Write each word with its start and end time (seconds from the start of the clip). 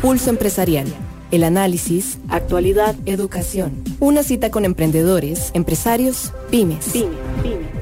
Pulso 0.00 0.30
Empresarial. 0.30 0.86
El 1.30 1.44
análisis, 1.44 2.20
actualidad, 2.30 2.96
educación. 3.04 3.84
Una 4.00 4.22
cita 4.22 4.50
con 4.50 4.64
emprendedores, 4.64 5.50
empresarios, 5.52 6.32
pymes. 6.50 6.94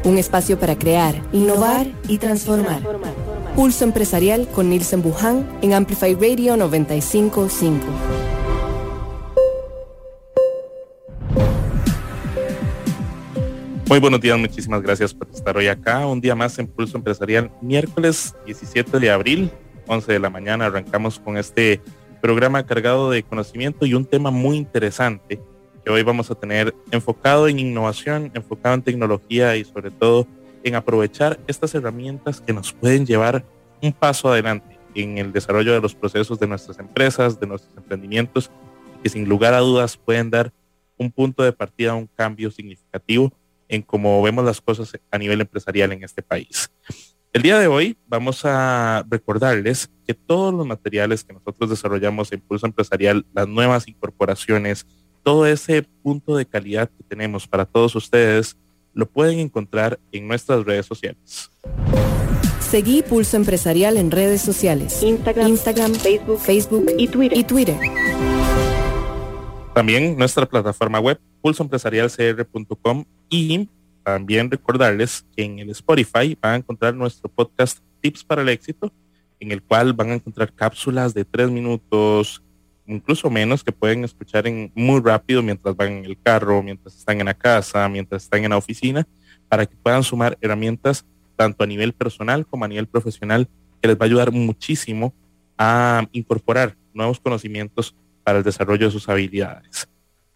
Un 0.02 0.18
espacio 0.18 0.58
para 0.58 0.76
crear, 0.76 1.22
innovar 1.32 1.86
y 2.08 2.18
transformar. 2.18 2.82
Pulso 3.54 3.84
Empresarial 3.84 4.48
con 4.48 4.68
Nielsen 4.68 5.00
Buján 5.00 5.46
en 5.62 5.74
Amplify 5.74 6.14
Radio 6.14 6.56
955. 6.56 7.86
Muy 13.88 14.00
buenos 14.00 14.20
días, 14.20 14.36
muchísimas 14.36 14.82
gracias 14.82 15.14
por 15.14 15.28
estar 15.30 15.56
hoy 15.56 15.68
acá. 15.68 16.04
Un 16.04 16.20
día 16.20 16.34
más 16.34 16.58
en 16.58 16.66
Pulso 16.66 16.98
Empresarial, 16.98 17.52
miércoles 17.62 18.34
17 18.44 18.98
de 18.98 19.08
abril, 19.12 19.52
11 19.86 20.12
de 20.14 20.18
la 20.18 20.30
mañana. 20.30 20.66
Arrancamos 20.66 21.20
con 21.20 21.38
este 21.38 21.80
programa 22.20 22.64
cargado 22.66 23.10
de 23.10 23.22
conocimiento 23.22 23.86
y 23.86 23.94
un 23.94 24.04
tema 24.04 24.30
muy 24.30 24.56
interesante 24.56 25.40
que 25.84 25.90
hoy 25.90 26.02
vamos 26.02 26.30
a 26.30 26.34
tener 26.34 26.74
enfocado 26.90 27.48
en 27.48 27.58
innovación, 27.58 28.30
enfocado 28.34 28.74
en 28.74 28.82
tecnología 28.82 29.56
y 29.56 29.64
sobre 29.64 29.90
todo 29.90 30.26
en 30.64 30.74
aprovechar 30.74 31.38
estas 31.46 31.74
herramientas 31.74 32.40
que 32.40 32.52
nos 32.52 32.72
pueden 32.72 33.06
llevar 33.06 33.44
un 33.82 33.92
paso 33.92 34.30
adelante 34.30 34.78
en 34.94 35.18
el 35.18 35.32
desarrollo 35.32 35.72
de 35.72 35.80
los 35.80 35.94
procesos 35.94 36.38
de 36.38 36.46
nuestras 36.46 36.78
empresas, 36.78 37.38
de 37.38 37.46
nuestros 37.46 37.76
emprendimientos, 37.76 38.50
que 39.02 39.08
sin 39.08 39.28
lugar 39.28 39.54
a 39.54 39.60
dudas 39.60 39.96
pueden 39.96 40.30
dar 40.30 40.52
un 40.96 41.12
punto 41.12 41.42
de 41.42 41.52
partida, 41.52 41.94
un 41.94 42.08
cambio 42.08 42.50
significativo 42.50 43.32
en 43.68 43.82
cómo 43.82 44.20
vemos 44.22 44.44
las 44.44 44.60
cosas 44.60 44.98
a 45.10 45.18
nivel 45.18 45.40
empresarial 45.40 45.92
en 45.92 46.02
este 46.02 46.22
país. 46.22 46.70
El 47.34 47.42
día 47.42 47.58
de 47.58 47.66
hoy 47.66 47.94
vamos 48.06 48.40
a 48.46 49.04
recordarles 49.10 49.90
que 50.06 50.14
todos 50.14 50.52
los 50.54 50.66
materiales 50.66 51.22
que 51.22 51.34
nosotros 51.34 51.68
desarrollamos 51.68 52.32
en 52.32 52.40
Pulso 52.40 52.64
Empresarial, 52.64 53.26
las 53.34 53.46
nuevas 53.46 53.86
incorporaciones, 53.86 54.86
todo 55.22 55.44
ese 55.44 55.82
punto 56.02 56.36
de 56.36 56.46
calidad 56.46 56.88
que 56.88 57.04
tenemos 57.04 57.46
para 57.46 57.66
todos 57.66 57.94
ustedes, 57.96 58.56
lo 58.94 59.04
pueden 59.04 59.40
encontrar 59.40 60.00
en 60.10 60.26
nuestras 60.26 60.64
redes 60.64 60.86
sociales. 60.86 61.50
Seguí 62.60 63.02
Pulso 63.02 63.36
Empresarial 63.36 63.98
en 63.98 64.10
redes 64.10 64.40
sociales. 64.40 65.02
Instagram, 65.02 65.48
Instagram 65.48 65.94
Facebook, 65.96 66.40
Facebook 66.40 66.86
y 66.96 67.08
Twitter. 67.08 67.38
Y 67.38 67.44
Twitter. 67.44 67.76
También 69.74 70.16
nuestra 70.16 70.46
plataforma 70.46 70.98
web 70.98 71.20
pulsoempresarialcr.com 71.42 73.04
y 73.28 73.68
también 74.12 74.50
recordarles 74.50 75.26
que 75.36 75.44
en 75.44 75.58
el 75.58 75.70
Spotify 75.70 76.36
van 76.40 76.52
a 76.52 76.56
encontrar 76.56 76.94
nuestro 76.94 77.28
podcast 77.28 77.78
Tips 78.00 78.24
para 78.24 78.40
el 78.40 78.48
Éxito, 78.48 78.90
en 79.38 79.52
el 79.52 79.62
cual 79.62 79.92
van 79.92 80.10
a 80.10 80.14
encontrar 80.14 80.52
cápsulas 80.52 81.12
de 81.12 81.26
tres 81.26 81.50
minutos, 81.50 82.42
incluso 82.86 83.28
menos, 83.28 83.62
que 83.62 83.70
pueden 83.70 84.04
escuchar 84.04 84.46
en 84.46 84.72
muy 84.74 85.00
rápido 85.00 85.42
mientras 85.42 85.76
van 85.76 85.92
en 85.92 86.04
el 86.06 86.18
carro, 86.20 86.62
mientras 86.62 86.96
están 86.96 87.20
en 87.20 87.26
la 87.26 87.34
casa, 87.34 87.86
mientras 87.88 88.22
están 88.22 88.44
en 88.44 88.50
la 88.50 88.56
oficina, 88.56 89.06
para 89.46 89.66
que 89.66 89.76
puedan 89.76 90.02
sumar 90.02 90.38
herramientas 90.40 91.04
tanto 91.36 91.64
a 91.64 91.66
nivel 91.66 91.92
personal 91.92 92.46
como 92.46 92.64
a 92.64 92.68
nivel 92.68 92.86
profesional, 92.86 93.46
que 93.80 93.88
les 93.88 93.96
va 93.96 94.02
a 94.02 94.06
ayudar 94.06 94.32
muchísimo 94.32 95.12
a 95.58 96.06
incorporar 96.12 96.76
nuevos 96.94 97.20
conocimientos 97.20 97.94
para 98.24 98.38
el 98.38 98.44
desarrollo 98.44 98.86
de 98.86 98.92
sus 98.92 99.08
habilidades. 99.08 99.86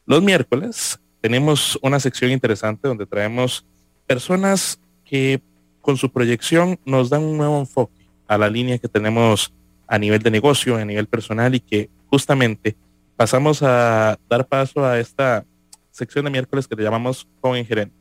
Los 0.04 0.22
miércoles 0.22 1.00
tenemos 1.22 1.78
una 1.82 2.00
sección 2.00 2.32
interesante 2.32 2.88
donde 2.88 3.06
traemos 3.06 3.64
personas 4.06 4.80
que 5.04 5.40
con 5.80 5.96
su 5.96 6.10
proyección 6.10 6.78
nos 6.84 7.10
dan 7.10 7.22
un 7.22 7.38
nuevo 7.38 7.60
enfoque 7.60 8.08
a 8.26 8.36
la 8.36 8.50
línea 8.50 8.78
que 8.78 8.88
tenemos 8.88 9.54
a 9.86 9.98
nivel 9.98 10.20
de 10.20 10.30
negocio, 10.32 10.76
a 10.76 10.84
nivel 10.84 11.06
personal 11.06 11.54
y 11.54 11.60
que 11.60 11.88
justamente 12.08 12.76
pasamos 13.16 13.62
a 13.62 14.18
dar 14.28 14.46
paso 14.46 14.84
a 14.84 14.98
esta 14.98 15.44
sección 15.92 16.24
de 16.24 16.32
miércoles 16.32 16.66
que 16.66 16.74
le 16.74 16.82
llamamos 16.82 17.28
Joven 17.40 17.64
Gerente. 17.64 17.94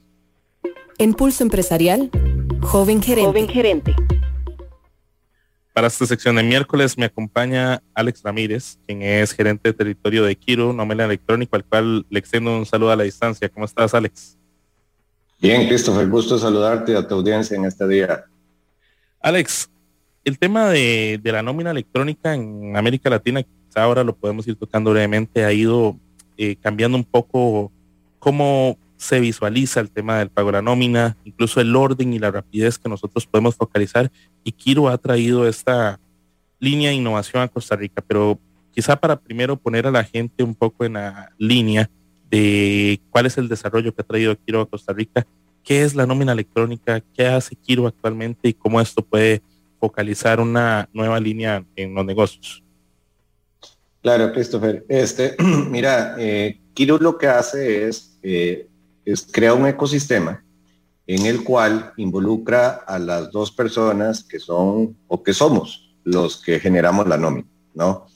En 0.97 1.13
Pulso 1.13 1.43
Empresarial, 1.43 2.09
Joven 2.61 3.03
Gerente. 3.03 3.27
Joven 3.27 3.47
Gerente. 3.47 3.95
Para 5.73 5.87
esta 5.87 6.05
sección 6.05 6.35
de 6.35 6.43
miércoles 6.43 6.97
me 6.97 7.05
acompaña 7.05 7.81
Alex 7.93 8.21
Ramírez, 8.23 8.77
quien 8.85 9.01
es 9.01 9.31
gerente 9.31 9.69
de 9.69 9.73
territorio 9.73 10.25
de 10.25 10.35
Kiro, 10.35 10.73
nómina 10.73 11.05
electrónico, 11.05 11.55
al 11.55 11.63
cual 11.63 12.05
le 12.09 12.19
extiendo 12.19 12.57
un 12.57 12.65
saludo 12.65 12.91
a 12.91 12.95
la 12.97 13.03
distancia. 13.03 13.47
¿Cómo 13.47 13.65
estás, 13.65 13.93
Alex? 13.93 14.37
Bien, 15.39 15.67
Christopher, 15.67 16.07
gusto 16.09 16.37
saludarte 16.37 16.95
a 16.95 17.07
tu 17.07 17.15
audiencia 17.15 17.55
en 17.55 17.65
este 17.65 17.87
día. 17.87 18.25
Alex, 19.21 19.69
el 20.25 20.37
tema 20.37 20.69
de, 20.69 21.19
la 21.23 21.41
nómina 21.41 21.71
electrónica 21.71 22.33
en 22.33 22.75
América 22.75 23.09
Latina, 23.09 23.41
ahora 23.73 24.03
lo 24.03 24.13
podemos 24.13 24.45
ir 24.47 24.57
tocando 24.57 24.91
brevemente, 24.91 25.45
ha 25.45 25.53
ido 25.53 25.97
eh, 26.37 26.57
cambiando 26.61 26.97
un 26.97 27.05
poco 27.05 27.71
cómo 28.19 28.77
se 29.01 29.19
visualiza 29.19 29.79
el 29.79 29.89
tema 29.89 30.19
del 30.19 30.29
pago 30.29 30.49
de 30.49 30.53
la 30.53 30.61
nómina, 30.61 31.17
incluso 31.25 31.59
el 31.59 31.75
orden 31.75 32.13
y 32.13 32.19
la 32.19 32.29
rapidez 32.29 32.77
que 32.77 32.87
nosotros 32.87 33.25
podemos 33.25 33.55
focalizar. 33.55 34.11
Y 34.43 34.51
Kiro 34.51 34.89
ha 34.89 34.97
traído 34.99 35.47
esta 35.47 35.99
línea 36.59 36.91
de 36.91 36.97
innovación 36.97 37.41
a 37.41 37.47
Costa 37.47 37.75
Rica, 37.75 38.03
pero 38.07 38.39
quizá 38.71 38.95
para 38.95 39.19
primero 39.19 39.57
poner 39.57 39.87
a 39.87 39.91
la 39.91 40.03
gente 40.03 40.43
un 40.43 40.53
poco 40.53 40.85
en 40.85 40.93
la 40.93 41.33
línea 41.39 41.89
de 42.29 43.01
cuál 43.09 43.25
es 43.25 43.39
el 43.39 43.49
desarrollo 43.49 43.91
que 43.91 44.03
ha 44.03 44.05
traído 44.05 44.37
Kiro 44.37 44.61
a 44.61 44.69
Costa 44.69 44.93
Rica, 44.93 45.25
qué 45.63 45.81
es 45.81 45.95
la 45.95 46.05
nómina 46.05 46.33
electrónica, 46.33 47.01
qué 47.15 47.25
hace 47.25 47.55
Kiro 47.55 47.87
actualmente 47.87 48.49
y 48.49 48.53
cómo 48.53 48.79
esto 48.79 49.03
puede 49.03 49.41
focalizar 49.79 50.39
una 50.39 50.87
nueva 50.93 51.19
línea 51.19 51.65
en 51.75 51.95
los 51.95 52.05
negocios. 52.05 52.63
Claro, 54.03 54.31
Christopher. 54.31 54.85
Este, 54.87 55.35
mira, 55.71 56.15
eh, 56.19 56.59
Kiro 56.75 56.99
lo 56.99 57.17
que 57.17 57.27
hace 57.27 57.87
es 57.87 58.19
eh, 58.21 58.67
es 59.05 59.27
crea 59.29 59.53
un 59.53 59.67
ecosistema 59.67 60.43
en 61.07 61.25
el 61.25 61.43
cual 61.43 61.93
involucra 61.97 62.69
a 62.87 62.99
las 62.99 63.31
dos 63.31 63.51
personas 63.51 64.23
que 64.23 64.39
son 64.39 64.97
o 65.07 65.23
que 65.23 65.33
somos 65.33 65.93
los 66.03 66.41
que 66.41 66.59
generamos 66.59 67.07
la 67.07 67.17
nómina, 67.17 67.47
¿no? 67.73 68.07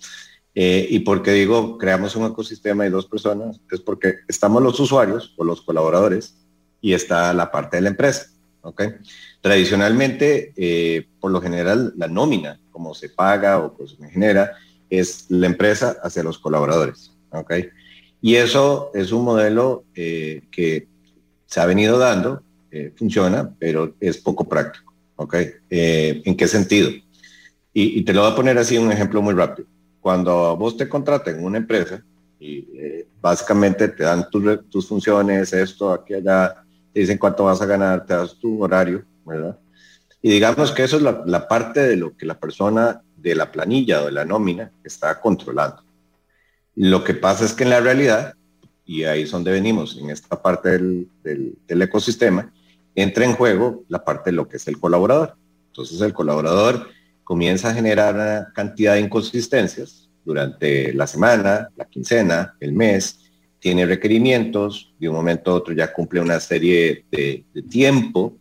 Eh, 0.53 0.87
y 0.89 0.99
porque 0.99 1.31
digo, 1.31 1.77
creamos 1.77 2.15
un 2.15 2.25
ecosistema 2.25 2.85
de 2.85 2.89
dos 2.89 3.05
personas, 3.05 3.59
es 3.69 3.81
porque 3.81 4.19
estamos 4.27 4.63
los 4.63 4.79
usuarios 4.79 5.33
o 5.35 5.43
los 5.43 5.61
colaboradores 5.61 6.37
y 6.79 6.93
está 6.93 7.33
la 7.33 7.51
parte 7.51 7.77
de 7.77 7.81
la 7.81 7.89
empresa, 7.89 8.27
¿ok? 8.61 8.83
Tradicionalmente, 9.41 10.53
eh, 10.55 11.07
por 11.19 11.31
lo 11.31 11.41
general, 11.41 11.93
la 11.97 12.07
nómina, 12.07 12.59
como 12.71 12.93
se 12.93 13.09
paga 13.09 13.59
o 13.59 13.75
pues 13.75 13.97
se 13.99 14.09
genera, 14.09 14.53
es 14.89 15.25
la 15.29 15.47
empresa 15.47 15.97
hacia 16.01 16.23
los 16.23 16.39
colaboradores, 16.39 17.11
¿ok? 17.31 17.53
Y 18.21 18.35
eso 18.35 18.91
es 18.93 19.11
un 19.11 19.23
modelo 19.23 19.83
eh, 19.93 20.43
que 20.51 20.87
se 21.45 21.59
ha 21.59 21.65
venido 21.65 21.97
dando, 21.97 22.41
eh, 22.71 22.91
funciona, 22.95 23.53
pero 23.59 23.93
es 23.99 24.17
poco 24.17 24.47
práctico. 24.47 24.93
¿ok? 25.15 25.35
Eh, 25.69 26.21
¿En 26.25 26.35
qué 26.35 26.47
sentido? 26.47 26.89
Y, 27.77 28.03
te 28.03 28.13
lo 28.13 28.21
voy 28.21 28.31
a 28.31 28.35
poner 28.35 28.57
así 28.57 28.77
un 28.77 28.91
ejemplo 28.91 29.21
muy 29.21 29.33
rápido. 29.33 29.67
Cuando 29.99 30.55
vos 30.55 30.77
te 30.77 30.87
contratas 30.87 31.35
en 31.35 31.43
una 31.43 31.57
empresa 31.57 32.01
y 32.39 32.65
básicamente 33.19 33.89
te 33.89 34.03
dan 34.03 34.29
tus 34.29 34.87
funciones, 34.87 35.51
esto, 35.51 35.91
aquí, 35.91 36.13
allá, 36.13 36.63
te 36.93 37.01
dicen 37.01 37.17
cuánto 37.17 37.43
vas 37.43 37.61
a 37.61 37.65
ganar, 37.65 38.05
te 38.05 38.13
das 38.13 38.37
tu 38.39 38.63
horario, 38.63 39.03
¿verdad? 39.25 39.59
Y 40.21 40.29
digamos 40.29 40.71
que 40.71 40.85
eso 40.85 40.95
es 40.95 41.03
la 41.03 41.47
parte 41.49 41.81
de 41.81 41.97
lo 41.97 42.15
que 42.15 42.25
la 42.25 42.39
persona 42.39 43.01
de 43.17 43.35
la 43.35 43.51
planilla 43.51 44.03
o 44.03 44.05
de 44.05 44.11
la 44.11 44.23
nómina 44.23 44.71
está 44.83 45.19
controlando. 45.19 45.83
Lo 46.75 47.03
que 47.03 47.13
pasa 47.13 47.45
es 47.45 47.53
que 47.53 47.63
en 47.63 47.69
la 47.69 47.79
realidad, 47.79 48.35
y 48.85 49.03
ahí 49.03 49.23
es 49.23 49.31
donde 49.31 49.51
venimos, 49.51 49.97
en 49.97 50.09
esta 50.09 50.41
parte 50.41 50.69
del, 50.69 51.57
ecosistema, 51.67 52.51
entra 52.93 53.25
en 53.25 53.33
juego 53.33 53.83
la 53.87 54.03
parte 54.03 54.29
de 54.29 54.35
lo 54.35 54.47
que 54.47 54.57
es 54.57 54.67
el 54.67 54.79
colaborador. 54.79 55.35
Entonces 55.67 55.99
el 56.01 56.13
colaborador 56.13 56.89
comienza 57.23 57.69
a 57.69 57.73
generar 57.73 58.15
una 58.15 58.51
cantidad 58.53 58.93
de 58.93 59.01
inconsistencias 59.01 60.09
durante 60.23 60.93
la 60.93 61.07
semana, 61.07 61.69
la 61.75 61.85
quincena, 61.85 62.55
el 62.59 62.73
mes, 62.73 63.19
tiene 63.59 63.85
requerimientos, 63.85 64.93
de 64.99 65.09
un 65.09 65.15
momento 65.15 65.51
a 65.51 65.55
otro 65.55 65.73
ya 65.73 65.91
cumple 65.91 66.19
una 66.19 66.39
serie 66.39 67.05
de, 67.11 67.45
tiempo, 67.69 68.37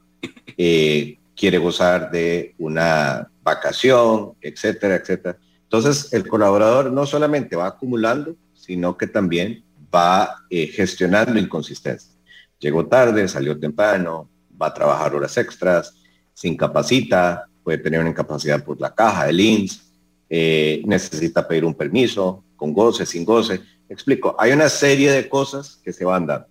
eh, 0.58 1.18
quiere 1.36 1.58
gozar 1.58 2.10
de 2.10 2.54
una 2.58 3.28
vacación, 3.42 4.32
etcétera, 4.40 4.96
etcétera. 4.96 5.38
Entonces, 5.76 6.12
el 6.12 6.28
colaborador 6.28 6.92
no 6.92 7.04
solamente 7.04 7.56
va 7.56 7.66
acumulando, 7.66 8.36
sino 8.54 8.96
que 8.96 9.08
también 9.08 9.64
va 9.92 10.36
eh, 10.48 10.68
gestionando 10.68 11.36
inconsistencias. 11.36 12.16
Llegó 12.60 12.86
tarde, 12.86 13.26
salió 13.26 13.58
temprano, 13.58 14.30
va 14.60 14.68
a 14.68 14.74
trabajar 14.74 15.16
horas 15.16 15.36
extras, 15.36 15.96
se 16.32 16.46
incapacita, 16.46 17.48
puede 17.64 17.78
tener 17.78 17.98
una 17.98 18.10
incapacidad 18.10 18.62
por 18.62 18.80
la 18.80 18.94
caja, 18.94 19.28
el 19.28 19.40
INS, 19.40 19.82
eh, 20.30 20.80
necesita 20.86 21.48
pedir 21.48 21.64
un 21.64 21.74
permiso, 21.74 22.44
con 22.54 22.72
goce, 22.72 23.04
sin 23.04 23.24
goce. 23.24 23.60
Explico, 23.88 24.36
hay 24.38 24.52
una 24.52 24.68
serie 24.68 25.10
de 25.10 25.28
cosas 25.28 25.80
que 25.84 25.92
se 25.92 26.04
van 26.04 26.24
dando. 26.24 26.46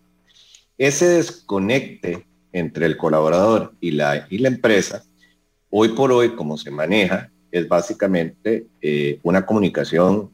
Ese 0.78 1.08
desconecte 1.08 2.28
entre 2.52 2.88
el 2.88 2.98
colaborador 2.98 3.74
y 3.80 3.92
la, 3.92 4.28
y 4.30 4.40
la 4.40 4.50
empresa, 4.50 5.06
hoy 5.70 5.96
por 5.96 6.12
hoy, 6.12 6.36
como 6.36 6.58
se 6.58 6.72
maneja, 6.72 7.30
es 7.54 7.68
básicamente 7.68 8.66
eh, 8.82 9.20
una 9.24 9.46
comunicación 9.46 10.30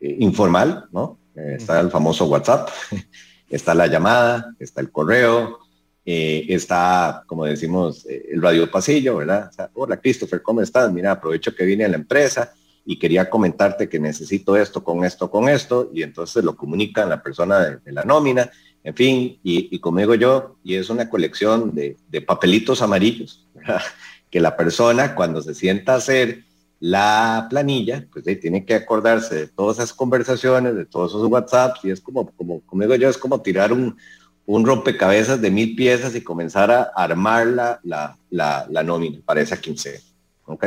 informal, 0.00 0.86
¿no? 0.90 1.18
está 1.34 1.78
el 1.78 1.90
famoso 1.90 2.24
WhatsApp, 2.24 2.70
está 3.50 3.74
la 3.74 3.86
llamada, 3.86 4.54
está 4.58 4.80
el 4.80 4.90
correo, 4.90 5.58
está, 6.06 7.22
como 7.26 7.44
decimos, 7.44 8.06
el 8.06 8.40
radio 8.40 8.70
pasillo, 8.70 9.18
¿verdad? 9.18 9.50
Hola 9.74 9.98
Christopher, 9.98 10.40
¿cómo 10.40 10.62
estás? 10.62 10.90
Mira, 10.90 11.10
aprovecho 11.10 11.54
que 11.54 11.66
vine 11.66 11.84
a 11.84 11.88
la 11.88 11.96
empresa 11.96 12.54
y 12.84 12.98
quería 12.98 13.30
comentarte 13.30 13.88
que 13.88 13.98
necesito 13.98 14.56
esto 14.56 14.84
con 14.84 15.04
esto 15.04 15.30
con 15.30 15.48
esto 15.48 15.90
y 15.92 16.02
entonces 16.02 16.44
lo 16.44 16.54
comunican 16.56 17.08
la 17.08 17.22
persona 17.22 17.80
de, 17.84 17.92
la 17.92 18.04
nómina, 18.04 18.50
en 18.82 18.94
fin, 18.94 19.38
y, 19.42 19.78
conmigo 19.78 20.14
yo, 20.14 20.56
y 20.62 20.74
es 20.74 20.90
una 20.90 21.08
colección 21.08 21.74
de, 21.74 21.96
papelitos 22.26 22.82
amarillos, 22.82 23.46
que 24.34 24.40
la 24.40 24.56
persona 24.56 25.14
cuando 25.14 25.40
se 25.40 25.54
sienta 25.54 25.92
a 25.92 25.98
hacer 25.98 26.42
la 26.80 27.46
planilla, 27.48 28.04
pues 28.12 28.24
tiene 28.40 28.64
que 28.64 28.74
acordarse 28.74 29.36
de 29.36 29.46
todas 29.46 29.76
esas 29.76 29.92
conversaciones, 29.92 30.74
de 30.74 30.86
todos 30.86 31.12
esos 31.12 31.28
WhatsApps, 31.28 31.84
y 31.84 31.92
es 31.92 32.00
como, 32.00 32.28
como 32.32 32.60
conmigo 32.62 32.96
yo, 32.96 33.08
es 33.08 33.16
como 33.16 33.40
tirar 33.42 33.72
un, 33.72 33.96
un 34.44 34.66
rompecabezas 34.66 35.40
de 35.40 35.52
mil 35.52 35.76
piezas 35.76 36.16
y 36.16 36.20
comenzar 36.20 36.72
a 36.72 36.82
armar 36.96 37.46
la, 37.46 37.78
la, 37.84 38.66
la, 38.68 38.82
nómina 38.82 39.20
para 39.24 39.40
esa 39.40 39.56
quincena. 39.56 40.00
¿ok? 40.46 40.66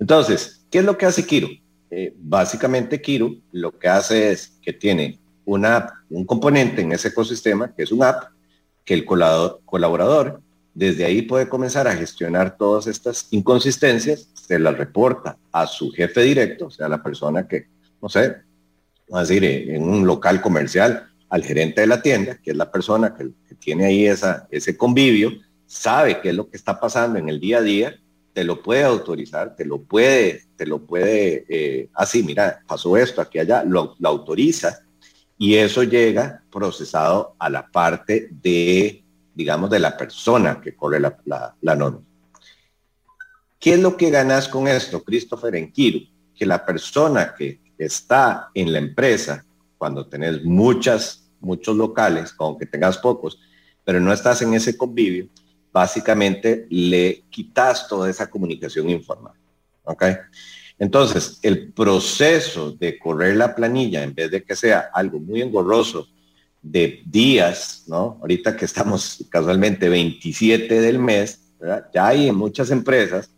Entonces, 0.00 0.66
¿qué 0.68 0.80
es 0.80 0.84
lo 0.84 0.98
que 0.98 1.06
hace 1.06 1.24
Kiro? 1.24 1.46
Eh, 1.92 2.14
básicamente 2.18 3.00
Kiro 3.00 3.36
lo 3.52 3.78
que 3.78 3.86
hace 3.86 4.32
es 4.32 4.58
que 4.60 4.72
tiene 4.72 5.20
una, 5.44 6.04
un 6.10 6.26
componente 6.26 6.82
en 6.82 6.90
ese 6.90 7.08
ecosistema, 7.10 7.72
que 7.72 7.84
es 7.84 7.92
un 7.92 8.02
app, 8.02 8.24
que 8.84 8.94
el 8.94 9.04
colaborador 9.04 10.42
desde 10.76 11.06
ahí 11.06 11.22
puede 11.22 11.48
comenzar 11.48 11.88
a 11.88 11.96
gestionar 11.96 12.56
todas 12.56 12.86
estas 12.86 13.28
inconsistencias, 13.30 14.28
se 14.34 14.58
las 14.58 14.76
reporta 14.76 15.38
a 15.50 15.66
su 15.66 15.90
jefe 15.90 16.22
directo, 16.22 16.66
o 16.66 16.70
sea, 16.70 16.88
la 16.88 17.02
persona 17.02 17.48
que, 17.48 17.66
no 18.00 18.08
sé, 18.08 18.36
vamos 19.08 19.28
a 19.28 19.32
decir, 19.32 19.44
en 19.44 19.82
un 19.82 20.06
local 20.06 20.40
comercial, 20.40 21.08
al 21.30 21.42
gerente 21.42 21.80
de 21.80 21.86
la 21.86 22.02
tienda, 22.02 22.38
que 22.38 22.50
es 22.50 22.56
la 22.56 22.70
persona 22.70 23.14
que, 23.14 23.30
tiene 23.58 23.86
ahí 23.86 24.06
esa, 24.06 24.46
ese 24.50 24.76
convivio, 24.76 25.32
sabe 25.66 26.20
qué 26.20 26.28
es 26.28 26.34
lo 26.34 26.48
que 26.48 26.58
está 26.58 26.78
pasando 26.78 27.18
en 27.18 27.30
el 27.30 27.40
día 27.40 27.58
a 27.58 27.62
día 27.62 27.98
te 28.36 28.44
lo 28.44 28.62
puede 28.62 28.84
autorizar, 28.84 29.56
te 29.56 29.64
lo 29.64 29.80
puede, 29.80 30.42
te 30.58 30.66
lo 30.66 30.84
puede, 30.84 31.46
eh, 31.48 31.88
así, 31.94 32.22
mira, 32.22 32.60
pasó 32.68 32.94
esto, 32.98 33.22
aquí, 33.22 33.38
allá, 33.38 33.64
lo, 33.64 33.96
autoriza 34.04 34.80
y 35.38 35.54
eso 35.54 35.82
llega 35.84 36.42
procesado 36.52 37.34
a 37.38 37.48
la 37.48 37.66
parte 37.66 38.28
de, 38.30 39.02
digamos, 39.36 39.68
de 39.68 39.78
la 39.78 39.96
persona 39.96 40.60
que 40.62 40.74
corre 40.74 40.98
la, 40.98 41.54
la, 41.60 41.76
norma. 41.76 42.00
¿Qué 43.60 43.74
es 43.74 43.80
lo 43.80 43.94
que 43.94 44.10
ganas 44.10 44.48
con 44.48 44.66
esto, 44.66 45.04
Christopher 45.04 45.54
en 45.56 45.70
Kiro? 45.70 46.00
Que 46.34 46.46
la 46.46 46.64
persona 46.64 47.34
que 47.36 47.60
está 47.76 48.48
en 48.54 48.72
la 48.72 48.78
empresa, 48.78 49.44
cuando 49.76 50.06
tenés 50.06 50.42
muchas, 50.42 51.28
muchos 51.40 51.76
locales, 51.76 52.34
aunque 52.38 52.64
tengas 52.64 52.96
pocos, 52.96 53.38
pero 53.84 54.00
no 54.00 54.10
estás 54.10 54.40
en 54.40 54.54
ese 54.54 54.74
convivio, 54.74 55.28
básicamente 55.70 56.66
le 56.70 57.24
quitas 57.28 57.86
toda 57.88 58.08
esa 58.08 58.30
comunicación 58.30 58.88
informal. 58.88 59.34
¿Ok? 59.84 60.02
Entonces, 60.78 61.38
el 61.42 61.74
proceso 61.74 62.72
de 62.72 62.98
correr 62.98 63.36
la 63.36 63.54
planilla, 63.54 64.02
en 64.02 64.14
vez 64.14 64.30
de 64.30 64.42
que 64.42 64.56
sea 64.56 64.90
algo 64.94 65.20
muy 65.20 65.42
engorroso 65.42 66.08
de 66.70 67.02
días, 67.06 67.84
¿no? 67.86 68.18
Ahorita 68.20 68.56
que 68.56 68.64
estamos 68.64 69.24
casualmente 69.30 69.88
27 69.88 70.80
del 70.80 70.98
mes, 70.98 71.40
ya 71.94 72.06
hay 72.06 72.28
en 72.28 72.34
muchas 72.34 72.70
empresas 72.70 73.30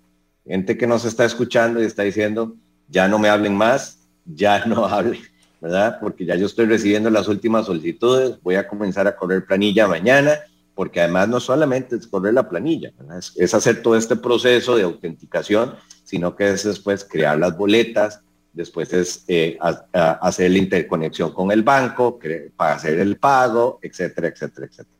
gente 0.46 0.78
que 0.78 0.86
nos 0.86 1.04
está 1.04 1.25
escuchando 1.25 1.82
y 1.82 1.84
está 1.84 2.02
diciendo, 2.02 2.56
ya 2.88 3.06
no 3.06 3.19
me 3.19 3.28
hablen 3.28 3.54
más, 3.54 3.98
ya 4.25 4.64
no 4.66 4.86
hablen, 4.86 5.20
¿verdad? 5.60 5.98
Porque 6.00 6.25
ya 6.25 6.36
yo 6.36 6.46
estoy 6.46 6.66
recibiendo 6.66 7.10
las 7.10 7.28
últimas 7.28 7.66
solicitudes, 7.66 8.40
voy 8.42 8.54
a 8.54 8.66
comenzar 8.66 9.06
a 9.06 9.16
correr 9.16 9.44
planilla 9.44 9.86
mañana 9.86 10.38
porque 10.78 11.00
además 11.00 11.28
no 11.28 11.40
solamente 11.40 11.96
es 11.96 12.06
correr 12.06 12.34
la 12.34 12.48
planilla, 12.48 12.92
es, 13.36 13.52
hacer 13.52 13.82
todo 13.82 13.96
este 13.96 14.14
proceso 14.14 14.76
de 14.76 14.84
autenticación, 14.84 15.75
sino 16.04 16.36
que 16.36 16.50
es 16.50 16.62
después 16.62 17.04
crear 17.04 17.36
las 17.36 17.56
boletas, 17.56 18.20
después 18.58 18.93
es 18.93 19.25
eh, 19.28 19.56
hacer 19.93 20.50
la 20.50 20.58
interconexión 20.58 21.32
con 21.32 21.52
el 21.52 21.62
banco, 21.62 22.19
para 22.56 22.75
hacer 22.75 22.99
el 22.99 23.16
pago, 23.16 23.78
etcétera, 23.81 24.26
etcétera, 24.26 24.66
etcétera. 24.66 24.99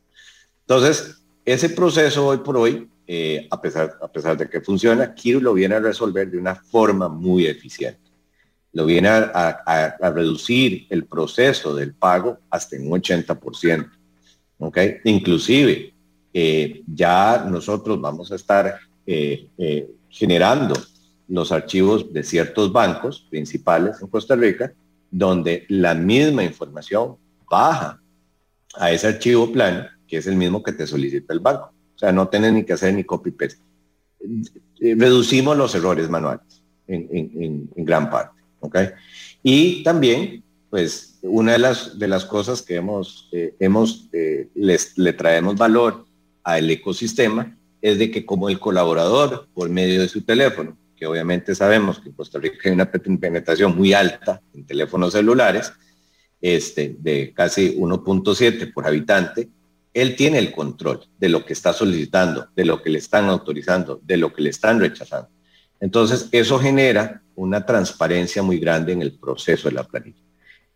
Entonces, 0.61 1.23
ese 1.45 1.71
proceso 1.71 2.29
hoy 2.29 2.39
por 2.39 2.57
hoy, 2.57 2.89
eh, 3.05 3.49
a, 3.51 3.61
pesar, 3.61 3.99
a 4.01 4.07
pesar 4.07 4.37
de 4.37 4.49
que 4.49 4.61
funciona, 4.61 5.13
Kiro 5.13 5.41
lo 5.41 5.55
viene 5.55 5.75
a 5.75 5.81
resolver 5.81 6.31
de 6.31 6.39
una 6.39 6.55
forma 6.55 7.09
muy 7.09 7.47
eficiente. 7.47 8.13
Lo 8.75 8.87
viene 8.87 9.09
a, 9.09 9.97
a 10.01 10.11
reducir 10.11 10.87
el 10.89 11.07
proceso 11.07 11.75
del 11.75 11.95
pago 11.95 12.39
hasta 12.51 12.77
un 12.77 12.91
80%. 12.91 13.91
¿ok? 14.59 14.79
Inclusive, 15.03 15.95
eh, 16.33 16.83
ya 16.87 17.45
nosotros 17.51 18.01
vamos 18.01 18.31
a 18.31 18.37
estar 18.37 18.79
generando 20.11 20.75
los 21.29 21.53
archivos 21.53 22.13
de 22.13 22.23
ciertos 22.23 22.73
bancos 22.73 23.27
principales 23.31 24.01
en 24.01 24.09
Costa 24.09 24.35
Rica, 24.35 24.73
donde 25.11 25.65
la 25.69 25.95
misma 25.95 26.43
información 26.45 27.17
baja 27.49 28.01
a 28.75 28.91
ese 28.91 29.09
archivo 29.09 29.53
plano, 29.53 29.87
que 30.07 30.19
es 30.19 30.27
el 30.27 30.37
mismo 30.37 30.63
que 30.63 30.73
te 30.73 30.87
solicita 30.87 31.33
el 31.33 31.41
banco. 31.41 31.73
O 31.95 31.99
sea, 31.99 32.13
no 32.13 32.29
tienes 32.29 32.53
ni 32.53 32.65
que 32.65 32.73
hacer 32.73 32.95
ni 32.95 33.05
copy-paste. 33.05 33.61
Reducimos 34.81 35.57
los 35.57 35.75
errores 35.75 36.09
manuales 36.09 36.63
en, 36.87 37.69
gran 37.77 38.11
parte. 38.11 38.41
¿ok? 38.61 38.77
Y 39.43 39.83
también 39.83 40.43
pues 40.71 41.19
una 41.23 41.53
de 41.53 41.59
las, 41.59 41.99
de 41.99 42.09
las 42.09 42.25
cosas 42.25 42.63
que 42.63 42.77
hemos, 42.77 43.29
eh, 43.33 43.55
hemos 43.59 44.09
eh, 44.13 44.49
les, 44.55 44.97
le 44.99 45.13
traemos 45.13 45.57
valor 45.57 46.05
al 46.45 46.71
ecosistema 46.71 47.57
es 47.81 47.99
de 47.99 48.11
que 48.11 48.27
como 48.27 48.49
el 48.49 48.59
colaborador, 48.59 49.49
por 49.55 49.71
medio 49.71 50.01
de 50.01 50.09
su 50.09 50.23
teléfono, 50.23 50.77
que 50.99 51.07
obviamente 51.07 51.55
sabemos 51.55 52.01
que 52.01 52.09
en 52.09 52.15
Costa 52.15 52.39
Rica 52.39 52.57
hay 52.65 52.73
una 52.73 52.91
penetración 52.91 53.77
muy 53.77 53.93
alta 53.93 54.41
en 54.53 54.67
teléfonos 54.67 55.13
celulares, 55.13 55.73
este, 56.41 56.97
de 56.99 57.33
casi 57.35 57.77
1.7 57.77 58.73
por 58.73 58.87
habitante, 58.87 59.49
él 59.95 60.15
tiene 60.17 60.39
el 60.39 60.53
control 60.53 61.07
de 61.19 61.29
lo 61.29 61.45
que 61.45 61.53
está 61.53 61.73
solicitando, 61.73 62.49
de 62.55 62.65
lo 62.65 62.83
que 62.83 62.91
le 62.91 62.99
están 62.99 63.29
autorizando, 63.29 64.01
de 64.05 64.17
lo 64.17 64.33
que 64.33 64.43
le 64.43 64.51
están 64.51 64.79
rechazando. 64.81 65.29
Entonces, 65.81 66.29
eso 66.33 66.59
genera 66.59 67.23
una 67.35 67.65
transparencia 67.65 68.43
muy 68.43 68.59
grande 68.59 68.93
en 68.93 69.03
el 69.03 69.19
proceso 69.19 69.69
de 69.69 69.75
la 69.75 69.85
planilla. 69.85 70.23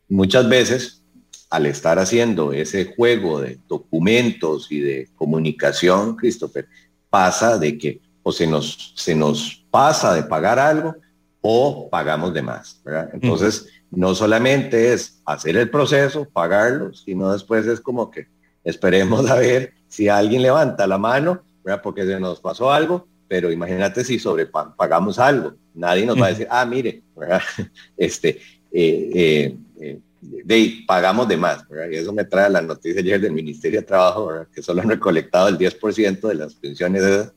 Muchas 0.09 0.49
veces, 0.49 1.05
al 1.51 1.67
estar 1.67 1.99
haciendo 1.99 2.53
ese 2.53 2.95
juego 2.97 3.41
de 3.41 3.59
documentos 3.69 4.71
y 4.71 4.81
de 4.81 5.09
comunicación, 5.15 6.17
Christopher, 6.17 6.69
pasa 7.11 7.59
de 7.59 7.79
que 7.79 8.01
o 8.23 8.33
se 8.33 8.47
nos, 8.47 8.93
se 8.97 9.15
nos 9.15 9.62
pasa 9.73 10.15
de 10.15 10.23
pagar 10.23 10.61
algo 10.61 10.95
o 11.41 11.89
pagamos 11.91 12.33
de 12.33 12.43
más. 12.43 12.81
Entonces, 13.13 13.67
no 13.91 14.15
solamente 14.15 14.93
es 14.93 15.21
hacer 15.25 15.57
el 15.57 15.71
proceso, 15.71 16.29
pagarlo, 16.33 16.95
sino 16.95 17.33
después 17.33 17.67
es 17.67 17.81
como 17.81 18.11
que 18.11 18.29
esperemos 18.63 19.29
a 19.31 19.35
ver 19.37 19.73
si 19.89 20.09
alguien 20.09 20.43
levanta 20.43 20.87
la 20.87 20.99
mano, 20.99 21.43
porque 21.83 22.07
se 22.07 22.21
nos 22.21 22.41
pasó 22.41 22.71
algo, 22.71 23.09
pero 23.29 23.51
imagínate 23.51 24.05
si 24.05 24.19
sobre 24.19 24.47
pagamos 24.47 25.19
algo, 25.19 25.55
nadie 25.75 26.07
nos 26.07 26.21
va 26.21 26.27
a 26.27 26.31
decir, 26.31 26.47
ah, 26.51 26.65
mire, 26.67 27.03
este, 27.97 28.41
eh, 28.71 29.11
eh, 29.15 29.57
eh, 29.81 30.01
de, 30.21 30.85
pagamos 30.87 31.29
de 31.29 31.37
más, 31.37 31.65
y 31.91 31.97
eso 31.97 32.13
me 32.13 32.25
trae 32.25 32.51
la 32.51 32.63
noticia 32.63 33.01
ayer 33.01 33.21
del 33.21 33.33
Ministerio 33.33 33.81
de 33.81 33.87
Trabajo, 33.87 34.31
que 34.55 34.63
solo 34.63 34.83
han 34.83 34.91
recolectado 34.91 35.49
el 35.49 35.59
10% 35.59 36.21
de 36.29 36.35
las 36.35 36.55
pensiones. 36.55 37.33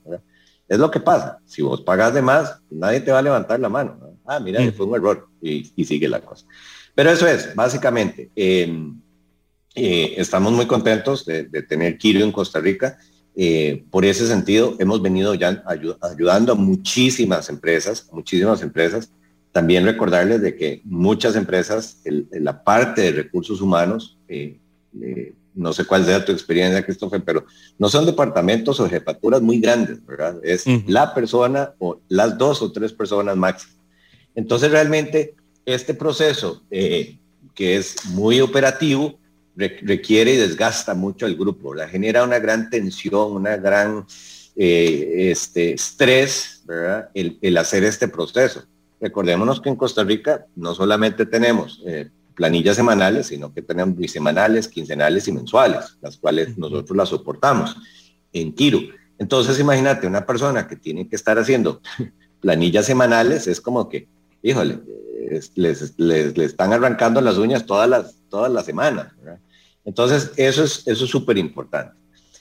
Es 0.68 0.80
lo 0.80 0.90
que 0.90 1.00
pasa, 1.00 1.40
si 1.46 1.62
vos 1.62 1.82
pagas 1.82 2.14
de 2.14 2.22
más, 2.22 2.60
nadie 2.70 3.00
te 3.00 3.12
va 3.12 3.20
a 3.20 3.24
levantar 3.24 3.60
la 3.60 3.70
mano. 3.70 4.00
Ah, 4.26 4.40
mira, 4.40 4.62
mm. 4.62 4.74
fue 4.74 4.86
un 4.86 4.96
error 4.96 5.28
y, 5.42 5.64
sigue 5.86 6.08
la 6.10 6.22
cosa. 6.22 6.46
Pero 6.96 7.12
eso 7.12 7.28
es, 7.28 7.54
básicamente, 7.54 8.32
em, 8.36 9.00
estamos 9.76 10.54
muy 10.54 10.66
contentos 10.66 11.26
de, 11.26 11.44
tener 11.64 11.98
Kirio 11.98 12.24
en 12.24 12.32
Costa 12.32 12.60
Rica. 12.60 12.98
por 13.92 14.06
ese 14.06 14.26
sentido, 14.28 14.76
hemos 14.80 15.02
venido 15.02 15.36
ya 15.36 15.64
ayudando 15.68 16.54
a 16.54 16.56
muchísimas 16.56 17.50
empresas, 17.50 18.08
muchísimas 18.12 18.62
empresas 18.62 19.12
también 19.56 19.86
recordarles 19.86 20.42
de 20.42 20.58
que 20.58 20.82
muchas 20.84 21.38
empresas, 21.38 22.02
en 22.04 22.28
la 22.44 22.62
parte 22.62 23.04
de 23.04 23.12
recursos 23.14 23.62
humanos, 23.62 24.18
eh, 24.28 24.60
eh, 25.02 25.34
no 25.56 25.74
sé 25.74 25.86
cuál 25.86 26.06
sea 26.06 26.24
tu 26.24 26.32
experiencia, 26.32 26.84
Christopher, 26.84 27.24
pero 27.24 27.46
no 27.78 27.90
son 27.90 28.06
departamentos 28.06 28.80
o 28.80 28.90
jefaturas 28.90 29.42
muy 29.42 29.60
grandes, 29.60 30.06
¿verdad? 30.06 30.38
Es 30.44 30.66
la 30.88 31.14
persona 31.14 31.74
o 31.80 32.00
las 32.10 32.38
dos 32.38 32.62
o 32.62 32.72
tres 32.72 32.94
personas 32.94 33.36
máximo. 33.36 33.74
Entonces, 34.36 34.70
realmente, 34.72 35.36
este 35.66 35.94
proceso, 35.94 36.64
eh, 36.70 37.18
que 37.54 37.78
es 37.78 38.06
muy 38.08 38.42
operativo, 38.42 39.18
requiere 39.56 40.34
y 40.34 40.38
desgasta 40.38 40.94
mucho 40.94 41.26
al 41.26 41.36
grupo, 41.36 41.74
la 41.74 41.88
genera 41.88 42.26
una 42.26 42.40
gran 42.40 42.70
tensión, 42.70 43.32
una 43.32 43.56
gran 43.56 44.06
este, 44.56 45.74
estrés, 45.74 46.62
¿verdad? 46.66 47.10
el 47.14 47.58
hacer 47.58 47.86
este 47.86 48.10
proceso 48.10 48.64
recordémonos 49.06 49.62
que 49.62 49.70
en 49.70 49.76
Costa 49.76 50.04
Rica 50.04 50.46
no 50.56 50.74
solamente 50.74 51.26
tenemos 51.26 51.82
eh, 51.86 52.10
planillas 52.36 52.76
semanales, 52.76 53.28
sino 53.28 53.54
que 53.54 53.62
tenemos 53.62 53.96
bisemanales, 53.96 54.68
quincenales 54.68 55.28
y 55.28 55.32
mensuales, 55.32 55.98
las 56.02 56.18
cuales 56.18 56.58
nosotros 56.58 56.96
las 56.96 57.10
soportamos 57.10 57.76
en 58.34 58.54
Kiro. 58.54 58.80
Entonces, 59.18 59.60
imagínate, 59.60 60.08
una 60.08 60.26
persona 60.26 60.68
que 60.68 60.76
tiene 60.76 61.08
que 61.08 61.16
estar 61.16 61.40
haciendo 61.40 61.82
planillas 62.42 62.86
semanales, 62.86 63.48
es 63.48 63.62
como 63.62 63.90
que, 63.90 64.08
híjole, 64.44 64.80
les, 65.56 65.98
les, 65.98 66.38
están 66.38 66.74
arrancando 66.74 67.22
las 67.22 67.38
uñas 67.38 67.66
todas 67.66 67.90
las, 67.90 68.16
todas 68.30 68.52
las 68.52 68.66
semanas. 68.66 69.14
Entonces, 69.84 70.32
eso 70.36 70.64
es 70.64 70.84
eso 70.86 71.06
es 71.06 71.10
súper 71.10 71.38
importante. 71.38 71.96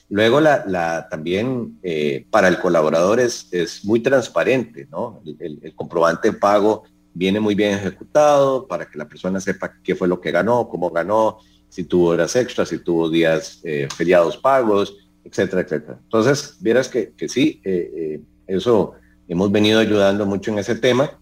Luego, 0.09 0.39
la, 0.39 1.07
también 1.09 1.79
eh, 1.81 2.25
para 2.29 2.47
el 2.47 2.59
colaborador 2.59 3.19
es, 3.19 3.47
es 3.51 3.83
muy 3.85 4.01
transparente, 4.01 4.87
¿no? 4.91 5.21
El, 5.39 5.73
comprobante 5.75 6.31
de 6.31 6.37
pago 6.37 6.83
viene 7.15 7.39
muy 7.39 7.55
bien 7.55 7.73
ejecutado 7.73 8.67
para 8.67 8.85
que 8.85 8.99
la 8.99 9.07
persona 9.07 9.39
sepa 9.39 9.73
qué 9.83 9.95
fue 9.95 10.07
lo 10.07 10.21
que 10.21 10.29
ganó, 10.29 10.69
cómo 10.69 10.91
ganó, 10.91 11.39
si 11.69 11.85
tuvo 11.85 12.09
horas 12.09 12.35
extras, 12.35 12.69
si 12.69 12.77
tuvo 12.77 13.09
días 13.09 13.61
eh, 13.63 13.87
feriados 13.95 14.37
pagos, 14.37 14.95
etcétera, 15.23 15.63
etcétera. 15.63 15.97
Entonces, 16.03 16.57
vieras 16.59 16.87
que, 16.87 17.13
que 17.17 17.27
sí, 17.27 17.59
eh, 17.63 18.21
eso 18.45 18.93
hemos 19.27 19.51
venido 19.51 19.79
ayudando 19.79 20.27
mucho 20.27 20.51
en 20.51 20.59
ese 20.59 20.75
tema 20.75 21.17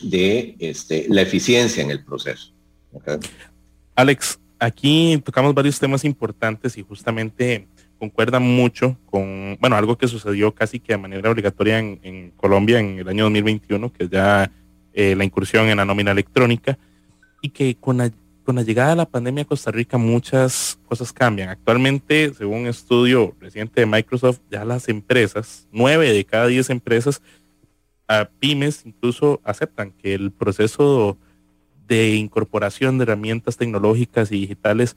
de 0.00 0.56
este, 0.58 1.06
la 1.08 1.22
eficiencia 1.22 1.82
en 1.82 1.90
el 1.90 2.04
proceso. 2.04 2.52
Alex, 3.96 4.38
aquí 4.58 5.20
tocamos 5.24 5.54
varios 5.54 5.78
temas 5.78 6.04
importantes 6.04 6.76
y 6.78 6.82
justamente 6.82 7.66
concuerda 7.98 8.38
mucho 8.38 8.96
con, 9.06 9.56
bueno, 9.60 9.76
algo 9.76 9.96
que 9.96 10.08
sucedió 10.08 10.54
casi 10.54 10.80
que 10.80 10.92
de 10.92 10.98
manera 10.98 11.30
obligatoria 11.30 11.78
en, 11.78 12.32
Colombia 12.36 12.78
en 12.78 12.98
el 12.98 13.08
año 13.08 13.24
2021, 13.24 13.92
que 13.92 14.08
ya 14.08 14.50
eh, 14.94 15.14
la 15.16 15.24
incursión 15.24 15.68
en 15.68 15.76
la 15.76 15.84
nómina 15.84 16.12
electrónica, 16.12 16.78
y 17.42 17.50
que 17.50 17.74
con 17.74 17.98
la, 17.98 18.10
con 18.44 18.56
la 18.56 18.62
llegada 18.62 18.90
de 18.90 18.96
la 18.96 19.04
pandemia 19.04 19.42
a 19.42 19.46
Costa 19.46 19.70
Rica 19.70 19.98
muchas 19.98 20.78
cosas 20.88 21.12
cambian. 21.12 21.50
Actualmente, 21.50 22.32
según 22.32 22.60
un 22.60 22.66
estudio 22.68 23.34
reciente 23.40 23.80
de 23.80 23.86
Microsoft, 23.86 24.40
ya 24.50 24.64
las 24.64 24.88
empresas, 24.88 25.68
nueve 25.72 26.12
de 26.12 26.24
cada 26.24 26.46
diez 26.46 26.70
empresas, 26.70 27.20
a 28.08 28.28
pymes 28.38 28.84
incluso 28.86 29.40
aceptan 29.44 29.90
que 29.90 30.14
el 30.14 30.30
proceso 30.30 31.18
de 31.86 32.16
incorporación 32.16 32.96
de 32.96 33.02
herramientas 33.04 33.56
tecnológicas 33.56 34.30
y 34.32 34.40
digitales 34.40 34.96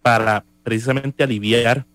para 0.00 0.44
precisamente 0.62 1.22
aliviar 1.22 1.86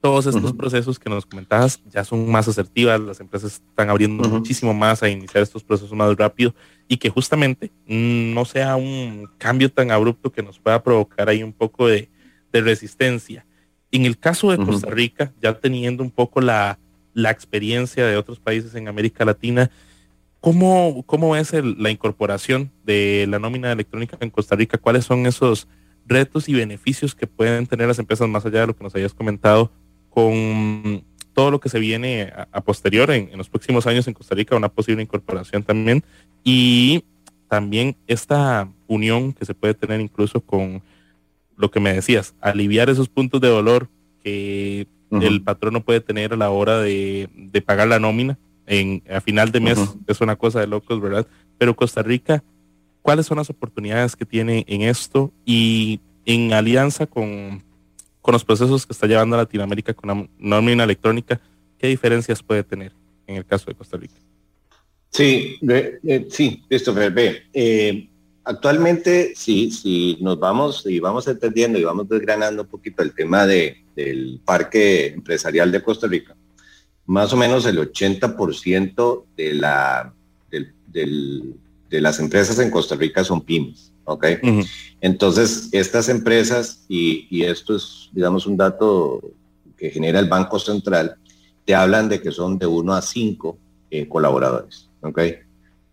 todos 0.00 0.26
estos 0.26 0.52
procesos 0.52 0.98
que 0.98 1.10
nos 1.10 1.26
comentabas 1.26 1.80
ya 1.90 2.04
son 2.04 2.30
más 2.30 2.46
asertivas, 2.46 3.00
las 3.00 3.20
empresas 3.20 3.54
están 3.54 3.90
abriendo 3.90 4.28
muchísimo 4.28 4.72
más 4.72 5.02
a 5.02 5.08
iniciar 5.08 5.42
estos 5.42 5.64
procesos 5.64 5.92
más 5.92 6.16
rápido 6.16 6.54
y 6.86 6.98
que 6.98 7.10
justamente 7.10 7.72
no 7.86 8.44
sea 8.44 8.76
un 8.76 9.28
cambio 9.38 9.70
tan 9.70 9.90
abrupto 9.90 10.30
que 10.30 10.42
nos 10.42 10.58
pueda 10.58 10.82
provocar 10.82 11.28
ahí 11.28 11.42
un 11.42 11.52
poco 11.52 11.88
de, 11.88 12.08
resistencia. 12.52 13.46
En 13.92 14.04
el 14.04 14.18
caso 14.18 14.50
de 14.50 14.56
Costa 14.56 14.90
Rica, 14.90 15.32
ya 15.40 15.54
teniendo 15.54 16.02
un 16.02 16.10
poco 16.10 16.40
la, 16.40 16.76
la 17.14 17.30
experiencia 17.30 18.04
de 18.04 18.16
otros 18.16 18.40
países 18.40 18.74
en 18.74 18.88
América 18.88 19.24
Latina, 19.24 19.70
¿Cómo, 20.40 21.02
cómo 21.04 21.34
es 21.34 21.52
la 21.52 21.90
incorporación 21.90 22.70
de 22.84 23.26
la 23.28 23.40
nómina 23.40 23.72
electrónica 23.72 24.16
en 24.20 24.30
Costa 24.30 24.54
Rica? 24.54 24.78
¿Cuáles 24.78 25.04
son 25.04 25.26
esos 25.26 25.66
retos 26.06 26.48
y 26.48 26.54
beneficios 26.54 27.14
que 27.14 27.26
pueden 27.26 27.66
tener 27.66 27.88
las 27.88 27.98
empresas 27.98 28.28
más 28.28 28.46
allá 28.46 28.60
de 28.60 28.68
lo 28.68 28.76
que 28.76 28.84
nos 28.84 28.94
hayas 28.94 29.12
comentado 29.12 29.72
con 30.10 31.04
todo 31.32 31.50
lo 31.50 31.60
que 31.60 31.68
se 31.68 31.78
viene 31.78 32.32
a, 32.52 32.60
posterior 32.62 33.10
en, 33.10 33.36
los 33.36 33.48
próximos 33.48 33.86
años 33.86 34.08
en 34.08 34.14
Costa 34.14 34.34
Rica, 34.34 34.56
una 34.56 34.68
posible 34.68 35.02
incorporación 35.02 35.62
también. 35.62 36.02
Y 36.42 37.04
también 37.48 37.96
esta 38.06 38.68
unión 38.86 39.32
que 39.32 39.44
se 39.44 39.54
puede 39.54 39.74
tener 39.74 40.00
incluso 40.00 40.40
con 40.40 40.82
lo 41.56 41.70
que 41.70 41.80
me 41.80 41.92
decías, 41.92 42.34
aliviar 42.40 42.90
esos 42.90 43.08
puntos 43.08 43.40
de 43.40 43.48
dolor 43.48 43.88
que 44.22 44.86
el 45.10 45.42
patrón 45.42 45.72
no 45.72 45.84
puede 45.84 46.00
tener 46.00 46.32
a 46.34 46.36
la 46.36 46.50
hora 46.50 46.78
de, 46.78 47.28
de 47.34 47.62
pagar 47.62 47.88
la 47.88 47.98
nómina 47.98 48.38
en, 48.68 49.02
a 49.10 49.20
final 49.20 49.50
de 49.50 49.60
mes 49.60 49.78
es 50.06 50.20
una 50.20 50.36
cosa 50.36 50.60
de 50.60 50.66
locos, 50.66 51.00
¿verdad? 51.00 51.26
Pero 51.56 51.74
Costa 51.74 52.02
Rica, 52.02 52.44
¿cuáles 53.02 53.26
son 53.26 53.38
las 53.38 53.50
oportunidades 53.50 54.14
que 54.14 54.26
tiene 54.26 54.64
en 54.68 54.82
esto 54.82 55.32
y 55.44 56.00
en 56.26 56.52
alianza 56.52 57.06
con, 57.06 57.64
con 58.28 58.34
los 58.34 58.44
procesos 58.44 58.84
que 58.84 58.92
está 58.92 59.06
llevando 59.06 59.36
a 59.36 59.38
Latinoamérica 59.38 59.94
con 59.94 60.06
la 60.06 60.28
nómina 60.38 60.84
electrónica? 60.84 61.40
¿Qué 61.78 61.86
diferencias 61.86 62.42
puede 62.42 62.62
tener 62.62 62.92
en 63.26 63.36
el 63.36 63.46
caso 63.46 63.64
de 63.68 63.74
Costa 63.74 63.96
Rica? 63.96 64.16
Sí, 65.08 65.56
eh, 65.66 66.26
sí, 66.28 66.62
Christopher, 66.68 67.10
ve, 67.10 67.44
eh, 67.54 68.06
actualmente 68.44 69.32
sí, 69.34 69.70
sí, 69.70 70.18
nos 70.20 70.38
vamos 70.38 70.84
y 70.84 71.00
vamos 71.00 71.26
entendiendo 71.26 71.78
y 71.78 71.84
vamos 71.84 72.06
desgranando 72.06 72.64
un 72.64 72.68
poquito 72.68 73.02
el 73.02 73.14
tema 73.14 73.46
de, 73.46 73.82
del 73.96 74.42
parque 74.44 75.06
empresarial 75.06 75.72
de 75.72 75.82
Costa 75.82 76.06
Rica 76.06 76.36
más 77.06 77.32
o 77.32 77.36
menos 77.38 77.64
el 77.64 77.78
80% 77.78 79.24
de, 79.38 79.54
la, 79.54 80.12
de 80.50 82.00
las 82.02 82.20
empresas 82.20 82.58
en 82.58 82.70
Costa 82.70 82.94
Rica 82.94 83.24
son 83.24 83.40
pymes. 83.40 83.90
¿Ok? 84.08 84.26
Entonces, 85.00 85.68
estas 85.72 86.08
empresas, 86.08 86.84
y, 86.88 87.44
esto 87.44 87.76
es, 87.76 88.08
digamos, 88.12 88.46
un 88.46 88.56
dato 88.56 89.20
que 89.76 89.90
genera 89.90 90.18
el 90.18 90.28
Banco 90.28 90.58
Central, 90.58 91.16
te 91.64 91.74
hablan 91.74 92.08
de 92.08 92.20
que 92.20 92.32
son 92.32 92.58
de 92.58 92.66
1 92.66 92.94
a 92.94 93.02
5 93.02 93.58
eh, 93.90 94.08
colaboradores. 94.08 94.88
¿ok? 95.02 95.20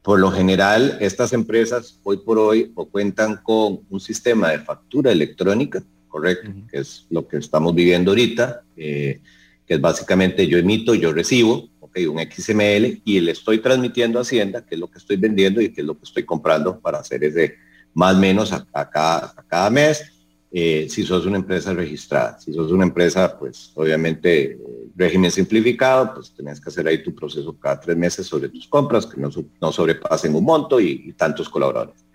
Por 0.01 0.19
lo 0.19 0.31
general, 0.31 0.97
estas 1.01 1.33
empresas 1.33 1.99
hoy 2.03 2.17
por 2.17 2.39
hoy 2.39 2.71
o 2.75 2.85
cuentan 2.85 3.41
con 3.43 3.81
un 3.89 3.99
sistema 3.99 4.51
de 4.51 4.59
factura 4.59 5.11
electrónica, 5.11 5.83
correcto, 6.07 6.49
que 6.71 6.79
es 6.79 7.05
lo 7.09 7.27
que 7.27 7.37
estamos 7.37 7.75
viviendo 7.75 8.11
ahorita. 8.11 8.61
Eh, 8.77 9.19
que 9.65 9.73
es 9.73 9.81
básicamente 9.81 10.47
yo 10.47 10.57
emito, 10.57 10.93
yo 10.93 11.11
recibo, 11.11 11.67
okay, 11.79 12.05
un 12.05 12.19
XML 12.19 13.01
y 13.03 13.19
le 13.19 13.31
estoy 13.31 13.59
transmitiendo 13.59 14.19
a 14.19 14.21
Hacienda 14.21 14.63
qué 14.65 14.75
es 14.75 14.79
lo 14.79 14.89
que 14.89 14.99
estoy 14.99 15.17
vendiendo 15.17 15.61
y 15.61 15.69
qué 15.73 15.81
es 15.81 15.87
lo 15.87 15.97
que 15.97 16.03
estoy 16.03 16.23
comprando 16.23 16.79
para 16.79 16.99
hacer 16.99 17.23
ese 17.23 17.55
más 17.95 18.15
o 18.15 18.19
menos 18.19 18.51
a, 18.51 18.89
cada, 18.89 19.33
cada, 19.47 19.69
mes. 19.71 20.11
Eh, 20.51 20.87
si 20.89 21.03
sos 21.03 21.25
una 21.25 21.37
empresa 21.37 21.73
registrada, 21.73 22.39
si 22.39 22.53
sos 22.53 22.71
una 22.71 22.85
empresa, 22.85 23.37
pues 23.37 23.71
obviamente 23.73 24.51
eh, 24.51 24.57
régimen 24.95 25.31
simplificado, 25.31 26.13
pues 26.13 26.33
tenés 26.33 26.61
que 26.61 26.69
hacer 26.69 26.87
ahí 26.87 27.03
tu 27.03 27.13
proceso 27.13 27.57
cada 27.57 27.79
tres 27.79 27.97
meses 27.97 28.27
sobre 28.27 28.47
tus 28.49 28.67
compras, 28.67 29.05
que 29.05 29.19
no, 29.19 29.29
no 29.59 29.71
sobrepasen 29.71 30.35
un 30.35 30.45
monto 30.45 30.79
y, 30.79 31.11
tantos 31.13 31.49
colaboradores. 31.49 32.05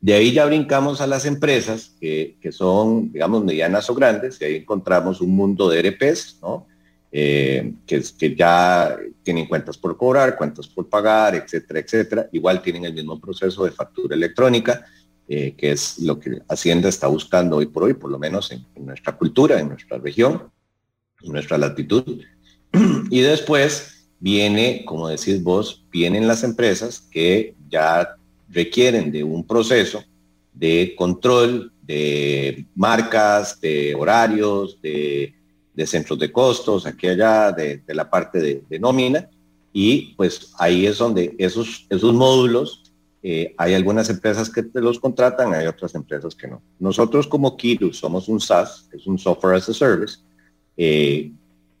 De 0.00 0.14
ahí 0.14 0.32
ya 0.32 0.46
brincamos 0.46 1.00
a 1.00 1.06
las 1.06 1.24
empresas 1.24 1.92
que, 2.00 2.36
que, 2.40 2.50
son, 2.50 3.12
digamos, 3.12 3.44
medianas 3.44 3.90
o 3.90 3.94
grandes, 3.94 4.40
y 4.40 4.44
ahí 4.44 4.56
encontramos 4.56 5.20
un 5.20 5.30
mundo 5.30 5.68
de 5.68 5.82
RPs, 5.82 6.38
¿no? 6.40 6.66
Eh, 7.10 7.72
que, 7.86 8.02
que, 8.18 8.36
ya 8.36 8.96
tienen 9.22 9.46
cuentas 9.46 9.78
por 9.78 9.96
cobrar, 9.96 10.36
cuentas 10.36 10.68
por 10.68 10.88
pagar, 10.88 11.34
etcétera, 11.34 11.80
etcétera. 11.80 12.28
Igual 12.32 12.60
tienen 12.60 12.84
el 12.84 12.92
mismo 12.92 13.18
proceso 13.18 13.64
de 13.64 13.70
factura 13.70 14.14
electrónica, 14.14 14.84
eh, 15.28 15.54
que 15.56 15.72
es 15.72 15.98
lo 15.98 16.18
que 16.18 16.40
Hacienda 16.48 16.88
está 16.88 17.06
buscando 17.06 17.56
hoy 17.56 17.66
por 17.66 17.84
hoy, 17.84 17.94
por 17.94 18.10
lo 18.10 18.18
menos 18.18 18.50
en, 18.50 18.64
nuestra 18.76 19.16
cultura, 19.16 19.60
en 19.60 19.68
nuestra 19.68 19.98
región, 19.98 20.50
en 21.22 21.32
nuestra 21.32 21.58
latitud. 21.58 22.20
y 23.10 23.20
después 23.20 24.08
viene, 24.20 24.84
como 24.86 25.08
decís 25.08 25.42
vos, 25.42 25.84
vienen 25.90 26.26
las 26.26 26.42
empresas 26.44 27.00
que 27.10 27.54
ya 27.68 28.16
requieren 28.48 29.12
de 29.12 29.22
un 29.22 29.46
proceso 29.46 30.02
de 30.54 30.94
control 30.96 31.72
de 31.82 32.66
marcas, 32.74 33.60
de 33.60 33.94
horarios, 33.94 34.80
de 34.82 35.34
de 35.78 35.86
centros 35.86 36.18
de 36.18 36.32
costos, 36.32 36.86
aquí 36.86 37.06
allá, 37.06 37.52
de, 37.52 37.80
la 37.86 38.10
parte 38.10 38.64
de, 38.68 38.78
nómina, 38.80 39.30
y 39.72 40.12
pues 40.16 40.52
ahí 40.58 40.86
es 40.86 40.98
donde 40.98 41.36
esos, 41.38 41.86
esos 41.88 42.12
módulos, 42.12 42.82
eh, 43.22 43.54
hay 43.58 43.74
algunas 43.74 44.08
empresas 44.10 44.48
que 44.48 44.62
te 44.62 44.80
los 44.80 45.00
contratan, 45.00 45.52
hay 45.52 45.66
otras 45.66 45.94
empresas 45.94 46.34
que 46.34 46.46
no. 46.46 46.62
Nosotros 46.78 47.26
como 47.26 47.56
Kiru 47.56 47.92
somos 47.92 48.28
un 48.28 48.40
SaaS, 48.40 48.88
es 48.92 49.06
un 49.06 49.18
Software 49.18 49.56
as 49.56 49.68
a 49.68 49.74
Service, 49.74 50.18
eh, 50.76 51.32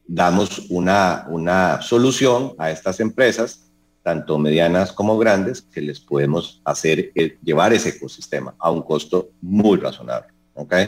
damos 0.06 0.70
una, 0.70 1.26
una 1.28 1.80
solución 1.80 2.54
a 2.58 2.70
estas 2.70 2.98
empresas, 2.98 3.70
tanto 4.02 4.38
medianas 4.38 4.92
como 4.92 5.18
grandes, 5.18 5.62
que 5.62 5.80
les 5.80 6.00
podemos 6.00 6.60
hacer 6.64 7.12
eh, 7.14 7.38
llevar 7.42 7.72
ese 7.72 7.90
ecosistema 7.90 8.54
a 8.58 8.70
un 8.70 8.82
costo 8.82 9.30
muy 9.40 9.78
razonable. 9.78 10.32
¿okay? 10.54 10.86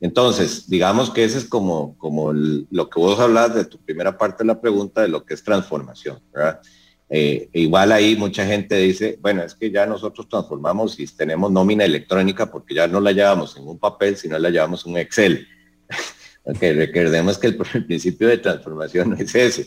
Entonces, 0.00 0.68
digamos 0.68 1.10
que 1.10 1.24
ese 1.24 1.38
es 1.38 1.44
como, 1.44 1.96
como 1.96 2.32
lo 2.32 2.90
que 2.90 3.00
vos 3.00 3.18
hablas 3.20 3.54
de 3.54 3.64
tu 3.64 3.78
primera 3.78 4.18
parte 4.18 4.42
de 4.42 4.48
la 4.48 4.60
pregunta 4.60 5.02
de 5.02 5.08
lo 5.08 5.24
que 5.24 5.34
es 5.34 5.44
transformación, 5.44 6.20
¿verdad? 6.32 6.60
Eh, 7.12 7.48
igual 7.54 7.90
ahí 7.90 8.14
mucha 8.14 8.46
gente 8.46 8.76
dice, 8.76 9.18
bueno, 9.20 9.42
es 9.42 9.56
que 9.56 9.72
ya 9.72 9.84
nosotros 9.84 10.28
transformamos 10.28 10.98
y 11.00 11.06
tenemos 11.08 11.50
nómina 11.50 11.84
electrónica 11.84 12.48
porque 12.48 12.76
ya 12.76 12.86
no 12.86 13.00
la 13.00 13.10
llevamos 13.10 13.56
en 13.56 13.66
un 13.66 13.78
papel, 13.78 14.16
sino 14.16 14.38
la 14.38 14.48
llevamos 14.48 14.86
en 14.86 14.92
un 14.92 14.98
Excel. 14.98 15.48
ok, 16.44 16.60
recordemos 16.60 17.36
que 17.36 17.48
el, 17.74 17.84
principio 17.84 18.28
de 18.28 18.38
transformación 18.38 19.10
no 19.10 19.16
es 19.16 19.34
ese. 19.34 19.66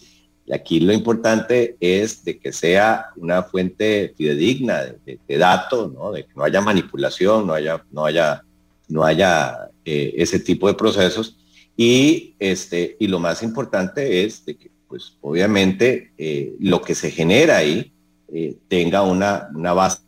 Aquí 0.53 0.79
lo 0.79 0.93
importante 0.93 1.75
es 1.81 2.23
de 2.23 2.39
que 2.39 2.53
sea 2.53 3.07
una 3.17 3.43
fuente 3.43 4.13
fidedigna 4.17 4.83
de, 5.05 5.37
datos, 5.37 5.93
¿no? 5.93 6.11
de 6.13 6.23
que 6.23 6.31
no 6.35 6.43
haya 6.43 6.61
manipulación, 6.61 7.47
no 7.47 7.53
haya, 7.53 7.83
no 7.91 8.05
haya, 8.05 8.43
no 8.87 9.03
haya 9.03 9.69
eh, 9.83 10.13
ese 10.17 10.39
tipo 10.39 10.67
de 10.67 10.75
procesos. 10.75 11.37
Y, 11.75 12.35
este, 12.39 12.95
y 12.99 13.07
lo 13.07 13.19
más 13.19 13.41
importante 13.41 14.23
es 14.23 14.45
de 14.45 14.55
que, 14.55 14.72
pues, 14.93 15.17
obviamente, 15.21 16.11
eh, 16.19 16.55
lo 16.59 16.79
que 16.83 16.93
se 16.93 17.09
genera 17.09 17.57
ahí 17.57 17.91
eh, 18.31 18.59
tenga 18.67 19.01
una, 19.01 19.49
una 19.55 19.73
base 19.73 20.03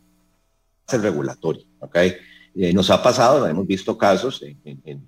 regulatoria. 0.86 1.64
¿okay? 1.80 2.14
nos 2.72 2.88
ha 2.90 3.02
pasado, 3.02 3.48
hemos 3.48 3.66
visto 3.66 3.98
casos 3.98 4.44
en, 4.64 5.02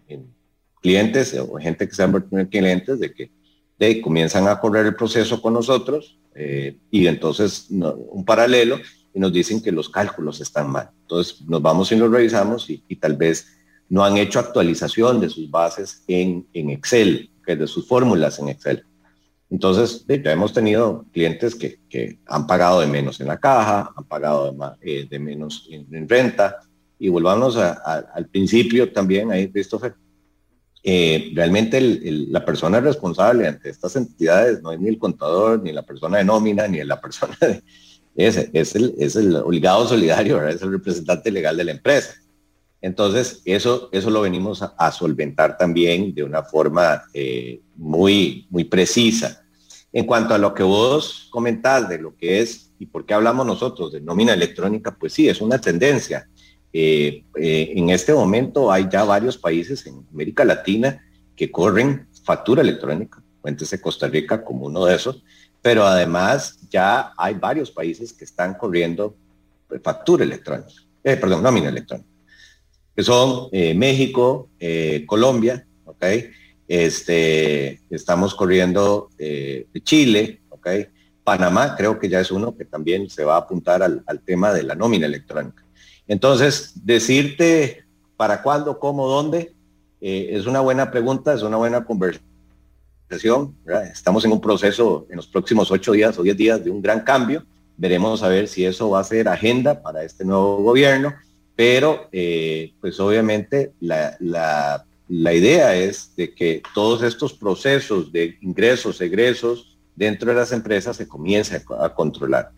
clientes 0.82 1.32
o 1.38 1.58
gente 1.60 1.88
que 1.88 1.94
se 1.94 2.02
han 2.02 2.10
convertido 2.10 2.40
en 2.40 2.46
clientes 2.48 2.98
de 2.98 3.14
que 3.14 4.00
comienzan 4.02 4.48
a 4.48 4.58
correr 4.58 4.86
el 4.86 4.96
proceso 4.96 5.40
con 5.40 5.52
nosotros 5.52 6.18
eh, 6.34 6.76
y 6.90 7.06
entonces 7.06 7.68
un 7.70 8.24
paralelo 8.24 8.80
y 9.14 9.20
nos 9.20 9.32
dicen 9.32 9.62
que 9.62 9.70
los 9.70 9.88
cálculos 9.88 10.40
están 10.40 10.70
mal. 10.70 10.90
Entonces 11.02 11.40
nos 11.42 11.62
vamos 11.62 11.92
y 11.92 11.96
los 11.96 12.10
revisamos 12.10 12.68
y, 12.68 12.96
tal 12.96 13.16
vez 13.16 13.46
no 13.88 14.04
han 14.04 14.16
hecho 14.16 14.40
actualización 14.40 15.20
de 15.20 15.30
sus 15.30 15.48
bases 15.48 16.02
en, 16.08 16.48
en 16.52 16.70
Excel, 16.70 17.30
que 17.46 17.54
de 17.54 17.68
sus 17.68 17.86
fórmulas 17.86 18.40
en 18.40 18.48
Excel. 18.48 18.84
Entonces, 19.50 20.04
ya 20.06 20.32
hemos 20.32 20.52
tenido 20.52 21.06
clientes 21.12 21.54
que, 21.54 22.18
han 22.26 22.46
pagado 22.46 22.80
de 22.80 22.86
menos 22.86 23.20
en 23.20 23.28
la 23.28 23.38
caja, 23.38 23.90
han 23.96 24.04
pagado 24.04 24.54
de, 24.80 25.08
eh, 25.10 25.18
menos 25.18 25.68
en, 25.70 26.08
renta. 26.08 26.58
Y 26.98 27.08
volvamos 27.08 27.56
al 27.56 28.26
principio 28.26 28.92
también 28.92 29.30
ahí, 29.30 29.50
Christopher, 29.50 29.94
eh, 30.82 31.32
realmente 31.34 31.80
la 31.80 32.44
persona 32.44 32.80
responsable 32.80 33.46
ante 33.46 33.70
estas 33.70 33.96
entidades 33.96 34.62
no 34.62 34.72
es 34.72 34.80
ni 34.80 34.88
el 34.88 34.98
contador, 34.98 35.62
ni 35.62 35.72
la 35.72 35.82
persona 35.82 36.18
de 36.18 36.24
nómina, 36.24 36.66
ni 36.68 36.82
la 36.84 37.00
persona 37.00 37.36
de... 37.40 37.62
Es, 38.16 38.74
el, 38.74 38.94
es 38.98 39.14
el 39.14 39.36
obligado 39.36 39.86
solidario, 39.86 40.44
es 40.48 40.60
el 40.60 40.72
representante 40.72 41.30
legal 41.30 41.56
de 41.56 41.62
la 41.62 41.70
empresa. 41.70 42.14
Entonces, 42.80 43.42
eso, 43.44 43.88
eso 43.92 44.10
lo 44.10 44.20
venimos 44.20 44.62
a, 44.62 44.92
solventar 44.92 45.56
también 45.56 46.14
de 46.14 46.22
una 46.22 46.44
forma 46.44 47.02
eh, 47.12 47.60
muy, 47.76 48.46
muy 48.50 48.64
precisa. 48.64 49.44
En 49.92 50.06
cuanto 50.06 50.34
a 50.34 50.38
lo 50.38 50.54
que 50.54 50.62
vos 50.62 51.28
comentás 51.30 51.88
de 51.88 51.98
lo 51.98 52.16
que 52.16 52.40
es 52.40 52.70
y 52.78 52.86
por 52.86 53.04
qué 53.04 53.14
hablamos 53.14 53.46
nosotros 53.46 53.92
de 53.92 54.00
nómina 54.00 54.34
electrónica, 54.34 54.96
pues 54.96 55.12
sí, 55.12 55.28
es 55.28 55.40
una 55.40 55.60
tendencia. 55.60 56.28
Eh, 56.72 57.24
eh, 57.36 57.72
en 57.74 57.90
este 57.90 58.12
momento 58.12 58.70
hay 58.70 58.86
ya 58.90 59.02
varios 59.02 59.36
países 59.36 59.84
en 59.86 60.06
América 60.12 60.44
Latina 60.44 61.02
que 61.34 61.50
corren 61.50 62.06
factura 62.22 62.62
electrónica, 62.62 63.22
cuéntese 63.40 63.80
Costa 63.80 64.06
Rica 64.06 64.44
como 64.44 64.66
uno 64.66 64.84
de 64.84 64.94
esos, 64.94 65.24
pero 65.62 65.84
además 65.84 66.58
ya 66.70 67.12
hay 67.16 67.34
varios 67.34 67.70
países 67.70 68.12
que 68.12 68.24
están 68.24 68.54
corriendo 68.54 69.16
factura 69.82 70.24
electrónica, 70.24 70.70
perdón, 71.02 71.42
nómina 71.42 71.70
electrónica, 71.70 72.08
que 72.98 73.04
son 73.04 73.48
México, 73.52 74.48
Colombia, 75.06 75.64
¿ok? 75.84 76.04
Este, 76.66 77.80
estamos 77.90 78.34
corriendo 78.34 79.10
Chile, 79.84 80.40
¿ok? 80.48 80.68
Panamá 81.22 81.76
creo 81.76 82.00
que 82.00 82.08
ya 82.08 82.18
es 82.18 82.32
uno 82.32 82.56
que 82.56 82.64
también 82.64 83.08
se 83.08 83.22
va 83.22 83.36
a 83.36 83.38
apuntar 83.38 83.84
al 83.84 84.20
tema 84.24 84.52
de 84.52 84.64
la 84.64 84.74
nómina 84.74 85.06
electrónica. 85.06 85.62
Entonces, 86.08 86.72
decirte 86.74 87.84
para 88.16 88.42
cuándo, 88.42 88.80
cómo, 88.80 89.06
dónde, 89.06 89.52
eh, 90.00 90.30
es 90.32 90.46
una 90.46 90.60
buena 90.60 90.90
pregunta, 90.90 91.34
es 91.34 91.42
una 91.42 91.58
buena 91.58 91.84
conversación. 91.84 93.54
Estamos 93.92 94.24
en 94.24 94.32
un 94.32 94.40
proceso 94.40 95.06
en 95.10 95.16
los 95.16 95.28
próximos 95.28 95.70
ocho 95.70 95.92
días 95.92 96.18
o 96.18 96.22
diez 96.22 96.36
días 96.36 96.64
de 96.64 96.70
un 96.70 96.80
gran 96.80 97.00
cambio. 97.00 97.44
Veremos 97.76 98.22
a 98.22 98.28
ver 98.28 98.48
si 98.48 98.64
eso 98.64 98.90
va 98.90 99.00
a 99.00 99.04
ser 99.04 99.28
agenda 99.28 99.82
para 99.82 100.02
este 100.02 100.24
nuevo 100.24 100.62
gobierno, 100.62 101.14
pero 101.58 102.08
eh, 102.12 102.72
pues 102.80 103.00
obviamente 103.00 103.72
la, 103.80 104.86
idea 105.08 105.74
es 105.74 106.14
de 106.14 106.32
que 106.32 106.62
todos 106.72 107.02
estos 107.02 107.32
procesos 107.32 108.12
de 108.12 108.38
ingresos, 108.42 109.00
egresos 109.00 109.76
dentro 109.96 110.28
de 110.28 110.36
las 110.36 110.52
empresas 110.52 110.96
se 110.96 111.08
comiencen 111.08 111.60
a, 111.80 111.92
controlar. 111.92 112.52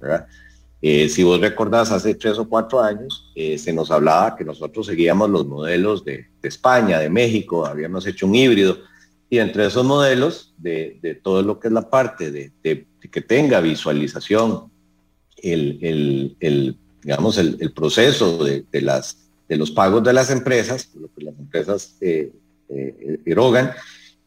Eh, 0.83 1.09
si 1.09 1.23
vos 1.23 1.41
recordás, 1.41 1.91
hace 1.91 2.15
tres 2.15 2.37
o 2.37 2.47
cuatro 2.47 2.83
años 2.83 3.33
eh, 3.35 3.57
se 3.57 3.73
nos 3.73 3.91
hablaba 3.91 4.37
que 4.37 4.45
nosotros 4.45 4.85
seguíamos 4.85 5.31
los 5.31 5.47
modelos 5.47 6.05
de, 6.05 6.27
España, 6.43 6.99
de 6.99 7.09
México, 7.09 7.65
habíamos 7.65 8.07
hecho 8.07 8.27
un 8.27 8.35
híbrido, 8.35 8.81
y 9.31 9.39
entre 9.39 9.65
esos 9.65 9.87
modelos, 9.87 10.53
de, 10.59 11.19
todo 11.23 11.41
lo 11.41 11.59
que 11.59 11.69
es 11.69 11.73
la 11.73 11.89
parte 11.89 12.31
de, 12.31 12.53
que 13.11 13.21
tenga 13.23 13.63
visualización, 13.63 14.71
el, 15.39 16.77
digamos, 17.03 17.39
el, 17.39 17.73
proceso 17.73 18.45
de, 18.45 18.65
las, 18.81 19.19
de 19.49 19.57
los 19.57 19.71
pagos 19.71 20.03
de 20.03 20.13
las 20.13 20.31
empresas, 20.31 20.91
lo 20.95 21.09
que 21.15 21.25
las 21.25 21.39
empresas 21.39 21.97
eh, 22.01 22.33
eh 22.69 23.21
erogan, 23.25 23.73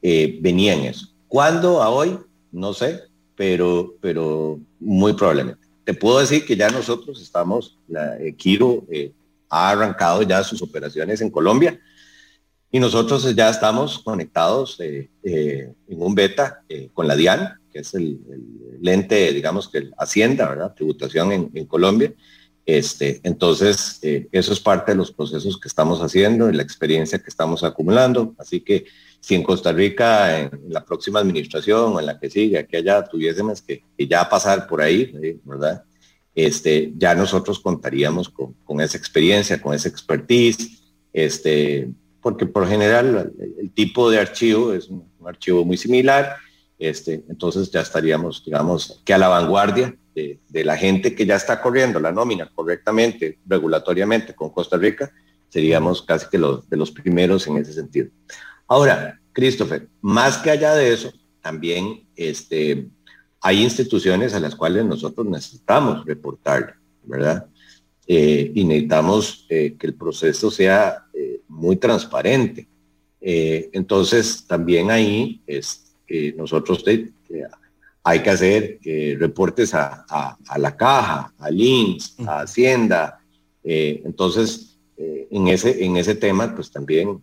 venía 0.02 0.74
en 0.74 0.86
eso. 0.86 1.08
¿Cuándo 1.28 1.82
a 1.82 1.90
hoy? 1.90 2.18
No 2.52 2.74
sé, 2.74 3.02
pero, 3.36 3.96
pero 4.02 4.60
muy 4.80 5.14
probablemente. 5.14 5.64
Te 5.84 5.94
puedo 5.94 6.20
decir 6.20 6.46
que 6.46 6.56
ya 6.56 6.70
nosotros 6.70 7.22
estamos, 7.22 7.78
la, 7.88 8.18
eh, 8.18 8.36
Kiro 8.36 8.86
eh, 8.90 9.12
ha 9.50 9.72
arrancado 9.72 10.22
ya 10.24 10.44
sus 10.44 10.62
operaciones 10.62 11.22
en 11.22 11.30
Colombia 11.30 11.80
y 12.72 12.80
nosotros 12.80 13.36
ya 13.36 13.50
estamos 13.50 14.00
conectados 14.00 14.80
eh, 14.80 15.10
en 15.24 16.02
un 16.02 16.16
beta 16.16 16.62
con 16.94 17.08
la 17.08 17.16
DIAN, 17.16 17.60
que 17.72 17.80
es 17.80 17.94
el, 17.94 18.20
el, 18.82 18.88
ente, 18.88 19.32
digamos 19.32 19.68
que 19.70 19.90
Hacienda. 19.98 20.74
Tributación 20.76 21.52
en, 21.54 21.66
Colombia. 21.66 22.14
Este, 22.66 23.20
entonces, 23.24 24.00
eso 24.32 24.54
es 24.54 24.60
parte 24.60 24.92
de 24.94 24.98
los 24.98 25.12
procesos 25.12 25.60
que 25.60 25.68
estamos 25.68 26.00
haciendo 26.00 26.50
y 26.50 26.54
la 26.54 26.64
experiencia 26.64 27.20
que 27.20 27.30
estamos 27.30 27.64
acumulando. 27.64 28.34
Así 28.38 28.62
que 28.62 28.86
si 29.20 29.36
en 29.36 29.44
Costa 29.44 29.72
Rica, 29.72 30.40
en, 30.40 30.52
la 30.70 30.84
próxima 30.84 31.20
administración 31.20 31.94
o 31.94 32.00
en 32.00 32.06
la 32.06 32.20
que 32.20 32.30
sigue, 32.30 32.66
que 32.68 32.78
allá 32.78 33.04
tuviésemos 33.04 33.62
que, 33.62 33.84
ya 33.98 34.28
pasar 34.30 34.68
por 34.68 34.82
ahí, 34.82 35.40
¿verdad? 35.44 35.84
Este, 36.36 36.94
ya 36.98 37.14
nosotros 37.14 37.60
contaríamos 37.60 38.30
con, 38.30 38.82
esa 38.82 38.98
experiencia, 38.98 39.62
con 39.62 39.74
esa 39.74 39.90
expertise, 39.90 40.84
este, 41.12 41.90
porque 42.22 42.46
por 42.46 42.68
general 42.68 43.34
el, 43.60 43.72
tipo 43.72 44.10
de 44.10 44.20
archivo 44.20 44.74
es 44.74 44.88
un, 44.88 45.12
archivo 45.26 45.64
muy 45.64 45.78
similar, 45.78 46.36
este, 46.78 47.24
entonces 47.30 47.72
ya 47.72 47.80
estaríamos, 47.80 48.44
digamos, 48.44 49.02
que 49.06 49.14
a 49.14 49.18
la 49.18 49.30
vanguardia 49.30 49.96
de, 50.14 50.40
la 50.64 50.78
gente 50.78 51.16
que 51.16 51.26
ya 51.26 51.36
está 51.36 51.62
corriendo 51.62 52.00
la 52.00 52.12
nómina 52.12 52.50
correctamente, 52.54 53.40
regulatoriamente 53.46 54.34
con 54.34 54.50
Costa 54.50 54.78
Rica, 54.78 55.12
seríamos 55.50 56.02
casi 56.02 56.28
que 56.30 56.38
los, 56.38 56.70
de 56.70 56.78
los 56.78 56.92
primeros 56.92 57.48
en 57.48 57.58
ese 57.58 57.74
sentido. 57.74 58.10
Ahora, 58.68 59.20
Christopher, 59.34 59.88
más 60.02 60.38
que 60.38 60.52
allá 60.52 60.76
de 60.76 60.94
eso, 60.94 61.12
también 61.42 62.08
este, 62.16 62.88
hay 63.42 63.62
instituciones 63.62 64.34
a 64.34 64.40
las 64.40 64.56
cuales 64.56 64.86
nosotros 64.86 65.28
necesitamos 65.28 66.06
reportar, 66.06 66.76
¿verdad? 67.04 67.48
Eh, 68.08 68.52
y 68.54 68.64
necesitamos 68.64 69.46
eh, 69.50 69.76
que 69.78 69.88
el 69.88 69.94
proceso 69.94 70.52
sea 70.52 71.06
eh, 71.14 71.42
muy 71.48 71.76
transparente. 71.76 72.68
entonces, 73.22 74.46
también 74.46 74.92
ahí 74.92 75.42
es, 75.48 75.96
nosotros 76.36 76.84
hay 78.04 78.22
que 78.22 78.30
hacer 78.30 78.80
reportes 79.18 79.74
a, 79.74 80.38
la 80.58 80.76
caja, 80.76 81.34
a 81.38 81.50
LINS, 81.50 82.16
a 82.28 82.42
Hacienda. 82.42 83.20
entonces, 83.64 84.78
en, 84.98 85.48
ese, 85.48 85.84
en 85.84 85.98
ese 85.98 86.16
tema, 86.16 86.54
pues 86.54 86.70
también 86.70 87.22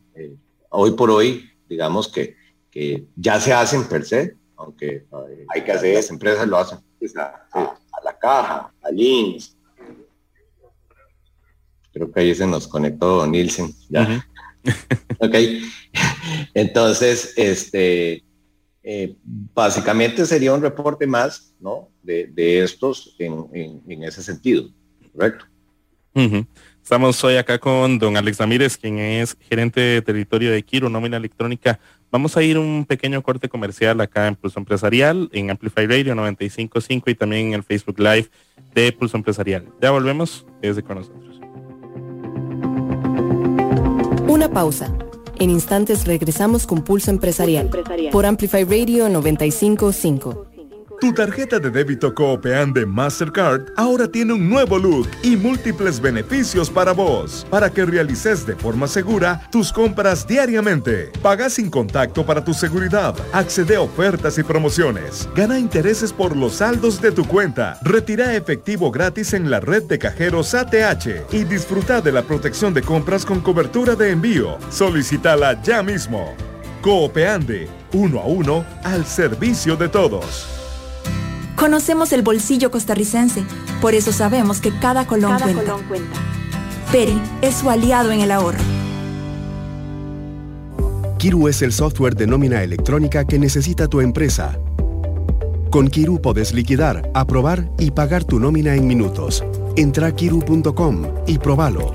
hoy 0.71 0.93
por 0.93 1.11
hoy, 1.11 1.51
digamos 1.69 2.09
que, 2.09 2.37
ya 3.17 3.41
se 3.41 3.53
hacen 3.53 3.85
per 3.85 4.05
se, 4.05 4.37
aunque 4.57 5.05
hay 5.49 5.65
que 5.65 5.73
hacer, 5.73 5.97
las 5.97 6.11
empresas 6.11 6.47
lo 6.47 6.57
hacen 6.57 6.79
pues, 6.99 7.17
a, 7.17 7.47
la 8.05 8.19
caja, 8.19 8.73
a 8.83 8.91
LINS. 8.91 9.57
Creo 11.93 12.11
que 12.13 12.21
ahí 12.21 12.35
se 12.35 12.47
nos 12.47 12.69
conectó 12.69 13.27
Nielsen. 13.27 13.75
Ya. 13.89 14.25
ok. 15.19 15.35
Entonces, 16.55 17.33
este, 17.37 18.23
eh, 18.83 19.17
básicamente 19.55 20.25
sería 20.25 20.55
un 20.55 20.63
reporte 20.63 21.07
más, 21.07 21.55
¿no? 21.61 21.89
De, 22.03 22.63
estos 22.63 23.15
en, 23.19 24.03
ese 24.03 24.23
sentido, 24.23 24.71
¿correcto? 25.13 25.45
Estamos 26.83 27.23
hoy 27.23 27.37
acá 27.37 27.59
con 27.59 27.99
don 27.99 28.17
Alex 28.17 28.39
Ramírez, 28.39 28.77
quien 28.77 28.99
es 28.99 29.37
gerente 29.49 29.81
de 29.81 30.03
territorio 30.03 30.51
de 30.51 30.63
Quiro, 30.63 30.89
nómina 30.89 31.19
electrónica. 31.19 31.79
Vamos 32.11 32.37
a 32.37 32.43
ir 32.43 32.59
un 32.59 32.85
pequeño 32.85 33.23
corte 33.23 33.49
comercial 33.49 34.01
acá 34.01 34.27
en 34.27 34.35
Pulso 34.35 34.59
Empresarial, 34.59 35.29
en 35.33 35.51
Amplify 35.51 35.87
Radio 35.87 36.15
955 36.15 37.11
y 37.11 37.15
también 37.15 37.49
en 37.49 37.55
el 37.55 37.63
Facebook 37.63 38.01
Live 38.01 38.29
de 38.75 38.91
Pulso 38.93 39.17
Empresarial. 39.17 39.67
Ya 39.81 39.93
volvemos, 39.93 40.45
desde 40.61 40.83
con 40.83 40.97
nosotros. 40.99 41.41
Una 44.27 44.49
pausa. 44.49 44.93
En 45.41 45.49
instantes 45.49 46.07
regresamos 46.07 46.67
con 46.67 46.85
Pulso 46.85 47.11
Empresarial, 47.11 47.71
por 48.13 48.27
Amplify 48.27 48.65
Radio 48.65 49.09
955. 49.09 50.50
Tu 51.01 51.15
tarjeta 51.15 51.59
de 51.59 51.71
débito 51.71 52.15
Coopean 52.15 52.75
de 52.75 52.85
Mastercard 52.85 53.73
ahora 53.75 54.07
tiene 54.07 54.35
un 54.35 54.51
nuevo 54.51 54.79
look 54.79 55.09
y 55.23 55.35
múltiples 55.35 55.99
beneficios 55.99 56.69
para 56.69 56.93
vos, 56.93 57.47
para 57.49 57.71
que 57.71 57.87
realices 57.87 58.45
de 58.45 58.55
forma 58.55 58.87
segura 58.87 59.49
tus 59.51 59.73
compras 59.73 60.27
diariamente. 60.27 61.11
Paga 61.23 61.49
sin 61.49 61.71
contacto 61.71 62.27
para 62.27 62.45
tu 62.45 62.53
seguridad, 62.53 63.15
accede 63.33 63.77
a 63.77 63.81
ofertas 63.81 64.37
y 64.37 64.43
promociones, 64.43 65.27
gana 65.35 65.59
intereses 65.59 66.13
por 66.13 66.37
los 66.37 66.57
saldos 66.57 67.01
de 67.01 67.13
tu 67.13 67.25
cuenta, 67.25 67.79
retira 67.81 68.37
efectivo 68.37 68.91
gratis 68.91 69.33
en 69.33 69.51
la 69.51 69.59
red 69.59 69.85
de 69.85 69.99
cajeros 69.99 70.53
ATH 70.53 71.33
y 71.33 71.45
disfruta 71.45 72.03
de 72.03 72.13
la 72.13 72.25
protección 72.25 72.75
de 72.75 72.83
compras 72.83 73.25
con 73.25 73.41
cobertura 73.41 73.95
de 73.97 74.11
envío. 74.11 74.59
Solicítala 74.69 75.63
ya 75.63 75.83
mismo. 75.83 76.35
Coopeande, 76.83 77.71
uno 77.95 78.21
a 78.21 78.27
uno, 78.27 78.67
al 78.85 79.07
servicio 79.07 79.77
de 79.77 79.89
todos. 79.89 80.60
Conocemos 81.61 82.15
el 82.15 82.23
bolsillo 82.23 82.71
costarricense, 82.71 83.45
por 83.83 83.95
eso 83.95 84.13
sabemos 84.13 84.63
que 84.63 84.73
cada 84.79 85.07
colón, 85.07 85.39
cuenta. 85.89 86.19
Peri 86.91 87.21
es 87.43 87.57
su 87.57 87.69
aliado 87.69 88.11
en 88.13 88.23
el 88.23 88.31
ahorro. 88.31 88.59
Kiru 91.19 91.49
es 91.49 91.61
el 91.61 91.75
software 91.75 92.17
de 92.17 92.27
nómina 92.27 92.63
electrónica 92.63 93.27
que 93.27 93.39
necesita 93.39 93.89
tu 93.89 94.01
empresa. 94.01 94.59
Con 95.69 95.89
Kiru 95.89 96.23
puedes 96.23 96.55
liquidar, 96.55 97.11
aprobar 97.13 97.71
y 97.79 97.91
pagar 97.91 98.25
tu 98.25 98.41
nómina 98.41 98.75
en 98.75 98.87
minutos. 98.87 99.45
Entra 99.77 100.07
a 100.07 100.17
kiru.com 100.17 101.03
y 101.27 101.37
probalo. 101.37 101.93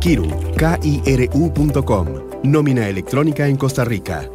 Kiru, 0.00 0.30
K-I-R-U.com. 0.56 2.06
Nómina 2.42 2.88
electrónica 2.88 3.48
en 3.48 3.56
Costa 3.56 3.84
Rica. 3.84 4.30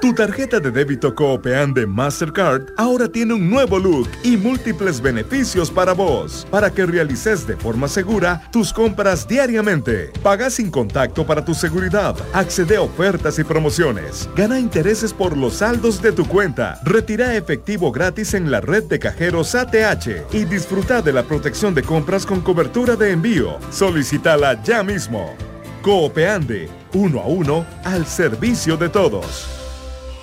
Tu 0.00 0.14
tarjeta 0.14 0.60
de 0.60 0.70
débito 0.70 1.12
Coopean 1.12 1.74
de 1.74 1.84
Mastercard 1.84 2.66
ahora 2.76 3.08
tiene 3.08 3.34
un 3.34 3.50
nuevo 3.50 3.80
look 3.80 4.08
y 4.22 4.36
múltiples 4.36 5.00
beneficios 5.00 5.72
para 5.72 5.92
vos, 5.92 6.46
para 6.52 6.70
que 6.70 6.86
realices 6.86 7.44
de 7.48 7.56
forma 7.56 7.88
segura 7.88 8.40
tus 8.52 8.72
compras 8.72 9.26
diariamente. 9.26 10.12
Paga 10.22 10.50
sin 10.50 10.70
contacto 10.70 11.26
para 11.26 11.44
tu 11.44 11.52
seguridad, 11.52 12.14
accede 12.32 12.76
a 12.76 12.82
ofertas 12.82 13.40
y 13.40 13.44
promociones, 13.44 14.30
gana 14.36 14.60
intereses 14.60 15.12
por 15.12 15.36
los 15.36 15.54
saldos 15.54 16.00
de 16.00 16.12
tu 16.12 16.28
cuenta, 16.28 16.78
retira 16.84 17.34
efectivo 17.34 17.90
gratis 17.90 18.34
en 18.34 18.52
la 18.52 18.60
red 18.60 18.84
de 18.84 19.00
cajeros 19.00 19.56
ATH 19.56 20.32
y 20.32 20.44
disfruta 20.44 21.02
de 21.02 21.12
la 21.12 21.24
protección 21.24 21.74
de 21.74 21.82
compras 21.82 22.24
con 22.24 22.40
cobertura 22.40 22.94
de 22.94 23.10
envío. 23.10 23.58
Solicítala 23.72 24.62
ya 24.62 24.84
mismo. 24.84 25.34
Coopeande, 25.82 26.68
uno 26.94 27.20
a 27.20 27.26
uno, 27.26 27.66
al 27.84 28.06
servicio 28.06 28.76
de 28.76 28.88
todos. 28.90 29.57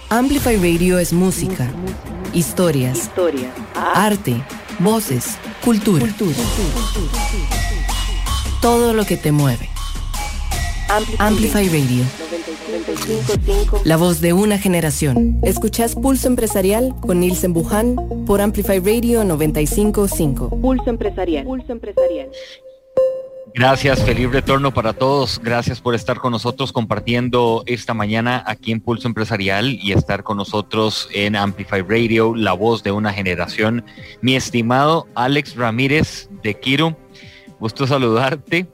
Amplify 0.10 0.56
Radio 0.58 1.00
es 1.00 1.14
música, 1.14 1.72
historias, 2.34 3.10
arte, 3.76 4.44
voces, 4.80 5.38
cultura. 5.64 6.06
Todo 8.62 8.94
lo 8.94 9.06
que 9.06 9.18
te 9.18 9.32
mueve. 9.32 9.70
Amplify 11.18 11.68
Radio. 11.68 12.06
La 13.84 13.98
voz 13.98 14.22
de 14.22 14.34
una 14.34 14.60
generación. 14.60 15.40
Escuchás 15.44 15.96
Pulso 15.96 16.28
Empresarial 16.28 16.96
con 17.02 17.20
Nielsen 17.20 17.54
Buján 17.54 17.96
por 18.28 18.42
Amplify 18.42 18.80
Radio 18.80 19.24
955. 19.24 20.50
Pulso 20.62 20.90
Empresarial. 20.90 21.46
Pulso 21.46 21.72
Empresarial. 21.72 22.30
Gracias, 23.58 24.04
feliz 24.04 24.30
retorno 24.30 24.74
para 24.74 24.92
todos. 24.92 25.40
Gracias 25.42 25.80
por 25.80 25.96
estar 25.96 26.20
con 26.20 26.34
nosotros 26.34 26.74
compartiendo 26.74 27.64
esta 27.68 27.94
mañana 27.94 28.44
aquí 28.46 28.74
en 28.74 28.82
Pulso 28.82 29.08
Empresarial 29.08 29.80
y 29.82 29.94
estar 29.94 30.24
con 30.24 30.36
nosotros 30.36 31.08
en 31.14 31.38
Amplify 31.38 31.82
Radio, 31.82 32.36
la 32.36 32.52
voz 32.52 32.84
de 32.84 32.92
una 32.92 33.14
generación. 33.14 33.86
Mi 34.20 34.36
estimado 34.36 35.08
Alex 35.16 35.56
Ramírez 35.56 36.28
de 36.44 36.60
Kiro, 36.60 36.98
gusto 37.58 37.88
saludarte. 37.88 38.68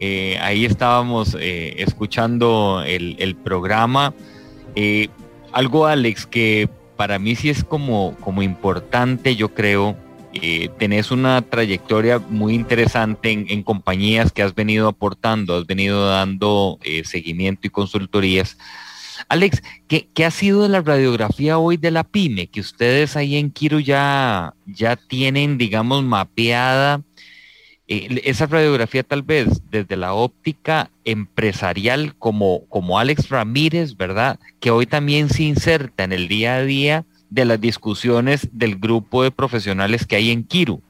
Eh, 0.00 0.38
ahí 0.40 0.64
estábamos 0.64 1.36
eh, 1.38 1.74
escuchando 1.82 2.82
el, 2.82 3.36
programa. 3.44 4.14
Eh, 4.74 5.08
algo, 5.52 5.84
Alex, 5.84 6.24
que 6.24 6.70
para 6.96 7.18
mí 7.18 7.36
sí 7.36 7.50
es 7.50 7.62
como, 7.62 8.16
como 8.20 8.42
importante, 8.42 9.36
yo 9.36 9.52
creo, 9.52 9.98
eh, 10.34 10.68
tenés 10.78 11.10
una 11.12 11.40
trayectoria 11.42 12.18
muy 12.18 12.54
interesante 12.54 13.30
en, 13.30 13.62
compañías 13.62 14.32
que 14.32 14.42
has 14.42 14.54
venido 14.54 14.88
aportando, 14.88 15.56
has 15.56 15.66
venido 15.66 16.08
dando 16.08 16.78
eh, 16.82 17.04
seguimiento 17.04 17.66
y 17.66 17.70
consultorías. 17.70 18.58
Alex, 19.28 19.62
¿qué, 19.86 20.24
ha 20.24 20.30
sido 20.32 20.68
la 20.68 20.80
radiografía 20.80 21.58
hoy 21.58 21.76
de 21.76 21.92
la 21.92 22.02
pyme? 22.02 22.48
Que 22.48 22.60
ustedes 22.60 23.16
ahí 23.16 23.36
en 23.36 23.52
Kiro 23.52 23.78
ya, 23.78 24.54
ya 24.66 24.96
tienen, 24.96 25.56
digamos, 25.56 26.02
mapeada 26.02 27.02
eh, 27.86 28.22
esa 28.24 28.46
radiografía 28.46 29.02
tal 29.04 29.22
vez 29.22 29.62
desde 29.70 29.96
la 29.96 30.14
óptica 30.14 30.90
empresarial 31.04 32.16
como, 32.16 32.64
como 32.68 32.98
Alex 32.98 33.28
Ramírez, 33.28 33.96
¿verdad? 33.96 34.40
Que 34.58 34.72
hoy 34.72 34.86
también 34.86 35.28
se 35.28 35.44
inserta 35.44 36.02
en 36.02 36.12
el 36.12 36.26
día 36.26 36.56
a 36.56 36.62
día 36.62 37.04
de 37.34 37.44
las 37.44 37.60
discusiones 37.60 38.48
del 38.52 38.76
grupo 38.76 39.24
de 39.24 39.32
profesionales 39.32 40.06
que 40.06 40.14
hay 40.14 40.30
en 40.30 40.44
Kiru. 40.44 40.80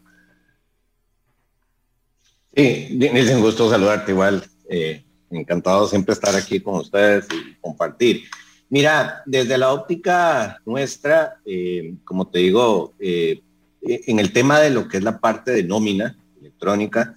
Sí, 2.55 2.99
es 3.01 3.31
un 3.31 3.41
gusto 3.41 3.71
saludarte 3.71 4.13
igual. 4.13 4.45
Eh, 4.69 5.03
encantado 5.31 5.89
siempre 5.89 6.13
estar 6.13 6.37
aquí 6.37 6.61
con 6.61 6.77
ustedes 6.77 7.27
y 7.33 7.55
compartir. 7.61 8.25
Mira, 8.69 9.23
desde 9.25 9.57
la 9.57 9.73
óptica 9.73 10.61
nuestra, 10.67 11.41
eh, 11.47 11.95
como 12.05 12.29
te 12.29 12.41
digo, 12.41 12.93
eh, 13.01 13.41
en 13.81 14.19
el 14.19 14.33
tema 14.33 14.61
de 14.61 14.71
lo 14.71 14.87
que 14.87 14.99
es 14.99 15.03
la 15.03 15.19
parte 15.19 15.51
de 15.51 15.65
nómina 15.65 16.17
electrónica, 16.39 17.17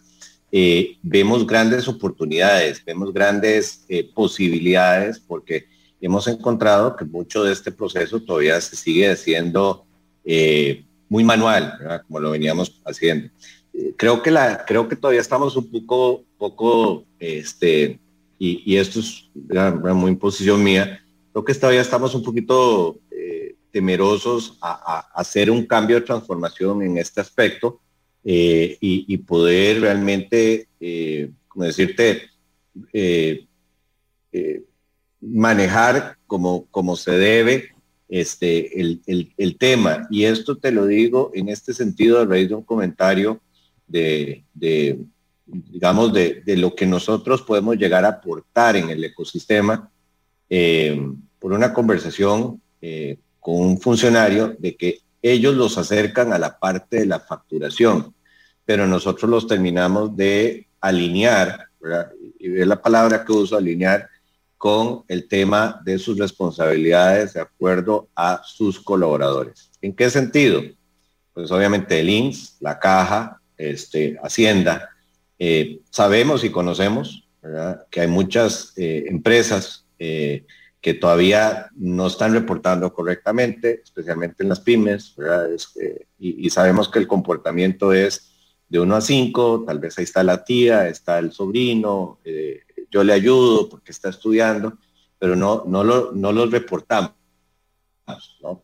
vemos 1.01 1.45
grandes 1.45 1.87
oportunidades, 1.87 2.83
vemos 2.83 3.13
grandes 3.13 3.85
posibilidades 4.15 5.19
porque 5.19 5.67
hemos 6.01 6.27
encontrado 6.27 6.95
que 6.95 7.05
mucho 7.05 7.43
de 7.43 7.53
este 7.53 7.71
proceso 7.71 8.19
todavía 8.19 8.60
se 8.62 8.75
sigue 8.75 9.10
haciendo 9.10 9.86
eh, 10.23 10.86
muy 11.10 11.23
manual, 11.23 12.03
como 12.07 12.19
lo 12.19 12.31
veníamos 12.31 12.81
haciendo. 12.86 13.29
Eh, 13.73 13.93
creo, 13.97 14.21
que 14.21 14.31
la, 14.31 14.65
creo 14.65 14.88
que 14.88 14.95
todavía 14.95 15.21
estamos 15.21 15.55
un 15.55 15.71
poco, 15.71 16.23
poco 16.38 17.05
este, 17.19 17.99
y, 18.38 18.75
esto 18.75 18.99
es 18.99 19.29
una, 19.49 19.71
muy 19.71 20.12
imposición 20.12 20.63
mía, 20.63 21.03
creo 21.31 21.45
que 21.45 21.53
todavía 21.53 21.81
estamos 21.81 22.13
un 22.13 22.23
poquito 22.23 22.99
eh, 23.10 23.55
temerosos 23.71 24.57
a, 24.62 25.07
hacer 25.15 25.49
un 25.49 25.65
cambio 25.65 25.95
de 25.95 26.05
transformación 26.05 26.83
en 26.83 26.97
este 26.97 27.21
aspecto 27.21 27.79
y, 28.23 28.77
y, 28.81 29.17
poder 29.19 29.79
realmente, 29.79 30.67
como 31.47 31.63
decirte, 31.63 32.29
manejar 35.31 36.17
como, 36.27 36.65
como 36.71 36.95
se 36.95 37.11
debe 37.11 37.69
este, 38.09 38.79
el, 38.79 39.01
el, 39.37 39.57
tema. 39.57 40.07
Y 40.09 40.25
esto 40.25 40.57
te 40.57 40.71
lo 40.71 40.85
digo 40.85 41.31
en 41.33 41.49
este 41.49 41.73
sentido 41.73 42.19
a 42.19 42.25
raíz 42.25 42.49
de 42.49 42.55
un 42.55 42.63
comentario 42.63 43.41
de, 43.87 44.43
de 44.53 44.99
digamos, 45.45 46.13
de, 46.13 46.41
de, 46.45 46.57
lo 46.57 46.75
que 46.75 46.85
nosotros 46.85 47.41
podemos 47.41 47.77
llegar 47.77 48.05
a 48.05 48.09
aportar 48.09 48.75
en 48.75 48.89
el 48.89 49.03
ecosistema 49.03 49.89
eh, 50.49 50.99
por 51.39 51.53
una 51.53 51.73
conversación 51.73 52.61
eh, 52.81 53.17
con 53.39 53.55
un 53.55 53.79
funcionario 53.79 54.55
de 54.59 54.75
que 54.75 54.99
ellos 55.21 55.55
los 55.55 55.77
acercan 55.77 56.33
a 56.33 56.39
la 56.39 56.59
parte 56.59 56.99
de 56.99 57.05
la 57.05 57.19
facturación, 57.19 58.13
pero 58.65 58.87
nosotros 58.87 59.29
los 59.29 59.47
terminamos 59.47 60.15
de 60.15 60.67
alinear, 60.81 61.65
y 62.39 62.49
la 62.49 62.81
palabra 62.81 63.25
que 63.25 63.31
uso, 63.31 63.57
alinear, 63.57 64.09
con 64.57 65.03
el 65.07 65.27
tema 65.27 65.79
de 65.83 65.99
sus 65.99 66.17
responsabilidades 66.17 67.33
de 67.33 67.41
acuerdo 67.41 68.09
a 68.15 68.41
sus 68.43 68.79
colaboradores. 68.79 69.71
¿En 69.81 69.95
qué 69.95 70.09
sentido? 70.09 70.61
Pues 71.33 71.51
obviamente 71.51 71.99
el 71.99 72.09
INS, 72.09 72.57
la 72.59 72.79
caja, 72.79 73.39
este, 73.57 74.17
Hacienda, 74.23 74.89
eh, 75.37 75.79
sabemos 75.91 76.43
y 76.43 76.49
conocemos 76.49 77.23
que 77.91 78.01
hay 78.01 78.07
muchas 78.07 78.73
eh, 78.75 79.05
empresas 79.07 79.85
eh, 79.99 80.45
que 80.81 80.95
todavía 80.95 81.67
no 81.75 82.07
están 82.07 82.33
reportando 82.33 82.91
correctamente, 82.93 83.81
especialmente 83.83 84.43
en 84.43 84.49
las 84.49 84.59
pymes, 84.59 85.15
y, 86.19 86.49
sabemos 86.49 86.89
que 86.89 86.99
el 86.99 87.07
comportamiento 87.07 87.93
es 87.93 88.31
de 88.67 88.79
1 88.79 88.95
a 88.95 89.01
5, 89.01 89.63
tal 89.65 89.79
vez 89.79 89.97
ahí 89.97 90.03
está 90.03 90.23
la 90.23 90.43
tía, 90.43 90.87
está 90.87 91.19
el 91.19 91.31
sobrino, 91.31 92.19
yo 92.97 93.03
le 93.03 93.13
ayudo 93.13 93.69
porque 93.69 93.91
está 93.91 94.10
estudiando, 94.10 94.75
pero 95.19 95.36
no, 95.36 95.63
no, 95.67 95.83
lo, 95.83 96.12
no 96.13 96.31
los 96.31 96.49
reportamos. 96.49 97.12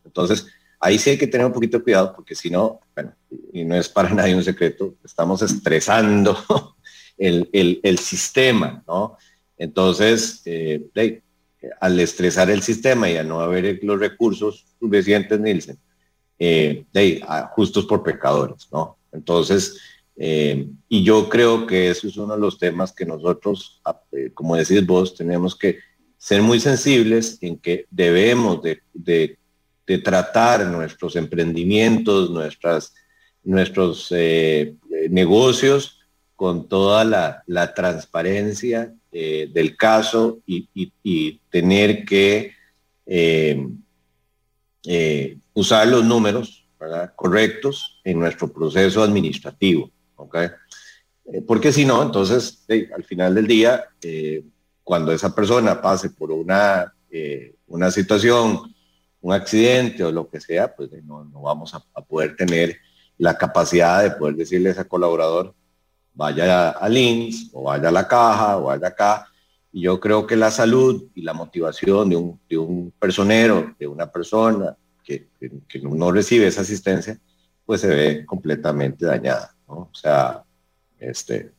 Entonces, 0.04 0.48
ahí 0.80 0.98
sí 0.98 1.10
hay 1.10 1.18
que 1.18 1.28
tener 1.28 1.46
un 1.46 1.52
poquito 1.52 1.78
de 1.78 1.84
cuidado 1.84 2.12
porque 2.16 2.34
si 2.34 2.50
no, 2.50 2.80
bueno, 2.96 3.14
y 3.52 3.64
no 3.64 3.76
es 3.76 3.88
para 3.88 4.08
nadie 4.14 4.34
un 4.34 4.42
secreto, 4.42 4.96
estamos 5.04 5.40
estresando 5.42 6.36
el, 7.16 7.48
el, 7.80 7.98
sistema, 7.98 8.82
¿no? 8.88 9.16
Entonces, 9.56 10.42
eh, 10.46 10.84
al 11.80 12.00
estresar 12.00 12.50
el 12.50 12.62
sistema 12.62 13.08
y 13.08 13.16
a 13.16 13.22
no 13.22 13.40
haber 13.40 13.78
los 13.84 14.00
recursos 14.00 14.66
suficientes, 14.80 15.38
Nielsen, 15.38 15.78
eh, 16.40 16.84
justos 17.52 17.86
por 17.86 18.02
pecadores, 18.02 18.66
¿no? 18.72 18.98
Entonces, 19.12 19.78
eh, 20.16 20.68
y 20.88 21.02
yo 21.02 21.28
creo 21.28 21.66
que 21.66 21.90
eso 21.90 22.06
es 22.06 22.16
uno 22.16 22.34
de 22.34 22.40
los 22.40 22.58
temas 22.58 22.92
que 22.92 23.04
nosotros, 23.04 23.80
eh, 24.12 24.30
como 24.32 24.56
decís 24.56 24.86
vos, 24.86 25.14
tenemos 25.14 25.56
que 25.56 25.78
ser 26.16 26.40
muy 26.40 26.60
sensibles 26.60 27.38
en 27.40 27.58
que 27.58 27.86
debemos 27.90 28.60
de, 28.62 29.38
tratar 30.02 30.66
nuestros 30.66 31.14
emprendimientos, 31.16 32.30
nuestras, 32.30 32.94
nuestros 33.42 34.10
negocios 35.10 36.00
con 36.34 36.68
toda 36.68 37.04
la, 37.04 37.74
transparencia 37.74 38.94
del 39.12 39.76
caso 39.76 40.38
y, 40.46 41.38
tener 41.50 42.06
que 42.06 42.52
usar 45.52 45.88
los 45.88 46.04
números 46.04 46.66
correctos 47.14 48.00
en 48.04 48.18
nuestro 48.18 48.50
proceso 48.50 49.02
administrativo. 49.02 49.90
Eh, 50.32 51.42
porque 51.46 51.72
si 51.72 51.84
no, 51.84 52.02
entonces 52.02 52.64
al 52.94 53.04
final 53.04 53.34
del 53.34 53.46
día, 53.46 53.84
eh, 54.02 54.44
cuando 54.82 55.12
esa 55.12 55.34
persona 55.34 55.80
pase 55.80 56.10
por 56.10 56.30
una, 56.30 56.94
eh, 57.10 57.54
una 57.66 57.90
situación, 57.90 58.74
un 59.20 59.32
accidente 59.32 60.04
o 60.04 60.12
lo 60.12 60.28
que 60.28 60.40
sea, 60.40 60.74
pues 60.74 60.90
no, 61.04 61.24
no 61.24 61.42
vamos 61.42 61.74
a, 61.74 61.80
poder 62.02 62.36
tener 62.36 62.76
la 63.16 63.38
capacidad 63.38 64.02
de 64.02 64.10
poder 64.10 64.36
decirle 64.36 64.68
a 64.68 64.72
ese 64.72 64.86
colaborador, 64.86 65.54
vaya 66.12 66.70
al 66.70 66.96
INS 66.96 67.50
o 67.52 67.62
vaya 67.62 67.88
a 67.88 67.92
la 67.92 68.06
caja 68.06 68.58
o 68.58 68.64
vaya 68.64 68.88
acá. 68.88 69.26
Y 69.72 69.82
yo 69.82 69.98
creo 69.98 70.26
que 70.26 70.36
la 70.36 70.50
salud 70.50 71.04
y 71.14 71.22
la 71.22 71.32
motivación 71.32 72.10
de 72.10 72.16
un, 72.16 72.40
de 72.48 72.58
un 72.58 72.92
personero, 72.98 73.74
de 73.78 73.86
una 73.86 74.10
persona, 74.12 74.76
que, 75.04 75.28
no 75.82 76.10
recibe 76.10 76.46
esa 76.46 76.62
asistencia, 76.62 77.18
pues 77.64 77.82
se 77.82 77.88
ve 77.88 78.26
completamente 78.26 79.06
dañada, 79.06 79.53
¿no? 79.74 79.80
O 79.92 79.94
sea, 79.94 80.42
este... 80.98 81.52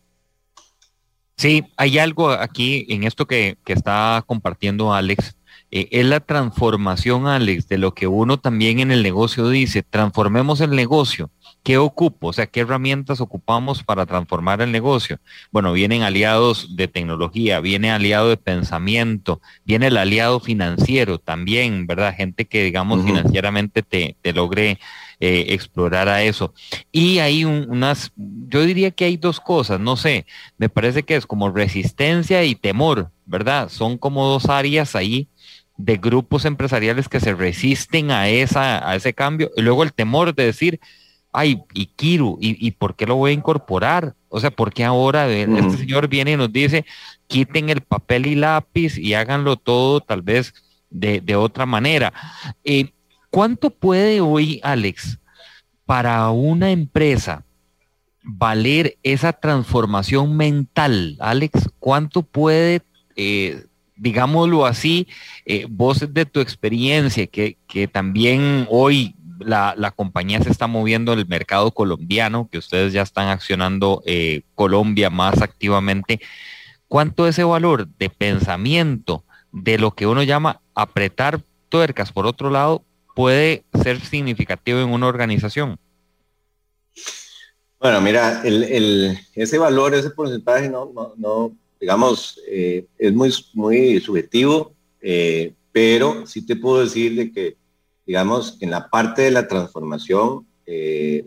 Sí, 1.38 1.66
hay 1.76 2.00
algo 2.00 2.32
aquí 2.32 2.86
en 2.90 3.04
esto 3.04 3.28
que, 3.28 3.58
que 3.66 3.74
está 3.74 4.24
compartiendo 4.26 4.94
Alex, 4.94 5.36
eh, 5.72 5.90
es 5.92 6.06
la 6.06 6.22
transformación, 6.22 7.28
Alex, 7.28 7.68
de 7.68 7.78
lo 7.78 7.94
que 7.94 8.08
uno 8.08 8.40
también 8.40 8.80
en 8.80 8.92
el 8.92 9.04
negocio 9.04 9.50
dice, 9.50 9.84
transformemos 9.84 10.62
el 10.62 10.72
negocio. 10.72 11.32
¿Qué 11.64 11.78
ocupo? 11.78 12.28
O 12.28 12.34
sea, 12.34 12.46
¿qué 12.46 12.62
herramientas 12.62 13.20
ocupamos 13.20 13.84
para 13.84 14.06
transformar 14.06 14.62
el 14.62 14.72
negocio? 14.72 15.20
Bueno, 15.52 15.74
vienen 15.74 16.04
aliados 16.04 16.76
de 16.76 16.88
tecnología, 16.88 17.60
viene 17.60 17.92
aliado 17.92 18.30
de 18.30 18.38
pensamiento, 18.38 19.42
viene 19.66 19.88
el 19.88 19.98
aliado 19.98 20.40
financiero 20.40 21.18
también, 21.18 21.88
¿verdad? 21.88 22.16
Gente 22.16 22.46
que, 22.46 22.64
digamos, 22.64 23.04
financieramente 23.04 23.82
te, 23.82 24.16
te 24.22 24.32
logre 24.32 24.80
eh, 25.20 25.48
explorar 25.50 26.10
a 26.10 26.24
eso. 26.24 26.54
Y 26.92 27.20
hay 27.20 27.46
unas, 27.46 28.12
yo 28.16 28.62
diría 28.64 28.92
que 28.92 29.06
hay 29.06 29.18
dos 29.18 29.40
cosas, 29.40 29.80
no 29.80 29.96
sé, 29.98 30.26
me 30.58 30.70
parece 30.70 31.04
que 31.04 31.16
es 31.16 31.26
como 31.26 31.52
resistencia 31.52 32.44
y 32.44 32.56
temor, 32.56 33.12
¿verdad? 33.26 33.70
Son 33.70 33.98
como 33.98 34.28
dos 34.28 34.50
áreas 34.50 34.96
ahí 34.96 35.28
de 35.78 35.98
grupos 35.98 36.46
empresariales 36.46 37.10
que 37.10 37.20
se 37.20 37.34
resisten 37.34 38.12
a, 38.12 38.30
esa, 38.30 38.88
a 38.90 38.96
ese 38.96 39.14
cambio. 39.14 39.52
Y 39.56 39.62
luego 39.62 39.84
el 39.84 39.94
temor 39.94 40.34
de 40.34 40.46
decir, 40.46 40.80
ay, 41.36 41.62
y 41.74 41.88
Kiru, 41.88 42.38
¿y, 42.40 42.72
por 42.72 42.96
qué 42.96 43.06
lo 43.06 43.16
voy 43.16 43.32
a 43.32 43.34
incorporar? 43.34 44.16
O 44.30 44.40
sea, 44.40 44.52
¿por 44.52 44.74
qué 44.74 44.86
ahora 44.86 45.30
este 45.30 45.78
señor 45.78 46.08
viene 46.08 46.32
y 46.32 46.38
nos 46.38 46.52
dice, 46.52 46.86
quiten 47.28 47.70
el 47.70 47.82
papel 47.82 48.26
y 48.26 48.36
lápiz 48.36 48.98
y 48.98 49.14
háganlo 49.14 49.58
todo 49.58 50.00
tal 50.02 50.22
vez 50.22 50.54
de, 50.90 51.36
otra 51.36 51.66
manera? 51.66 52.14
Eh, 52.64 52.92
¿Cuánto 53.36 53.70
puede 53.70 54.22
hoy, 54.22 54.62
Alex, 54.64 55.20
para 55.86 56.30
una 56.30 56.72
empresa 56.72 57.44
valer 58.24 58.98
esa 59.04 59.34
transformación 59.34 60.38
mental? 60.38 61.18
Alex, 61.20 61.70
¿cuánto 61.80 62.22
puede... 62.22 62.82
Eh, 63.18 63.66
digámoslo 63.98 64.66
así, 64.66 65.10
eh, 65.46 65.68
vos 65.70 66.14
de 66.14 66.26
tu 66.26 66.40
experiencia, 66.40 67.28
que, 67.28 67.58
también 67.92 68.68
hoy 68.70 69.16
la, 69.40 69.92
compañía 69.94 70.42
se 70.42 70.50
está 70.50 70.68
moviendo 70.68 71.12
en 71.12 71.20
el 71.20 71.28
mercado 71.28 71.72
colombiano, 71.72 72.48
que 72.50 72.60
ustedes 72.60 72.94
ya 72.94 73.02
están 73.02 73.28
accionando 73.28 74.02
eh, 74.06 74.44
Colombia 74.54 75.10
más 75.10 75.42
activamente. 75.42 76.22
¿Cuánto 76.88 77.28
ese 77.28 77.44
valor 77.44 77.90
de 77.98 78.10
pensamiento 78.10 79.26
de 79.52 79.78
lo 79.78 79.92
que 79.92 80.08
uno 80.08 80.24
llama 80.24 80.62
apretar 80.74 81.42
tuercas 81.68 82.14
por 82.14 82.28
otro 82.28 82.50
lado 82.50 82.86
puede 83.16 83.64
ser 83.82 84.00
significativo 84.02 84.80
en 84.80 84.90
una 84.92 85.08
organización? 85.08 85.80
Bueno, 87.80 88.00
mira, 88.02 88.44
ese 88.44 89.58
valor, 89.58 89.96
ese 89.96 90.12
porcentaje, 90.12 90.70
no, 90.70 90.92
no, 91.18 91.52
digamos, 91.80 92.40
eh, 92.48 92.86
es 92.98 93.14
muy, 93.14 93.34
muy 93.54 94.00
subjetivo, 94.00 94.74
eh, 95.02 95.54
pero 95.72 96.28
sí 96.28 96.46
te 96.46 96.56
puedo 96.56 96.84
decir 96.84 97.16
de 97.16 97.32
que 97.32 97.58
digamos, 98.06 98.58
en 98.62 98.70
la 98.70 98.90
parte 98.90 99.24
de 99.24 99.32
la 99.32 99.48
transformación, 99.48 100.46
eh, 100.66 101.26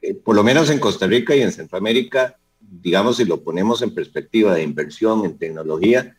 eh, 0.00 0.14
por 0.14 0.34
lo 0.34 0.42
menos 0.42 0.70
en 0.70 0.78
Costa 0.78 1.06
Rica 1.06 1.36
y 1.36 1.42
en 1.42 1.52
Centroamérica, 1.52 2.38
digamos, 2.60 3.18
si 3.18 3.24
lo 3.24 3.42
ponemos 3.42 3.82
en 3.82 3.94
perspectiva 3.94 4.54
de 4.54 4.62
inversión 4.62 5.24
en 5.24 5.36
tecnología, 5.36 6.16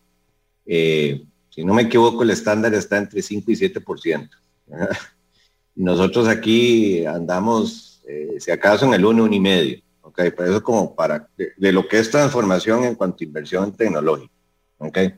si 1.54 1.64
no 1.64 1.74
me 1.74 1.84
equivoco, 1.84 2.24
el 2.24 2.32
estándar 2.32 2.74
está 2.74 2.98
entre 2.98 3.22
5 3.22 3.52
y 3.52 3.56
7%. 3.56 4.30
Nosotros 5.76 6.28
aquí 6.28 7.06
andamos, 7.06 8.02
si 8.40 8.50
acaso, 8.50 8.86
en 8.86 8.96
el 8.96 9.06
1, 9.06 9.24
1 9.24 9.34
y 9.36 9.40
medio. 9.40 9.84
Okay, 10.02 10.32
por 10.32 10.48
eso 10.48 10.62
como 10.62 10.96
para, 10.96 11.30
de, 11.38 11.72
lo 11.72 11.88
que 11.88 11.98
es 12.00 12.12
transformación 12.12 12.84
en 12.84 12.96
cuanto 12.96 13.18
a 13.24 13.24
inversión 13.24 13.72
tecnológica. 13.76 14.34
Okay. 14.78 15.14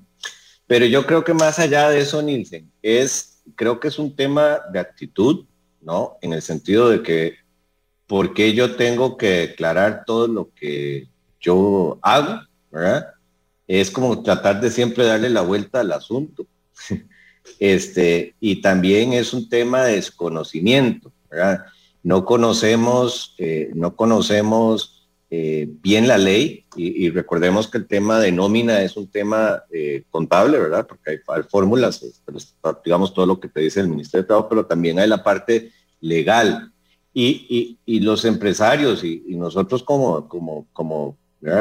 Pero 0.67 0.85
yo 0.85 1.05
creo 1.05 1.23
que 1.23 1.33
más 1.33 1.57
allá 1.59 1.89
de 1.89 1.99
eso, 1.99 2.21
Nielsen, 2.21 2.71
es 2.81 3.41
creo 3.55 3.79
que 3.79 3.87
es 3.87 3.97
un 3.97 4.15
tema 4.15 4.59
de 4.71 4.79
actitud, 4.79 5.45
¿no? 5.81 6.17
En 6.21 6.33
el 6.33 6.41
sentido 6.41 6.89
de 6.89 7.01
que, 7.01 7.35
¿por 8.07 8.33
qué 8.33 8.53
yo 8.53 8.75
tengo 8.75 9.17
que 9.17 9.29
declarar 9.47 10.03
todo 10.05 10.27
lo 10.27 10.53
que 10.53 11.07
yo 11.39 11.97
hago, 12.01 12.41
¿verdad? 12.71 13.14
Es 13.67 13.91
como 13.91 14.21
tratar 14.21 14.61
de 14.61 14.69
siempre 14.69 15.05
darle 15.05 15.29
la 15.29 15.41
vuelta 15.41 15.81
al 15.81 15.91
asunto. 15.91 16.45
Este, 17.59 18.33
y 18.39 18.59
también 18.61 19.13
es 19.13 19.31
un 19.31 19.47
tema 19.47 19.83
de 19.83 19.97
desconocimiento, 19.97 21.11
¿verdad? 21.29 21.63
No 22.01 22.25
conocemos, 22.25 23.35
eh, 23.37 23.69
no 23.73 23.95
conocemos 23.95 25.07
eh, 25.31 25.67
bien 25.81 26.07
la 26.07 26.17
ley 26.17 26.65
y, 26.75 27.09
recordemos 27.09 27.67
que 27.67 27.77
el 27.77 27.87
tema 27.87 28.19
de 28.19 28.31
nómina 28.31 28.81
es 28.81 28.95
un 28.95 29.07
tema 29.07 29.63
eh, 29.71 30.03
contable, 30.11 30.59
¿verdad? 30.59 30.85
Porque 30.87 31.21
hay, 31.27 31.43
fórmulas, 31.49 32.05
digamos 32.83 33.13
todo 33.13 33.25
lo 33.25 33.39
que 33.39 33.47
te 33.47 33.61
dice 33.61 33.79
el 33.79 33.87
Ministerio 33.87 34.23
de 34.23 34.27
Trabajo, 34.27 34.49
pero 34.49 34.65
también 34.65 34.99
hay 34.99 35.07
la 35.07 35.23
parte 35.23 35.71
legal. 36.01 36.71
Y, 37.13 37.79
los 37.85 38.25
empresarios 38.25 39.03
y, 39.03 39.23
nosotros 39.29 39.81
como, 39.83 40.27
como, 40.27 40.67
como, 40.73 41.17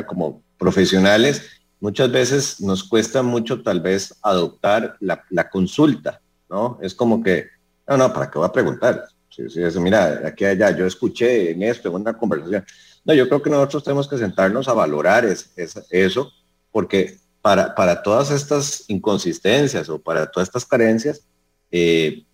como 0.07 0.43
profesionales, 0.59 1.43
muchas 1.85 2.11
veces 2.11 2.63
nos 2.63 2.83
cuesta 2.83 3.23
mucho 3.23 3.63
tal 3.63 3.83
vez 3.83 4.15
adoptar 4.23 4.97
la, 5.01 5.51
consulta, 5.51 6.23
¿no? 6.49 6.79
Es 6.81 6.95
como 6.95 7.23
que, 7.23 7.49
no, 7.87 7.99
no, 7.99 8.11
¿para 8.11 8.31
qué 8.31 8.39
voy 8.39 8.49
a 8.49 8.53
preguntar? 8.53 9.05
Si, 9.29 9.51
si, 9.51 9.81
mira, 9.81 10.23
aquí 10.25 10.47
allá, 10.47 10.71
yo 10.75 10.87
escuché 10.87 11.51
en 11.51 11.63
esto, 11.63 11.89
en 11.89 11.97
una 11.97 12.17
conversación 12.17 12.65
no, 13.05 13.13
yo 13.13 13.29
creo 13.29 13.43
que 13.43 13.51
nosotros 13.51 13.85
tenemos 13.85 14.09
que 14.09 14.17
sentarnos 14.17 14.67
a 14.67 14.73
valorar 14.73 15.27
eso, 15.27 16.33
porque 16.73 17.19
para, 17.43 17.75
para, 17.75 18.03
todas 18.03 18.31
estas 18.31 18.85
inconsistencias 18.89 19.91
o 19.91 19.99
para 19.99 20.25
todas 20.31 20.49
estas 20.49 20.65
carencias, 20.65 21.21
eh, 21.71 22.25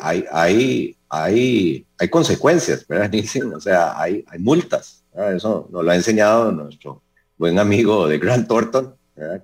hay, 0.00 0.24
hay, 0.32 0.96
hay, 1.10 1.86
hay 1.98 2.08
consecuencias, 2.08 2.86
¿verdad? 2.88 3.10
O 3.54 3.60
sea, 3.60 4.00
hay, 4.00 4.24
hay 4.28 4.38
multas. 4.38 5.04
Eso 5.36 5.68
nos 5.70 5.84
lo 5.84 5.90
ha 5.90 5.94
enseñado 5.94 6.50
nuestro 6.50 7.03
buen 7.36 7.58
amigo 7.58 8.08
de 8.08 8.18
Grant 8.18 8.48
Thornton, 8.48 8.94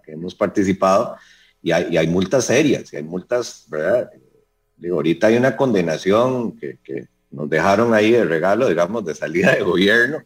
que 0.05 0.12
hemos 0.12 0.35
participado, 0.35 1.16
y 1.62 1.72
hay, 1.72 2.07
multas 2.07 2.46
serias, 2.46 2.92
y 2.92 2.96
hay 2.96 3.03
multas, 3.03 3.66
¿verdad? 3.68 4.11
Digo, 4.76 4.96
ahorita 4.96 5.26
hay 5.26 5.37
una 5.37 5.57
condenación 5.57 6.57
que, 6.57 6.79
que 6.83 7.09
nos 7.31 7.48
dejaron 7.48 7.94
ahí 7.94 8.12
de 8.12 8.24
regalo, 8.24 8.68
digamos, 8.68 9.05
de 9.05 9.14
salida 9.14 9.55
de 9.55 9.62
gobierno, 9.62 10.24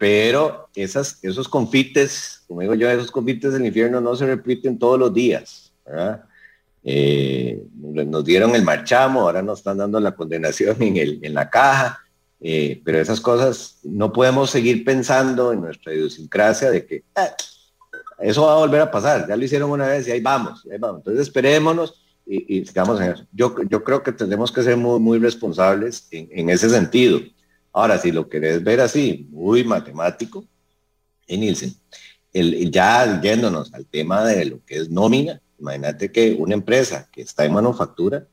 pero 0.00 0.70
esas, 0.74 1.18
esos 1.22 1.46
confites, 1.46 2.42
como 2.48 2.62
digo 2.62 2.74
yo, 2.74 2.90
esos 2.90 3.10
confites 3.10 3.52
del 3.52 3.66
infierno 3.66 4.00
no 4.00 4.16
se 4.16 4.24
repiten 4.24 4.78
todos 4.78 4.98
los 4.98 5.12
días. 5.12 5.74
Eh, 6.82 7.62
nos 7.74 8.24
dieron 8.24 8.54
el 8.54 8.62
marchamo, 8.62 9.20
ahora 9.20 9.42
nos 9.42 9.58
están 9.58 9.76
dando 9.76 10.00
la 10.00 10.14
condenación 10.14 10.80
en, 10.80 10.96
el, 10.96 11.18
en 11.22 11.34
la 11.34 11.50
caja, 11.50 12.00
eh, 12.40 12.80
pero 12.84 12.98
esas 12.98 13.20
cosas 13.20 13.78
no 13.82 14.12
podemos 14.12 14.50
seguir 14.50 14.84
pensando 14.84 15.52
en 15.52 15.60
nuestra 15.60 15.92
idiosincrasia 15.92 16.70
de 16.70 16.86
que 16.86 17.04
eso 18.18 18.46
va 18.46 18.54
a 18.54 18.58
volver 18.58 18.80
a 18.80 18.90
pasar, 18.90 19.28
ya 19.28 19.36
lo 19.36 19.44
hicieron 19.44 19.70
una 19.70 19.88
vez 19.88 20.08
y 20.08 20.10
ahí 20.10 20.20
vamos, 20.20 20.66
ahí 20.70 20.78
vamos. 20.78 20.98
Entonces 20.98 21.22
esperémonos 21.22 22.00
y, 22.26 22.60
digamos 22.60 23.00
en 23.00 23.10
eso. 23.10 23.26
Yo, 23.32 23.54
yo 23.68 23.82
creo 23.82 24.02
que 24.02 24.12
tenemos 24.12 24.52
que 24.52 24.62
ser 24.62 24.76
muy, 24.76 25.00
muy 25.00 25.18
responsables 25.18 26.06
en, 26.10 26.48
ese 26.48 26.70
sentido. 26.70 27.20
Ahora, 27.72 27.98
si 27.98 28.12
lo 28.12 28.28
querés 28.28 28.62
ver 28.62 28.80
así, 28.80 29.26
muy 29.30 29.64
matemático, 29.64 30.44
en 31.26 31.40
Nielsen, 31.40 31.74
el, 32.32 32.70
ya 32.70 33.20
yéndonos 33.20 33.72
al 33.74 33.86
tema 33.86 34.24
de 34.24 34.44
lo 34.44 34.64
que 34.64 34.76
es 34.76 34.90
nómina, 34.90 35.40
imagínate 35.58 36.12
que 36.12 36.36
una 36.38 36.54
empresa 36.54 37.08
que 37.12 37.22
está 37.22 37.44
en 37.44 37.52
manufactura, 37.52 38.26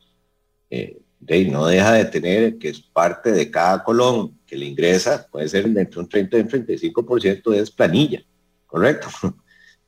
eh, 0.69 0.99
no 1.19 1.67
deja 1.67 1.93
de 1.93 2.05
tener 2.05 2.57
que 2.57 2.69
es 2.69 2.81
parte 2.81 3.31
de 3.31 3.49
cada 3.51 3.83
colón 3.83 4.37
que 4.45 4.55
le 4.55 4.65
ingresa, 4.65 5.27
puede 5.29 5.49
ser 5.49 5.65
entre 5.65 5.99
un 5.99 6.07
30 6.07 6.37
y 6.37 6.41
un 6.41 6.49
35% 6.49 7.53
es 7.53 7.71
planilla, 7.71 8.23
¿correcto? 8.65 9.07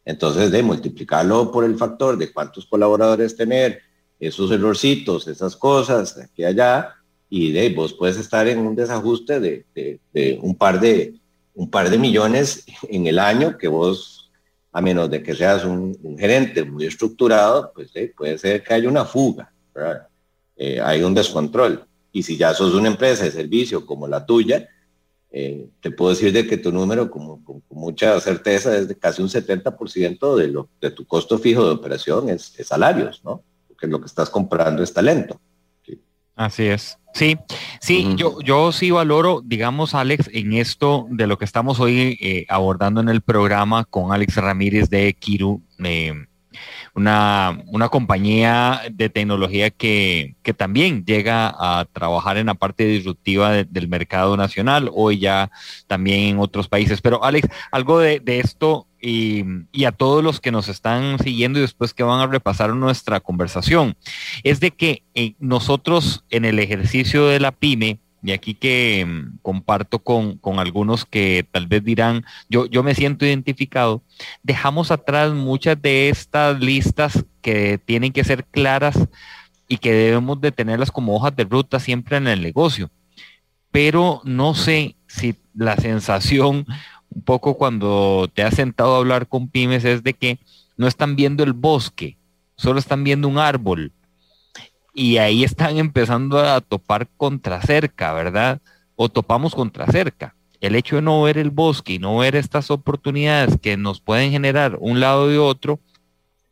Entonces, 0.05 0.51
de 0.51 0.63
multiplicarlo 0.63 1.51
por 1.51 1.63
el 1.63 1.77
factor 1.77 2.17
de 2.17 2.31
cuántos 2.31 2.65
colaboradores 2.65 3.35
tener, 3.35 3.81
esos 4.19 4.51
errorcitos, 4.51 5.27
esas 5.27 5.55
cosas, 5.55 6.17
aquí 6.17 6.41
y 6.41 6.45
allá, 6.45 6.95
y 7.29 7.51
de 7.51 7.69
vos 7.69 7.93
puedes 7.93 8.17
estar 8.17 8.47
en 8.47 8.59
un 8.59 8.75
desajuste 8.75 9.39
de, 9.39 10.39
un, 10.41 10.55
par 10.55 10.79
de, 10.79 11.15
un 11.53 11.69
par 11.69 11.89
de 11.89 11.97
millones 11.97 12.65
en 12.89 13.07
el 13.07 13.19
año 13.19 13.57
que 13.57 13.67
vos, 13.67 14.31
a 14.71 14.81
menos 14.81 15.09
de 15.09 15.23
que 15.23 15.35
seas 15.35 15.63
un, 15.63 16.17
gerente 16.17 16.63
muy 16.63 16.85
estructurado, 16.85 17.71
pues 17.73 17.91
puede 18.15 18.37
ser 18.37 18.63
que 18.63 18.73
haya 18.73 18.89
una 18.89 19.05
fuga, 19.05 19.53
eh, 20.59 20.81
hay 20.83 21.01
un 21.01 21.13
descontrol. 21.13 21.85
Y 22.11 22.23
si 22.23 22.37
ya 22.37 22.53
sos 22.53 22.75
una 22.75 22.89
empresa 22.89 23.23
de 23.23 23.31
servicio 23.31 23.85
como 23.85 24.07
la 24.07 24.25
tuya, 24.25 24.67
eh, 25.31 25.69
te 25.79 25.89
puedo 25.89 26.11
decir 26.11 26.33
de 26.33 26.45
que 26.45 26.57
tu 26.57 26.71
número, 26.71 27.09
como, 27.09 27.43
con, 27.43 27.63
mucha 27.69 28.19
certeza, 28.19 28.75
es 28.75 28.89
de 28.89 28.97
casi 28.97 29.21
un 29.21 29.29
70% 29.29 30.35
de, 30.35 30.47
lo, 30.49 30.69
de 30.81 30.91
tu 30.91 31.05
costo 31.05 31.37
fijo 31.39 31.63
de 31.65 31.71
operación 31.71 32.29
es, 32.29 32.53
salarios, 32.65 33.21
¿no? 33.23 33.41
Porque 33.67 33.87
lo 33.87 34.01
que 34.01 34.07
estás 34.07 34.29
comprando 34.29 34.83
es 34.83 34.91
talento. 34.91 35.39
Así 36.35 36.65
es. 36.65 36.97
Sí, 37.13 37.37
sí, 37.81 38.13
yo, 38.15 38.39
yo 38.41 38.71
sí 38.71 38.91
valoro, 38.91 39.41
digamos, 39.43 39.93
Alex, 39.93 40.29
en 40.31 40.53
esto 40.53 41.07
de 41.09 41.27
lo 41.27 41.37
que 41.37 41.45
estamos 41.45 41.79
hoy 41.79 42.17
eh, 42.21 42.45
abordando 42.49 43.01
en 43.01 43.09
el 43.09 43.21
programa 43.21 43.83
con 43.85 44.13
Alex 44.13 44.35
Ramírez 44.35 44.89
de 44.89 45.13
Kiru, 45.13 45.61
eh, 45.83 46.13
una, 46.95 47.62
una 47.67 47.89
compañía 47.89 48.82
de 48.91 49.10
tecnología 49.10 49.69
que, 49.69 50.36
que, 50.43 50.54
también 50.54 51.06
llega 51.06 51.54
a 51.58 51.86
trabajar 51.86 52.38
en 52.38 52.47
la 52.47 52.54
parte 52.54 52.86
disruptiva 52.86 53.52
del 53.52 53.88
mercado 53.88 54.36
nacional, 54.38 54.89
hoy 54.93 55.19
ya 55.19 55.52
también 55.88 56.21
en 56.21 56.39
otros 56.39 56.67
países. 56.67 57.02
Pero 57.02 57.23
Alex, 57.23 57.47
algo 57.71 57.99
de, 57.99 58.19
de 58.19 58.39
esto 58.39 58.88
y, 59.02 59.45
y, 59.71 59.86
a 59.86 59.91
todos 59.91 60.23
los 60.23 60.39
que 60.41 60.52
nos 60.52 60.67
están 60.67 61.19
siguiendo 61.19 61.60
y 61.60 61.62
después 61.62 61.93
que 61.93 62.04
van 62.04 62.19
a 62.19 62.28
repasar 62.28 62.75
nuestra 62.75 63.19
conversación, 63.19 63.95
es 64.43 64.60
de 64.60 64.71
que 64.71 65.04
eh, 65.15 65.36
nosotros 65.39 66.25
en 66.30 66.45
el 66.45 66.60
ejercicio 66.60 67.28
de 67.28 67.39
la 67.39 67.52
pyme, 67.52 67.99
y 68.21 68.32
aquí 68.32 68.53
que 68.53 69.05
mm, 69.05 69.39
comparto 69.41 69.99
con, 69.99 70.38
con, 70.38 70.60
algunos 70.60 71.05
que 71.05 71.45
tal 71.51 71.67
vez 71.67 71.84
dirán, 71.84 72.25
yo, 72.49 72.65
yo 72.65 72.84
me 72.84 72.95
siento 72.95 73.25
identificado, 73.25 74.01
dejamos 74.43 74.91
atrás 74.91 75.34
muchas 75.34 75.82
de 75.82 76.10
estas 76.10 76.60
listas 76.60 77.25
que 77.41 77.77
tienen 77.77 78.12
que 78.12 78.23
ser 78.23 78.45
claras 78.45 78.97
y 79.67 79.77
que 79.77 79.93
debemos 79.93 80.41
de 80.41 80.51
tenerlas 80.51 80.91
como 80.91 81.15
hojas 81.15 81.36
de 81.36 81.45
ruta 81.45 81.79
siempre 81.79 82.17
en 82.17 82.27
el 82.27 82.41
negocio. 82.41 82.89
Pero 83.71 84.21
no 84.23 84.55
sé 84.55 84.95
si 85.08 85.36
la 85.53 85.77
sensación, 85.77 86.65
un 87.10 87.21
poco 87.23 87.55
cuando 87.55 88.29
te 88.34 88.43
has 88.43 88.55
sentado 88.55 88.95
a 88.95 88.97
hablar 88.97 89.27
con 89.27 89.47
pymes, 89.47 89.86
es 89.86 90.03
de 90.03 90.13
que 90.13 90.39
no 90.75 90.88
están 90.88 91.15
viendo 91.15 91.43
el 91.43 91.53
bosque, 91.53 92.17
solo 92.55 92.79
están 92.79 93.03
viendo 93.03 93.27
un 93.27 93.38
árbol 93.38 93.93
y 94.93 95.17
ahí 95.17 95.43
están 95.43 95.78
empezando 95.78 96.39
a 96.39 96.62
topar 96.62 97.08
contra 97.17 97.62
cerca, 97.62 98.13
¿verdad? 98.13 98.62
O 98.95 99.10
topamos 99.10 99.56
contra 99.56 99.88
cerca. 99.88 100.36
El 100.62 100.75
hecho 100.75 100.97
de 100.97 101.02
no 101.02 101.21
ver 101.21 101.38
el 101.38 101.52
bosque 101.52 101.93
y 101.93 101.99
no 101.99 102.17
ver 102.17 102.36
estas 102.36 102.69
oportunidades 102.69 103.58
que 103.62 103.78
nos 103.78 104.02
pueden 104.02 104.32
generar 104.32 104.78
un 104.80 104.99
lado 104.99 105.34
y 105.34 105.38
otro, 105.38 105.80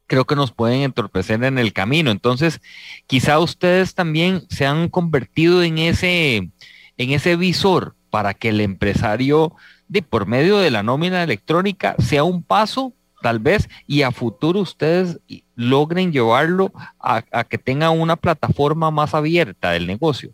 creo 0.08 0.26
que 0.26 0.36
nos 0.36 0.52
pueden 0.52 0.82
entorpecer 0.82 1.44
en 1.44 1.60
el 1.60 1.74
camino. 1.74 2.10
Entonces, 2.10 2.62
quizá 3.06 3.40
ustedes 3.40 3.94
también 3.94 4.44
se 4.50 4.66
han 4.66 4.88
convertido 4.88 5.62
en 5.62 5.78
ese, 5.78 6.50
en 6.98 7.12
ese 7.12 7.36
visor 7.36 7.96
para 8.10 8.34
que 8.34 8.50
el 8.50 8.62
empresario, 8.62 9.54
de 9.90 10.02
por 10.02 10.26
medio 10.26 10.58
de 10.58 10.72
la 10.72 10.84
nómina 10.84 11.24
electrónica, 11.24 11.96
sea 12.00 12.24
un 12.24 12.42
paso 12.44 12.94
tal 13.22 13.40
vez, 13.40 13.68
y 13.86 14.02
a 14.02 14.12
futuro 14.12 14.60
ustedes 14.60 15.20
logren 15.56 16.12
llevarlo 16.12 16.72
a, 17.00 17.44
que 17.44 17.58
tenga 17.58 17.90
una 17.90 18.16
plataforma 18.16 18.92
más 18.92 19.14
abierta 19.14 19.72
del 19.72 19.88
negocio. 19.88 20.32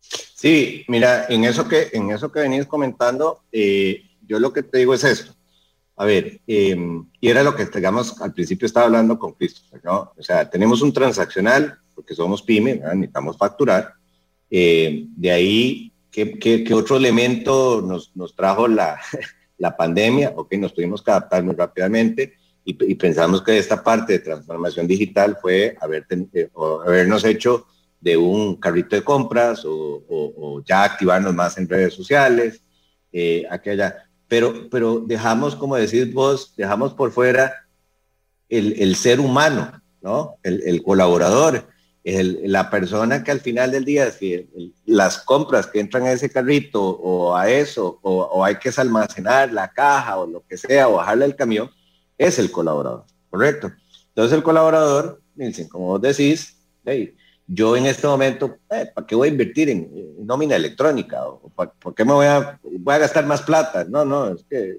Sí, 0.00 0.84
mira, 0.88 1.26
en 1.28 1.44
eso 1.44 1.68
que, 1.68 1.90
en 1.92 2.10
eso 2.10 2.30
que 2.30 2.40
venís 2.40 2.66
comentando, 2.66 3.42
eh, 3.52 4.02
yo 4.26 4.38
lo 4.38 4.52
que 4.52 4.62
te 4.62 4.78
digo 4.78 4.94
es 4.94 5.04
esto. 5.04 5.34
A 5.96 6.04
ver, 6.04 6.40
em, 6.46 7.06
y 7.20 7.28
era 7.28 7.42
lo 7.42 7.54
que, 7.54 7.66
digamos, 7.66 8.20
al 8.20 8.32
principio 8.32 8.66
estaba 8.66 8.86
hablando 8.86 9.18
con 9.18 9.32
Cristo, 9.34 9.62
¿no? 9.84 10.12
O 10.16 10.22
sea, 10.22 10.48
tenemos 10.48 10.82
un 10.82 10.92
transaccional, 10.92 11.78
porque 11.94 12.14
somos 12.14 12.42
pyme, 12.42 12.80
necesitamos 12.94 13.36
facturar. 13.36 13.94
Eh, 14.50 15.04
de 15.16 15.30
ahí, 15.30 15.92
¿qué, 16.10 16.38
qué, 16.38 16.74
otro 16.74 16.96
elemento 16.96 17.82
nos, 17.82 18.10
nos 18.16 18.34
trajo 18.34 18.66
la, 18.66 18.98
la 19.62 19.76
pandemia, 19.76 20.32
ok, 20.34 20.54
nos 20.54 20.74
tuvimos 20.74 21.00
que 21.00 21.12
adaptar 21.12 21.44
muy 21.44 21.54
rápidamente 21.54 22.34
y, 22.64 22.94
pensamos 22.96 23.42
que 23.42 23.56
esta 23.56 23.82
parte 23.82 24.14
de 24.14 24.18
transformación 24.18 24.88
digital 24.88 25.38
fue 25.40 25.76
haber 25.80 26.04
eh, 26.10 26.50
habernos 26.84 27.24
hecho 27.24 27.66
de 28.00 28.16
un 28.16 28.56
carrito 28.56 28.96
de 28.96 29.04
compras 29.04 29.62
o, 29.64 30.60
ya 30.66 30.82
activarnos 30.82 31.32
más 31.34 31.56
en 31.58 31.68
redes 31.68 31.94
sociales, 31.94 32.62
eh. 33.12 33.46
Pero, 34.26 34.68
pero 34.70 34.98
dejamos, 35.00 35.54
como 35.54 35.76
decís 35.76 36.12
vos, 36.12 36.54
dejamos 36.56 36.94
por 36.94 37.12
fuera 37.12 37.52
el, 38.48 38.96
ser 38.96 39.20
humano, 39.20 39.80
¿no? 40.00 40.36
El 40.42 40.82
colaborador, 40.82 41.68
la 42.04 42.68
persona 42.68 43.22
que 43.22 43.30
al 43.30 43.40
final 43.40 43.70
del 43.70 43.84
día, 43.84 44.10
si 44.10 44.48
las 44.86 45.18
compras 45.18 45.66
que 45.66 45.80
entran 45.80 46.04
a 46.04 46.12
ese 46.12 46.30
carrito 46.30 46.82
o 46.82 47.34
a 47.36 47.48
eso, 47.48 48.00
o, 48.02 48.44
hay 48.44 48.56
que 48.56 48.70
almacenar 48.76 49.52
la 49.52 49.72
caja 49.72 50.18
o 50.18 50.26
lo 50.26 50.44
que 50.46 50.56
sea, 50.56 50.88
o 50.88 50.94
bajarle 50.94 51.26
el 51.26 51.36
camión, 51.36 51.70
es 52.18 52.38
el 52.38 52.50
colaborador, 52.50 53.04
¿correcto? 53.30 53.70
Entonces 54.08 54.36
el 54.36 54.42
colaborador, 54.42 55.22
como 55.70 55.86
vos 55.86 56.00
decís, 56.00 56.56
yo 57.46 57.76
en 57.76 57.86
este 57.86 58.06
momento, 58.06 58.58
eh, 58.70 58.90
¿para 58.94 59.06
qué 59.06 59.14
voy 59.14 59.28
a 59.28 59.32
invertir 59.32 59.68
en, 59.68 59.90
nómina 60.26 60.56
electrónica? 60.56 61.26
¿O 61.26 61.50
¿Por 61.50 61.94
qué 61.94 62.04
me 62.04 62.12
voy 62.12 62.26
a, 62.26 62.58
voy 62.62 62.94
a 62.94 62.98
gastar 62.98 63.26
más 63.26 63.42
plata? 63.42 63.84
No, 63.84 64.04
no, 64.04 64.34
es 64.34 64.44
que 64.48 64.78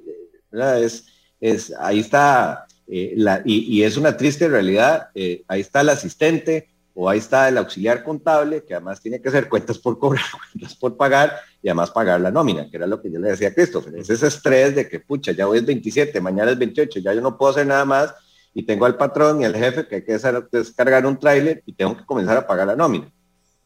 es, 0.51 1.05
es, 1.39 1.73
ahí 1.79 1.99
está, 1.99 2.65
eh, 2.87 3.13
la, 3.15 3.41
y, 3.45 3.83
es 3.83 3.97
una 3.97 4.15
triste 4.17 4.47
realidad, 4.47 5.09
eh, 5.15 5.43
ahí 5.47 5.61
está 5.61 5.81
el 5.81 5.89
asistente, 5.89 6.69
o 6.95 7.09
ahí 7.09 7.19
está 7.19 7.49
el 7.49 7.57
auxiliar 7.57 8.03
contable, 8.03 8.63
que 8.63 8.75
además 8.75 9.01
tiene 9.01 9.21
que 9.21 9.29
hacer 9.29 9.49
cuentas 9.49 9.77
por 9.79 9.97
cobrar, 9.97 10.23
cuentas 10.51 10.75
por 10.75 10.95
pagar 10.95 11.33
y 11.61 11.69
además 11.69 11.91
pagar 11.91 12.21
la 12.21 12.31
nómina, 12.31 12.69
que 12.69 12.77
era 12.77 12.87
lo 12.87 13.01
que 13.01 13.11
yo 13.11 13.19
le 13.19 13.29
decía 13.29 13.49
a 13.49 13.53
Christopher. 13.53 13.95
Es 13.95 14.09
ese 14.09 14.27
estrés 14.27 14.75
de 14.75 14.87
que, 14.87 14.99
pucha, 14.99 15.31
ya 15.31 15.47
hoy 15.47 15.59
es 15.59 15.65
27, 15.65 16.19
mañana 16.21 16.51
es 16.51 16.57
28, 16.57 16.99
ya 16.99 17.13
yo 17.13 17.21
no 17.21 17.37
puedo 17.37 17.51
hacer 17.51 17.65
nada 17.65 17.85
más 17.85 18.13
y 18.53 18.63
tengo 18.63 18.85
al 18.85 18.97
patrón 18.97 19.41
y 19.41 19.45
al 19.45 19.55
jefe 19.55 19.87
que 19.87 19.95
hay 19.95 20.03
que 20.03 20.17
descargar 20.51 21.05
un 21.05 21.17
tráiler 21.17 21.63
y 21.65 21.73
tengo 21.73 21.97
que 21.97 22.05
comenzar 22.05 22.37
a 22.37 22.45
pagar 22.45 22.67
la 22.67 22.75
nómina. 22.75 23.11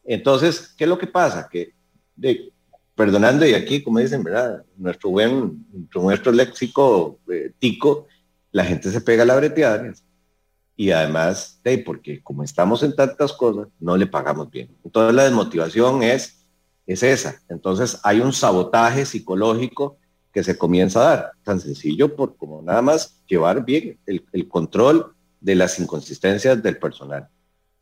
Entonces, 0.04 0.74
¿qué 0.76 0.84
es 0.84 0.90
lo 0.90 0.98
que 0.98 1.06
pasa? 1.06 1.48
Que, 1.50 1.74
de, 2.16 2.50
perdonando, 2.94 3.46
y 3.46 3.52
aquí, 3.52 3.82
como 3.82 3.98
dicen, 3.98 4.24
¿verdad? 4.24 4.64
Nuestro 4.76 5.10
buen, 5.10 5.66
nuestro, 5.94 6.32
léxico 6.32 7.20
eh, 7.30 7.52
tico, 7.58 8.06
la 8.50 8.64
gente 8.64 8.90
se 8.90 9.02
pega 9.02 9.24
la 9.26 9.36
breteada 9.36 9.92
y 10.78 10.92
además, 10.92 11.60
de 11.64 11.78
porque 11.78 12.22
como 12.22 12.44
estamos 12.44 12.84
en 12.84 12.94
tantas 12.94 13.32
cosas, 13.32 13.66
no 13.80 13.96
le 13.96 14.06
pagamos 14.06 14.48
bien. 14.48 14.76
Entonces 14.84 15.12
la 15.12 15.24
desmotivación 15.24 16.04
es, 16.04 16.46
es 16.86 17.02
esa. 17.02 17.42
Entonces 17.48 17.98
hay 18.04 18.20
un 18.20 18.32
sabotaje 18.32 19.04
psicológico 19.04 19.98
que 20.32 20.44
se 20.44 20.56
comienza 20.56 21.00
a 21.00 21.16
dar, 21.16 21.32
tan 21.42 21.58
sencillo 21.58 22.14
por 22.14 22.36
como 22.36 22.62
nada 22.62 22.80
más 22.80 23.20
llevar 23.26 23.64
bien 23.64 23.98
el, 24.06 24.46
control 24.46 25.16
de 25.40 25.56
las 25.56 25.80
inconsistencias 25.80 26.62
del 26.62 26.78
personal. 26.78 27.26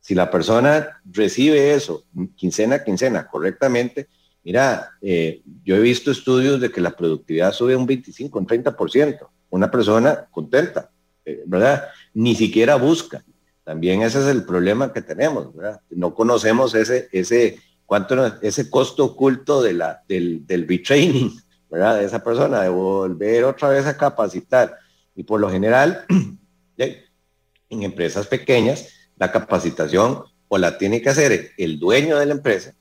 Si 0.01 0.15
la 0.15 0.31
persona 0.31 1.03
recibe 1.05 1.75
eso 1.75 2.05
quincena 2.35 2.77
a 2.77 2.85
quincena 2.85 3.29
correctamente, 3.29 4.09
mira, 4.43 4.89
eh, 5.03 5.43
yo 5.65 5.77
he 5.77 5.81
visto 5.81 6.11
estudios 6.11 6.63
de 6.63 6.71
que 6.71 6.81
la 6.81 6.97
productividad 6.97 7.53
sube 7.53 7.77
un 7.77 7.85
25, 7.85 8.39
un 8.39 8.47
30%. 8.47 9.29
Una 9.51 9.71
persona 9.71 10.27
contenta, 10.31 10.91
eh, 11.27 11.43
¿verdad? 11.45 11.85
Ni 12.17 12.35
siquiera 12.35 12.77
busca. 12.77 13.23
También 13.63 14.01
ese 14.01 14.21
es 14.21 14.27
el 14.29 14.45
problema 14.45 14.91
que 14.91 15.03
tenemos. 15.03 15.49
No 15.91 16.15
conocemos 16.15 16.75
ese, 16.75 17.11
ese, 17.13 17.59
cuánto, 17.85 18.41
ese 18.41 18.71
costo 18.71 19.05
oculto 19.05 19.61
de 19.61 19.75
la, 19.75 20.03
del, 20.09 20.47
del 20.47 20.67
retraining, 20.67 21.39
¿verdad? 21.71 21.99
De 21.99 22.07
esa 22.07 22.25
persona, 22.25 22.63
de 22.63 22.71
volver 22.71 23.45
otra 23.45 23.69
vez 23.69 23.85
a 23.85 23.99
capacitar. 23.99 24.79
Y 25.15 25.25
por 25.25 25.41
lo 25.41 25.51
general, 25.51 26.07
en 26.79 27.83
empresas 27.83 28.27
pequeñas, 28.27 28.89
La 29.19 29.31
capacitación 29.31 30.23
o 30.49 30.57
la 30.57 30.79
tiene 30.79 31.03
que 31.03 31.11
hacer 31.11 31.51
el 31.59 31.79
dueño 31.79 32.17
de 32.17 32.27
la 32.27 32.33
empresa 32.33 32.75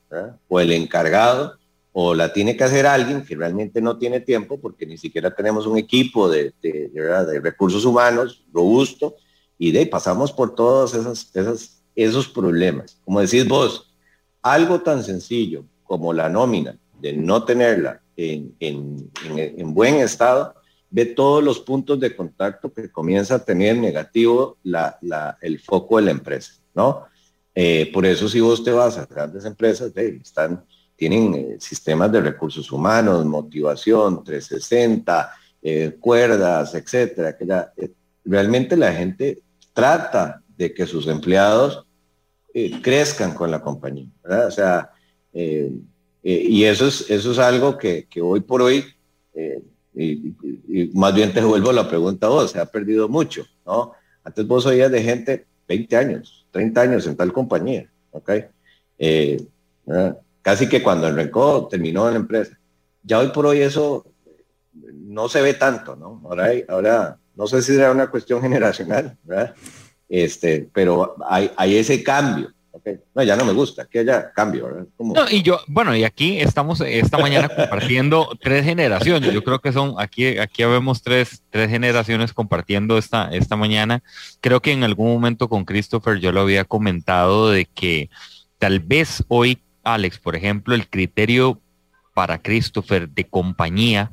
o 0.48 0.62
el 0.62 0.72
encargado 0.72 1.58
o 1.92 2.14
la 2.14 2.32
tiene 2.32 2.56
que 2.56 2.64
hacer 2.64 2.86
alguien 2.86 3.26
que 3.26 3.36
realmente 3.36 3.82
no 3.82 3.98
tiene 3.98 4.20
tiempo 4.20 4.60
porque 4.60 4.86
ni 4.86 4.98
siquiera 4.98 5.34
tenemos 5.34 5.66
un 5.66 5.78
equipo 5.78 6.30
de, 6.30 6.54
de, 6.62 7.40
recursos 7.42 7.86
humanos 7.86 8.46
robusto 8.54 9.16
y 9.58 9.72
de 9.72 9.80
ahí 9.80 9.86
pasamos 9.86 10.32
por 10.32 10.56
todos 10.56 10.94
esos, 10.94 11.30
esos, 11.36 11.82
esos 11.96 12.28
problemas. 12.28 13.00
Como 13.06 13.22
decís 13.22 13.48
vos, 13.48 13.94
algo 14.42 14.82
tan 14.82 15.04
sencillo 15.04 15.66
como 15.84 16.14
la 16.14 16.30
nómina, 16.30 16.78
de 17.00 17.14
no 17.14 17.44
tenerla 17.44 18.02
en, 18.18 18.56
en, 18.60 19.12
en, 19.36 19.74
buen 19.74 19.96
estado, 19.96 20.56
ve 20.90 21.06
todos 21.06 21.44
los 21.44 21.60
puntos 21.60 22.00
de 22.00 22.16
contacto 22.16 22.72
que 22.72 22.90
comienza 22.90 23.36
a 23.36 23.44
tener 23.44 23.78
negativo 23.78 24.58
la, 24.64 24.98
la, 25.02 25.38
el 25.42 25.60
foco 25.60 25.98
de 25.98 26.04
la 26.04 26.12
empresa, 26.12 26.54
¿no? 26.74 27.06
Eh, 27.54 27.90
por 27.94 28.06
eso 28.06 28.28
si 28.28 28.42
vos 28.42 28.64
te 28.64 28.72
vas 28.72 28.98
a 28.98 29.06
grandes 29.06 29.46
empresas, 29.46 29.92
están, 29.96 30.66
tienen 30.96 31.34
eh, 31.34 31.58
sistemas 31.60 32.12
de 32.12 32.22
recursos 32.22 32.70
humanos, 32.72 33.26
motivación, 33.26 34.24
360, 34.24 35.32
eh, 35.62 35.96
cuerdas, 36.00 36.76
etcétera, 36.76 37.38
que 37.38 37.94
realmente 38.26 38.76
la 38.76 38.92
gente 38.94 39.42
trata 39.76 40.42
de 40.58 40.74
que 40.74 40.88
sus 40.88 41.08
empleados 41.08 41.86
crezcan 42.82 43.36
con 43.36 43.52
la 43.52 43.62
compañía. 43.62 44.08
O 44.48 44.50
sea, 44.50 44.90
y 45.34 46.64
eso 46.64 46.88
es, 46.88 47.12
eso 47.12 47.32
es 47.34 47.38
algo 47.38 47.78
que, 47.78 48.08
que 48.10 48.22
hoy 48.22 48.40
por 48.40 48.62
hoy, 48.62 48.86
y, 49.94 50.92
más 50.94 51.14
bien 51.14 51.34
te 51.34 51.42
vuelvo 51.42 51.72
la 51.72 51.88
pregunta 51.88 52.28
a 52.28 52.30
vos, 52.30 52.52
se 52.52 52.60
ha 52.60 52.66
perdido 52.66 53.08
mucho, 53.08 53.46
¿no? 53.66 53.92
Antes 54.24 54.48
vos 54.48 54.66
oías 54.66 54.92
de 54.92 55.04
gente 55.04 55.46
20 55.68 55.98
años, 55.98 56.46
30 56.52 56.82
años 56.82 57.08
en 57.08 57.16
tal 57.16 57.32
compañía, 57.32 57.90
¿ok? 58.12 58.32
Eh, 58.98 59.46
casi 60.42 60.68
que 60.70 60.82
cuando 60.82 61.08
arrancó 61.08 61.68
terminó 61.70 62.08
en 62.08 62.14
la 62.14 62.20
empresa. 62.20 62.58
Ya 63.04 63.20
hoy 63.20 63.30
por 63.30 63.46
hoy 63.46 63.62
eso 63.62 64.06
no 64.74 65.30
se 65.30 65.42
ve 65.42 65.54
tanto, 65.54 65.96
¿no? 65.96 66.22
Ahora, 66.26 66.52
ahora 66.68 67.20
no 67.36 67.48
sé 67.48 67.62
si 67.62 67.74
era 67.76 67.92
una 67.92 68.08
cuestión 68.08 68.42
generacional, 68.42 69.18
¿verdad? 69.24 69.56
Este, 70.08 70.70
pero 70.74 71.16
hay, 71.28 71.52
hay 71.58 71.78
ese 71.78 72.04
cambio. 72.04 72.52
No, 73.16 73.24
ya 73.24 73.36
no 73.36 73.46
me 73.46 73.54
gusta, 73.54 73.88
que 73.88 74.00
haya 74.00 74.32
cambio. 74.32 74.88
No, 75.00 75.30
y 75.30 75.42
yo, 75.42 75.60
bueno, 75.68 75.96
y 75.96 76.04
aquí 76.04 76.40
estamos 76.40 76.82
esta 76.82 77.18
mañana 77.18 77.50
compartiendo 77.50 78.30
tres 78.40 78.64
generaciones. 78.64 79.34
Yo 79.34 79.44
creo 79.44 79.60
que 79.60 79.72
son, 79.72 79.96
aquí, 79.98 80.38
aquí 80.38 80.64
vemos 80.66 81.02
tres, 81.02 81.42
tres 81.50 81.70
generaciones 81.70 82.34
compartiendo 82.34 82.98
esta, 82.98 83.30
esta 83.32 83.56
mañana. 83.56 84.04
Creo 84.42 84.62
que 84.62 84.72
en 84.72 84.84
algún 84.84 85.12
momento 85.12 85.50
con 85.50 85.66
Christopher 85.66 86.20
yo 86.20 86.32
lo 86.32 86.42
había 86.42 86.66
comentado 86.66 87.50
de 87.50 87.66
que 87.66 88.10
tal 88.60 88.82
vez 88.82 89.24
hoy, 89.30 89.64
Alex, 89.84 90.20
por 90.20 90.36
ejemplo, 90.36 90.76
el 90.76 90.88
criterio 90.88 91.62
para 92.14 92.42
Christopher 92.42 93.10
de 93.10 93.24
compañía 93.26 94.12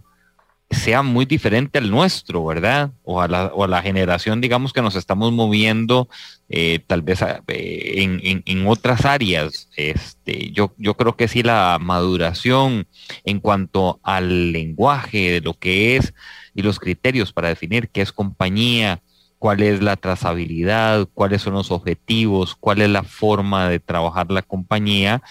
sea 0.72 1.02
muy 1.02 1.24
diferente 1.24 1.78
al 1.78 1.90
nuestro, 1.90 2.44
¿verdad? 2.44 2.92
O 3.02 3.20
a 3.20 3.28
la, 3.28 3.46
o 3.46 3.64
a 3.64 3.68
la 3.68 3.82
generación, 3.82 4.40
digamos, 4.40 4.72
que 4.72 4.82
nos 4.82 4.96
estamos 4.96 5.32
moviendo 5.32 6.08
eh, 6.48 6.80
tal 6.86 7.02
vez 7.02 7.22
eh, 7.22 7.94
en, 7.96 8.42
en, 8.44 8.66
otras 8.66 9.04
áreas. 9.04 9.68
Este, 9.76 10.50
yo, 10.52 10.74
yo 10.78 10.94
creo 10.94 11.16
que 11.16 11.28
sí 11.28 11.42
la 11.42 11.78
maduración 11.80 12.86
en 13.24 13.40
cuanto 13.40 14.00
al 14.02 14.52
lenguaje 14.52 15.32
de 15.32 15.40
lo 15.40 15.54
que 15.54 15.96
es 15.96 16.14
y 16.54 16.62
los 16.62 16.78
criterios 16.78 17.32
para 17.32 17.48
definir 17.48 17.88
qué 17.88 18.02
es 18.02 18.12
compañía, 18.12 19.00
cuál 19.38 19.62
es 19.62 19.82
la 19.82 19.96
trazabilidad, 19.96 21.08
cuáles 21.14 21.42
son 21.42 21.54
los 21.54 21.70
objetivos, 21.70 22.54
cuál 22.54 22.80
es 22.82 22.90
la 22.90 23.02
forma 23.02 23.68
de 23.68 23.80
trabajar 23.80 24.30
la 24.30 24.42
compañía, 24.42 25.22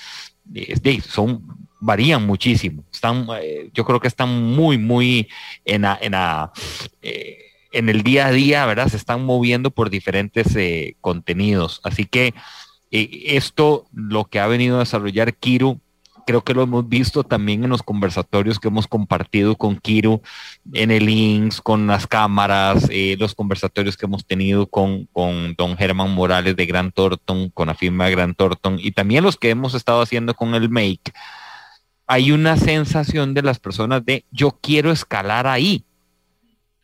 son 1.08 1.61
varían 1.82 2.26
muchísimo. 2.26 2.86
Están, 2.94 3.28
eh, 3.42 3.70
yo 3.74 3.84
creo 3.84 4.00
que 4.00 4.08
están 4.08 4.30
muy, 4.30 4.78
muy 4.78 5.28
en, 5.66 5.84
en, 5.84 6.14
eh, 7.02 7.38
en, 7.74 7.90
el 7.90 8.04
día 8.04 8.28
a 8.28 8.32
día, 8.32 8.66
¿verdad? 8.66 8.88
Se 8.88 8.98
están 8.98 9.26
moviendo 9.26 9.72
por 9.72 9.90
diferentes 9.90 10.56
eh, 10.56 10.96
contenidos. 11.02 11.82
Así 11.84 12.06
que 12.06 12.34
esto, 12.92 13.88
lo 13.94 14.26
que 14.26 14.40
ha 14.40 14.48
venido 14.48 14.76
a 14.76 14.80
desarrollar 14.80 15.34
Kiru, 15.34 15.80
creo 16.28 16.44
que 16.44 16.54
lo 16.54 16.62
hemos 16.62 16.88
visto 16.88 17.24
también 17.24 17.64
en 17.64 17.72
los 17.72 17.82
conversatorios 17.82 18.60
que 18.60 18.68
hemos 18.68 18.86
compartido 18.86 19.56
con 19.56 19.78
Kiru, 19.78 20.22
en 20.74 20.92
el 20.92 21.06
links, 21.06 21.62
con 21.62 21.88
las 21.88 22.06
cámaras, 22.06 22.90
los 23.18 23.34
conversatorios 23.34 23.98
que 23.98 24.06
hemos 24.06 24.26
tenido 24.26 24.68
con, 24.68 25.08
con 25.14 25.56
don 25.56 25.78
Germán 25.78 26.14
Morales 26.14 26.56
de 26.56 26.66
Gran 26.66 26.92
Thornton, 26.92 27.50
con 27.50 27.68
la 27.68 27.76
firma 27.76 28.06
de 28.06 28.12
Gran 28.12 28.36
Thornton, 28.36 28.78
y 28.80 28.92
también 28.92 29.24
los 29.24 29.38
que 29.38 29.50
hemos 29.50 29.74
estado 29.74 30.02
haciendo 30.02 30.36
con 30.36 30.54
el 30.54 30.70
Make 30.70 31.12
hay 32.12 32.34
una 32.34 32.58
sensación 32.58 33.34
de 33.34 33.42
las 33.42 33.58
personas 33.58 34.04
de 34.04 34.26
yo 34.32 34.60
quiero 34.62 34.92
escalar 34.92 35.48
ahí, 35.48 35.86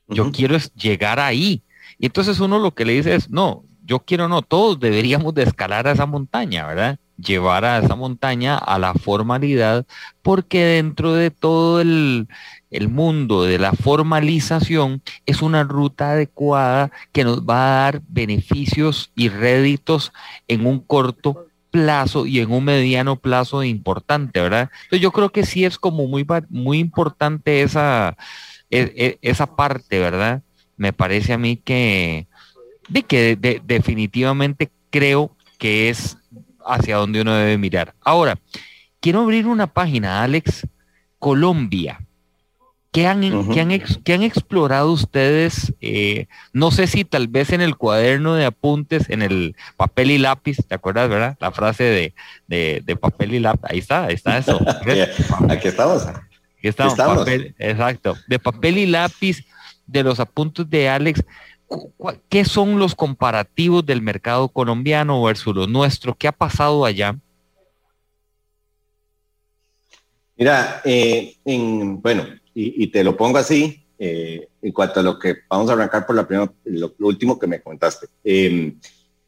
yo 0.07 0.31
quiero 0.31 0.57
llegar 0.73 1.19
ahí. 1.19 1.63
Y 1.99 2.05
entonces 2.05 2.39
uno 2.39 2.59
lo 2.59 2.73
que 2.73 2.85
le 2.85 2.93
dice 2.93 3.13
es, 3.13 3.29
no, 3.29 3.65
yo 3.83 3.99
quiero 3.99 4.29
no, 4.29 4.41
todos 4.41 4.79
deberíamos 4.79 5.33
de 5.33 5.43
escalar 5.43 5.85
a 5.85 5.91
esa 5.91 6.05
montaña, 6.05 6.65
¿verdad? 6.65 6.97
Llevar 7.17 7.65
a 7.65 7.79
esa 7.79 7.97
montaña 7.97 8.57
a 8.57 8.79
la 8.79 8.93
formalidad, 8.93 9.85
porque 10.21 10.63
dentro 10.63 11.13
de 11.13 11.29
todo 11.29 11.81
el, 11.81 12.29
el 12.71 12.87
mundo 12.87 13.43
de 13.43 13.59
la 13.59 13.73
formalización 13.73 15.01
es 15.25 15.41
una 15.41 15.65
ruta 15.65 16.11
adecuada 16.11 16.89
que 17.11 17.25
nos 17.25 17.41
va 17.41 17.55
a 17.55 17.81
dar 17.81 18.01
beneficios 18.07 19.11
y 19.13 19.27
réditos 19.27 20.13
en 20.47 20.65
un 20.65 20.79
corto 20.79 21.46
plazo 21.71 22.25
y 22.25 22.39
en 22.39 22.51
un 22.51 22.63
mediano 22.63 23.17
plazo 23.17 23.63
importante, 23.63 24.41
¿verdad? 24.41 24.69
Entonces 24.83 25.01
yo 25.01 25.11
creo 25.11 25.31
que 25.31 25.45
sí 25.45 25.65
es 25.65 25.77
como 25.77 26.07
muy, 26.07 26.25
muy 26.49 26.79
importante 26.79 27.61
esa, 27.61 28.17
e, 28.69 28.93
e, 28.95 29.19
esa 29.21 29.55
parte, 29.55 29.99
¿verdad? 29.99 30.41
Me 30.75 30.93
parece 30.93 31.33
a 31.33 31.37
mí 31.37 31.57
que, 31.57 32.27
de 32.87 33.03
que 33.03 33.61
definitivamente 33.65 34.71
creo 34.89 35.35
que 35.57 35.89
es 35.89 36.17
hacia 36.65 36.97
donde 36.97 37.21
uno 37.21 37.33
debe 37.35 37.57
mirar. 37.57 37.93
Ahora, 38.01 38.39
quiero 38.99 39.21
abrir 39.21 39.47
una 39.47 39.67
página, 39.67 40.23
Alex, 40.23 40.67
Colombia. 41.19 42.06
¿Qué 42.97 43.05
han, 43.05 43.23
han, 43.23 44.23
explorado 44.23 44.91
ustedes? 44.91 45.71
Eh, 45.81 46.25
no 46.51 46.71
sé 46.71 46.87
si 46.87 47.05
tal 47.05 47.27
vez 47.27 47.51
en 47.51 47.61
el 47.61 47.77
cuaderno 47.77 48.33
de 48.33 48.45
apuntes, 48.45 49.07
en 49.11 49.21
el 49.21 49.55
papel 49.75 50.09
y 50.09 50.17
lápiz, 50.17 50.57
¿te 50.67 50.73
acuerdas, 50.73 51.07
verdad? 51.07 51.37
La 51.39 51.51
frase 51.51 52.15
de, 52.47 52.97
papel 52.99 53.35
y 53.35 53.39
lápiz, 53.39 53.67
ahí 53.69 53.77
está, 53.77 54.05
ahí 54.05 54.15
está 54.15 54.39
eso. 54.39 54.59
Aquí 55.47 55.67
estamos. 55.67 56.07
Aquí 56.07 56.69
estamos, 56.69 57.27
exacto. 57.59 58.17
De 58.27 58.39
papel 58.39 58.79
y 58.79 58.87
lápiz, 58.87 59.45
de 59.85 60.01
los 60.01 60.19
apuntes 60.19 60.67
de 60.67 60.89
Alex, 60.89 61.23
¿qué 62.29 62.45
son 62.45 62.79
los 62.79 62.95
comparativos 62.95 63.85
del 63.85 64.01
mercado 64.01 64.49
colombiano 64.49 65.21
versus 65.21 65.53
los 65.53 65.69
nuestros? 65.69 66.15
¿Qué 66.17 66.27
ha 66.27 66.31
pasado 66.31 66.83
allá? 66.83 67.15
Mira, 70.35 70.81
eh, 70.83 71.35
en, 71.45 72.01
bueno, 72.01 72.25
y, 72.59 72.87
te 72.87 73.03
lo 73.03 73.15
pongo 73.15 73.37
así, 73.37 73.85
eh, 73.99 74.47
en 74.63 74.71
cuanto 74.71 74.99
a 74.99 75.03
lo 75.03 75.19
que 75.19 75.35
vamos 75.47 75.69
a 75.69 75.73
arrancar 75.73 76.07
por 76.07 76.15
la 76.15 76.27
primera, 76.27 76.51
lo, 76.65 76.95
último 76.99 77.37
que 77.37 77.45
me 77.45 77.61
comentaste. 77.61 78.07
Em, 78.23 78.79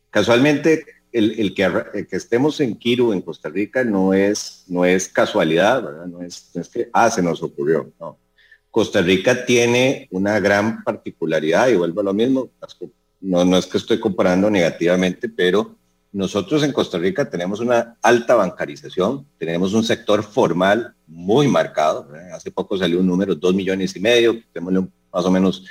casualmente, 0.09 0.83
el, 1.11 1.53
que, 1.53 2.07
estemos 2.09 2.59
en 2.59 2.75
Kiru, 2.75 3.13
en 3.13 3.21
Costa 3.21 3.49
Rica, 3.49 3.83
no 3.83 4.15
es, 4.15 4.63
no 4.67 4.83
es 4.83 5.07
casualidad, 5.09 5.83
¿verdad? 5.83 6.07
No 6.07 6.23
es, 6.23 6.49
es 6.55 6.69
que, 6.69 6.89
ah, 6.91 7.11
se 7.11 7.21
nos 7.21 7.43
ocurrió, 7.43 7.91
no. 7.99 8.17
Costa 8.71 9.01
Rica 9.01 9.45
tiene 9.45 10.07
una 10.09 10.39
gran 10.39 10.83
particularidad, 10.83 11.67
y 11.69 11.75
vuelvo 11.75 12.01
a 12.01 12.05
lo 12.05 12.13
mismo, 12.15 12.49
no, 13.21 13.45
no 13.45 13.57
es 13.57 13.67
que 13.67 13.77
estoy 13.77 13.99
comparando 13.99 14.49
negativamente, 14.49 15.29
pero 15.29 15.75
nosotros 16.11 16.63
en 16.63 16.73
Costa 16.73 16.97
Rica 16.97 17.29
tenemos 17.29 17.59
una 17.59 17.95
alta 18.01 18.35
bancarización, 18.35 19.27
tenemos 19.37 19.73
un 19.73 19.83
sector 19.83 20.23
formal 20.23 20.95
muy 21.05 21.47
marcado. 21.47 22.07
Hace 22.33 22.49
poco 22.49 22.77
salió 22.77 22.99
un 22.99 23.07
número, 23.07 23.35
dos 23.35 23.53
millones 23.53 23.95
y 23.95 23.99
medio, 23.99 24.41
tenemos 24.51 24.85
más 25.13 25.25
o 25.25 25.31
menos, 25.31 25.65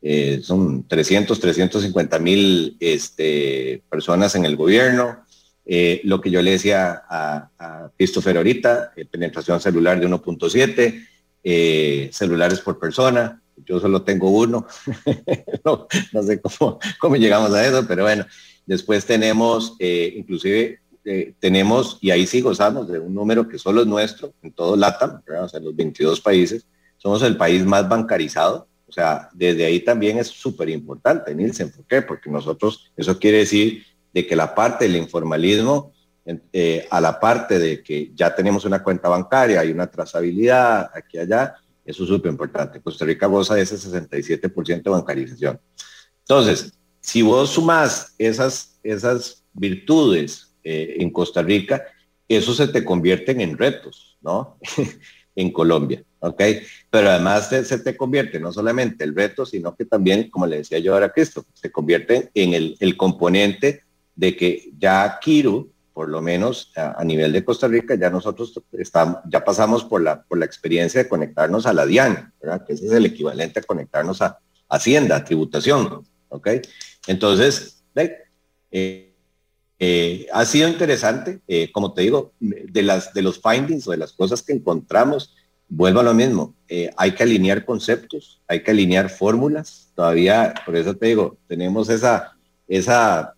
eh, 0.00 0.40
son 0.42 0.86
300, 0.86 1.38
350 1.38 2.18
mil 2.20 2.76
este, 2.78 3.82
personas 3.90 4.34
en 4.36 4.44
el 4.44 4.56
gobierno. 4.56 5.24
Eh, 5.64 6.00
lo 6.04 6.20
que 6.20 6.30
yo 6.30 6.42
le 6.42 6.52
decía 6.52 7.02
a, 7.08 7.90
Christopher 7.96 8.36
ahorita, 8.36 8.92
eh, 8.96 9.04
penetración 9.04 9.60
celular 9.60 9.98
de 9.98 10.08
1.7, 10.08 12.12
celulares 12.12 12.60
por 12.60 12.78
persona. 12.78 13.42
Yo 13.64 13.80
solo 13.80 14.02
tengo 14.02 14.30
uno. 14.30 14.66
no, 15.64 15.88
sé 16.22 16.40
cómo 17.00 17.16
llegamos 17.16 17.52
a 17.52 17.66
eso, 17.66 17.84
pero 17.86 18.04
bueno. 18.04 18.24
Después 18.66 19.04
tenemos, 19.06 19.74
eh, 19.78 20.14
inclusive, 20.16 20.80
eh, 21.04 21.34
tenemos, 21.40 21.98
y 22.00 22.10
ahí 22.10 22.26
sí 22.26 22.40
gozamos 22.40 22.88
de 22.88 22.98
un 22.98 23.14
número 23.14 23.48
que 23.48 23.58
solo 23.58 23.82
es 23.82 23.86
nuestro, 23.86 24.32
en 24.42 24.52
todo 24.52 24.76
LATAM, 24.76 25.22
o 25.42 25.48
sea, 25.48 25.60
los 25.60 25.74
22 25.74 26.20
países, 26.20 26.66
somos 26.96 27.22
el 27.22 27.36
país 27.36 27.64
más 27.64 27.88
bancarizado. 27.88 28.68
O 28.86 28.92
sea, 28.92 29.28
desde 29.32 29.64
ahí 29.64 29.80
también 29.80 30.18
es 30.18 30.28
súper 30.28 30.68
importante, 30.68 31.34
Nielsen. 31.34 31.72
¿Por 31.72 31.86
qué? 31.86 32.02
Porque 32.02 32.30
nosotros, 32.30 32.92
eso 32.96 33.18
quiere 33.18 33.38
decir 33.38 33.84
de 34.12 34.26
que 34.26 34.36
la 34.36 34.54
parte 34.54 34.84
del 34.84 34.96
informalismo, 34.96 35.92
eh, 36.52 36.86
a 36.90 37.00
la 37.00 37.18
parte 37.18 37.58
de 37.58 37.82
que 37.82 38.12
ya 38.14 38.34
tenemos 38.34 38.64
una 38.64 38.82
cuenta 38.82 39.08
bancaria, 39.08 39.60
hay 39.60 39.72
una 39.72 39.90
trazabilidad 39.90 40.90
aquí 40.94 41.16
y 41.16 41.20
allá, 41.20 41.54
eso 41.84 42.04
es 42.04 42.08
súper 42.08 42.30
importante. 42.30 42.80
Costa 42.80 43.04
Rica 43.04 43.26
goza 43.26 43.54
de 43.54 43.62
ese 43.62 43.76
67% 43.76 44.82
de 44.82 44.90
bancarización. 44.90 45.60
Entonces, 46.20 46.72
si 47.02 47.20
vos 47.20 47.50
sumás 47.50 48.14
esas, 48.16 48.78
esas 48.82 49.44
virtudes 49.52 50.54
eh, 50.64 50.96
en 51.00 51.10
Costa 51.10 51.42
Rica, 51.42 51.84
eso 52.28 52.54
se 52.54 52.68
te 52.68 52.84
convierten 52.84 53.40
en 53.40 53.58
retos, 53.58 54.16
¿no? 54.22 54.56
en 55.34 55.50
Colombia, 55.50 56.04
¿ok? 56.20 56.42
Pero 56.90 57.10
además 57.10 57.48
se, 57.48 57.78
te 57.78 57.96
convierte 57.96 58.38
no 58.38 58.52
solamente 58.52 59.04
el 59.04 59.14
reto, 59.14 59.44
sino 59.44 59.74
que 59.74 59.84
también, 59.84 60.30
como 60.30 60.46
le 60.46 60.58
decía 60.58 60.78
yo 60.78 60.94
ahora 60.94 61.06
a 61.06 61.12
Cristo, 61.12 61.44
se 61.54 61.72
convierte 61.72 62.30
en 62.34 62.54
el, 62.78 62.96
componente 62.96 63.82
de 64.14 64.36
que 64.36 64.72
ya 64.78 65.18
Kiru, 65.20 65.72
por 65.92 66.08
lo 66.08 66.22
menos 66.22 66.72
a, 66.76 67.02
nivel 67.04 67.32
de 67.32 67.44
Costa 67.44 67.66
Rica, 67.66 67.94
ya 67.94 68.10
nosotros 68.10 68.60
estamos, 68.72 69.18
ya 69.28 69.44
pasamos 69.44 69.84
por 69.84 70.02
la, 70.02 70.22
por 70.22 70.38
la 70.38 70.44
experiencia 70.44 71.02
de 71.02 71.08
conectarnos 71.08 71.66
a 71.66 71.72
la 71.72 71.86
DIAN, 71.86 72.32
¿verdad? 72.40 72.64
Que 72.66 72.74
ese 72.74 72.86
es 72.86 72.92
el 72.92 73.06
equivalente 73.06 73.60
a 73.60 73.62
conectarnos 73.62 74.22
a 74.22 74.38
Hacienda, 74.68 75.22
tributación, 75.22 76.02
¿ok? 76.28 76.48
Entonces, 77.06 77.82
eh, 78.70 79.14
eh, 79.78 80.26
ha 80.32 80.44
sido 80.44 80.68
interesante, 80.68 81.40
eh, 81.48 81.70
como 81.72 81.92
te 81.92 82.02
digo, 82.02 82.32
de, 82.38 82.82
las, 82.82 83.12
de 83.12 83.22
los 83.22 83.40
findings 83.40 83.86
o 83.88 83.90
de 83.90 83.96
las 83.96 84.12
cosas 84.12 84.42
que 84.42 84.52
encontramos, 84.52 85.34
vuelvo 85.68 86.00
a 86.00 86.04
lo 86.04 86.14
mismo, 86.14 86.54
hay 86.96 87.12
que 87.12 87.22
alinear 87.22 87.64
conceptos, 87.64 88.42
hay 88.46 88.62
que 88.62 88.70
alinear 88.70 89.08
fórmulas, 89.08 89.90
todavía, 89.94 90.52
por 90.66 90.76
eso 90.76 90.94
te 90.94 91.06
digo, 91.06 91.38
tenemos 91.48 91.88
esa, 91.88 92.36
esa 92.68 93.34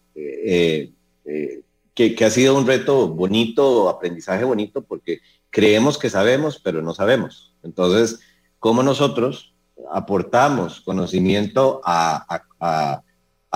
que, 1.95 2.25
ha 2.25 2.31
sido 2.31 2.59
un 2.59 2.67
reto 2.67 3.09
bonito, 3.09 3.89
aprendizaje 3.89 4.43
bonito, 4.43 4.83
porque 4.83 5.21
creemos 5.51 5.97
que 5.97 6.11
sabemos, 6.11 6.59
pero 6.59 6.83
no 6.83 6.93
sabemos. 6.93 7.55
Entonces, 7.62 8.19
¿cómo 8.59 8.83
nosotros 8.83 9.55
aportamos 9.93 10.81
conocimiento 10.81 11.81
a 11.85 13.03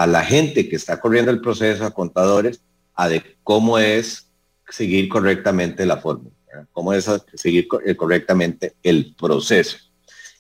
la 0.07 0.25
gente 0.25 0.69
que 0.69 0.77
está 0.77 1.01
corriendo 1.01 1.31
el 1.31 1.41
proceso, 1.41 1.85
a 1.85 1.91
contadores, 1.91 2.63
a 2.95 3.09
de 3.09 3.23
cómo 3.43 3.79
es 3.79 4.31
seguir 4.69 5.09
correctamente 5.09 5.87
la 5.87 5.97
fórmula, 5.97 6.35
cómo 6.73 6.93
es 6.93 7.11
seguir 7.35 7.67
eh, 7.85 7.97
correctamente 7.97 8.75
el 8.83 9.15
proceso. 9.17 9.79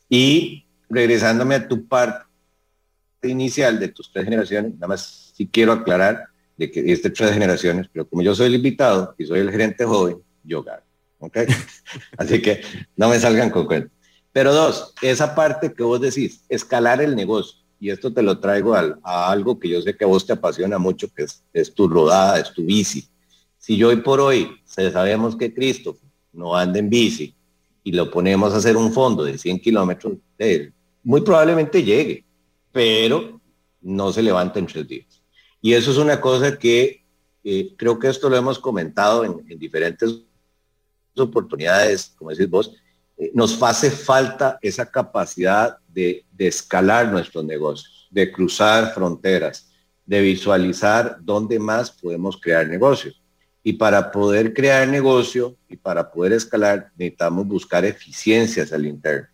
Y 0.08 0.66
regresándome 0.88 1.56
a 1.56 1.68
tu 1.68 1.86
parte 1.86 2.24
inicial 3.22 3.80
de 3.80 3.88
tus 3.88 4.12
tres 4.12 4.24
generaciones, 4.24 4.74
nada 4.74 4.88
más 4.88 5.32
sí 5.34 5.48
quiero 5.50 5.72
aclarar 5.72 6.26
de 6.56 6.70
que 6.70 6.92
este 6.92 7.10
tres 7.10 7.32
generaciones, 7.32 7.88
pero 7.92 8.08
como 8.08 8.22
yo 8.22 8.34
soy 8.34 8.46
el 8.46 8.54
invitado 8.54 9.14
y 9.18 9.26
soy 9.26 9.40
el 9.40 9.50
gerente 9.50 9.84
joven, 9.84 10.18
yo 10.44 10.62
gano. 10.62 10.82
¿Ok? 11.18 11.38
Así 12.16 12.40
que 12.40 12.60
no 12.96 13.08
me 13.08 13.18
salgan 13.18 13.50
con 13.50 13.66
cuentos. 13.66 13.92
Pero 14.32 14.52
dos, 14.52 14.94
esa 15.02 15.34
parte 15.34 15.72
que 15.72 15.82
vos 15.82 16.00
decís, 16.00 16.44
escalar 16.48 17.00
el 17.02 17.16
negocio 17.16 17.58
y 17.80 17.90
esto 17.90 18.12
te 18.12 18.22
lo 18.22 18.38
traigo 18.38 18.74
a 18.74 19.30
algo 19.30 19.58
que 19.58 19.68
yo 19.68 19.80
sé 19.80 19.96
que 19.96 20.04
a 20.04 20.08
vos 20.08 20.26
te 20.26 20.32
apasiona 20.32 20.78
mucho, 20.78 21.08
que 21.12 21.26
es, 21.52 21.74
tu 21.74 21.88
rodada, 21.88 22.40
es 22.40 22.52
tu 22.52 22.64
bici. 22.64 23.08
Si 23.56 23.76
yo 23.76 23.88
hoy 23.88 23.96
por 23.96 24.20
hoy 24.20 24.50
sabemos 24.64 25.36
que 25.36 25.54
Cristo 25.54 25.96
no 26.32 26.56
anda 26.56 26.78
en 26.78 26.90
bici 26.90 27.34
y 27.84 27.92
lo 27.92 28.10
ponemos 28.10 28.52
a 28.52 28.56
hacer 28.56 28.76
un 28.76 28.92
fondo 28.92 29.24
de 29.24 29.38
100 29.38 29.60
kilómetros, 29.60 30.14
muy 31.04 31.20
probablemente 31.20 31.82
llegue, 31.82 32.24
pero 32.72 33.40
no 33.80 34.12
se 34.12 34.22
levanta 34.22 34.58
en 34.58 34.66
tres 34.66 34.88
días. 34.88 35.22
Y 35.60 35.72
eso 35.72 35.90
es 35.90 35.98
una 35.98 36.20
cosa 36.20 36.58
que 36.58 37.04
eh, 37.44 37.74
creo 37.76 37.98
que 37.98 38.08
esto 38.08 38.28
lo 38.28 38.36
hemos 38.36 38.58
comentado 38.58 39.24
en, 39.24 39.44
en 39.48 39.58
diferentes 39.58 40.22
oportunidades, 41.16 42.14
como 42.16 42.30
decís 42.30 42.48
vos, 42.48 42.72
eh, 42.72 42.87
nos 43.34 43.60
hace 43.62 43.90
falta 43.90 44.58
esa 44.62 44.86
capacidad 44.86 45.78
de, 45.88 46.24
escalar 46.38 47.10
nuestros 47.10 47.44
negocios, 47.44 48.08
de 48.10 48.30
cruzar 48.30 48.94
fronteras, 48.94 49.68
de 50.06 50.20
visualizar 50.20 51.18
dónde 51.20 51.58
más 51.58 51.90
podemos 51.90 52.40
crear 52.40 52.68
negocios. 52.68 53.20
Y 53.62 53.72
para 53.74 54.10
poder 54.10 54.54
crear 54.54 54.86
negocio 54.88 55.56
y 55.68 55.76
para 55.76 56.10
poder 56.10 56.32
escalar, 56.32 56.90
necesitamos 56.96 57.46
buscar 57.46 57.84
eficiencias 57.84 58.72
al 58.72 58.86
interno. 58.86 59.28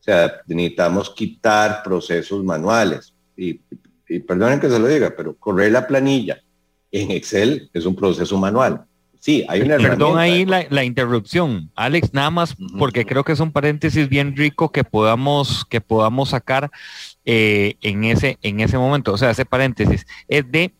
O 0.00 0.02
sea, 0.02 0.40
necesitamos 0.46 1.10
quitar 1.10 1.82
procesos 1.82 2.42
manuales. 2.42 3.12
Y, 3.36 3.60
y 4.08 4.20
perdonen 4.20 4.60
que 4.60 4.70
se 4.70 4.78
lo 4.78 4.88
diga, 4.88 5.12
pero 5.14 5.36
correr 5.36 5.72
la 5.72 5.86
planilla 5.86 6.42
en 6.90 7.10
Excel 7.10 7.70
es 7.72 7.84
un 7.84 7.94
proceso 7.94 8.38
manual. 8.38 8.86
Sí, 9.20 9.44
hay 9.48 9.62
una 9.62 9.76
Perdón 9.76 10.18
ahí 10.18 10.44
la, 10.44 10.84
interrupción, 10.84 11.70
Alex, 11.74 12.12
nada 12.12 12.30
más 12.30 12.56
porque 12.78 13.04
creo 13.04 13.24
que 13.24 13.32
es 13.32 13.40
un 13.40 13.52
paréntesis 13.52 14.08
bien 14.08 14.36
rico 14.36 14.70
que 14.70 14.84
podamos, 14.84 15.64
que 15.64 15.80
podamos 15.80 16.30
sacar 16.30 16.70
eh, 17.24 17.76
en, 17.82 18.04
ese, 18.04 18.38
en 18.42 18.60
ese 18.60 18.78
momento. 18.78 19.12
O 19.12 19.18
sea, 19.18 19.30
ese 19.30 19.44
paréntesis 19.44 20.06
es 20.28 20.50
de, 20.50 20.74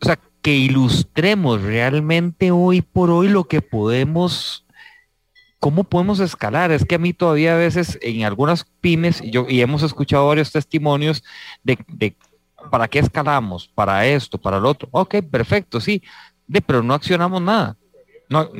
o 0.00 0.04
sea, 0.04 0.18
que 0.42 0.54
ilustremos 0.54 1.62
realmente 1.62 2.50
hoy 2.50 2.82
por 2.82 3.10
hoy 3.10 3.28
lo 3.28 3.44
que 3.44 3.62
podemos, 3.62 4.66
cómo 5.58 5.84
podemos 5.84 6.20
escalar. 6.20 6.70
Es 6.70 6.84
que 6.84 6.96
a 6.96 6.98
mí 6.98 7.12
todavía 7.12 7.54
a 7.54 7.58
veces 7.58 7.98
en 8.02 8.24
algunas 8.24 8.66
pymes, 8.80 9.22
yo, 9.22 9.46
y 9.48 9.60
hemos 9.60 9.82
escuchado 9.82 10.28
varios 10.28 10.52
testimonios 10.52 11.24
de, 11.62 11.78
de 11.88 12.16
¿para 12.70 12.88
qué 12.88 12.98
escalamos? 12.98 13.68
Para 13.74 14.06
esto, 14.06 14.38
para 14.38 14.60
lo 14.60 14.70
otro. 14.70 14.88
Ok, 14.92 15.16
perfecto, 15.30 15.80
sí 15.80 16.02
de, 16.46 16.60
pero 16.60 16.82
no 16.82 16.94
accionamos 16.94 17.40
nada. 17.42 17.76
No, 18.28 18.50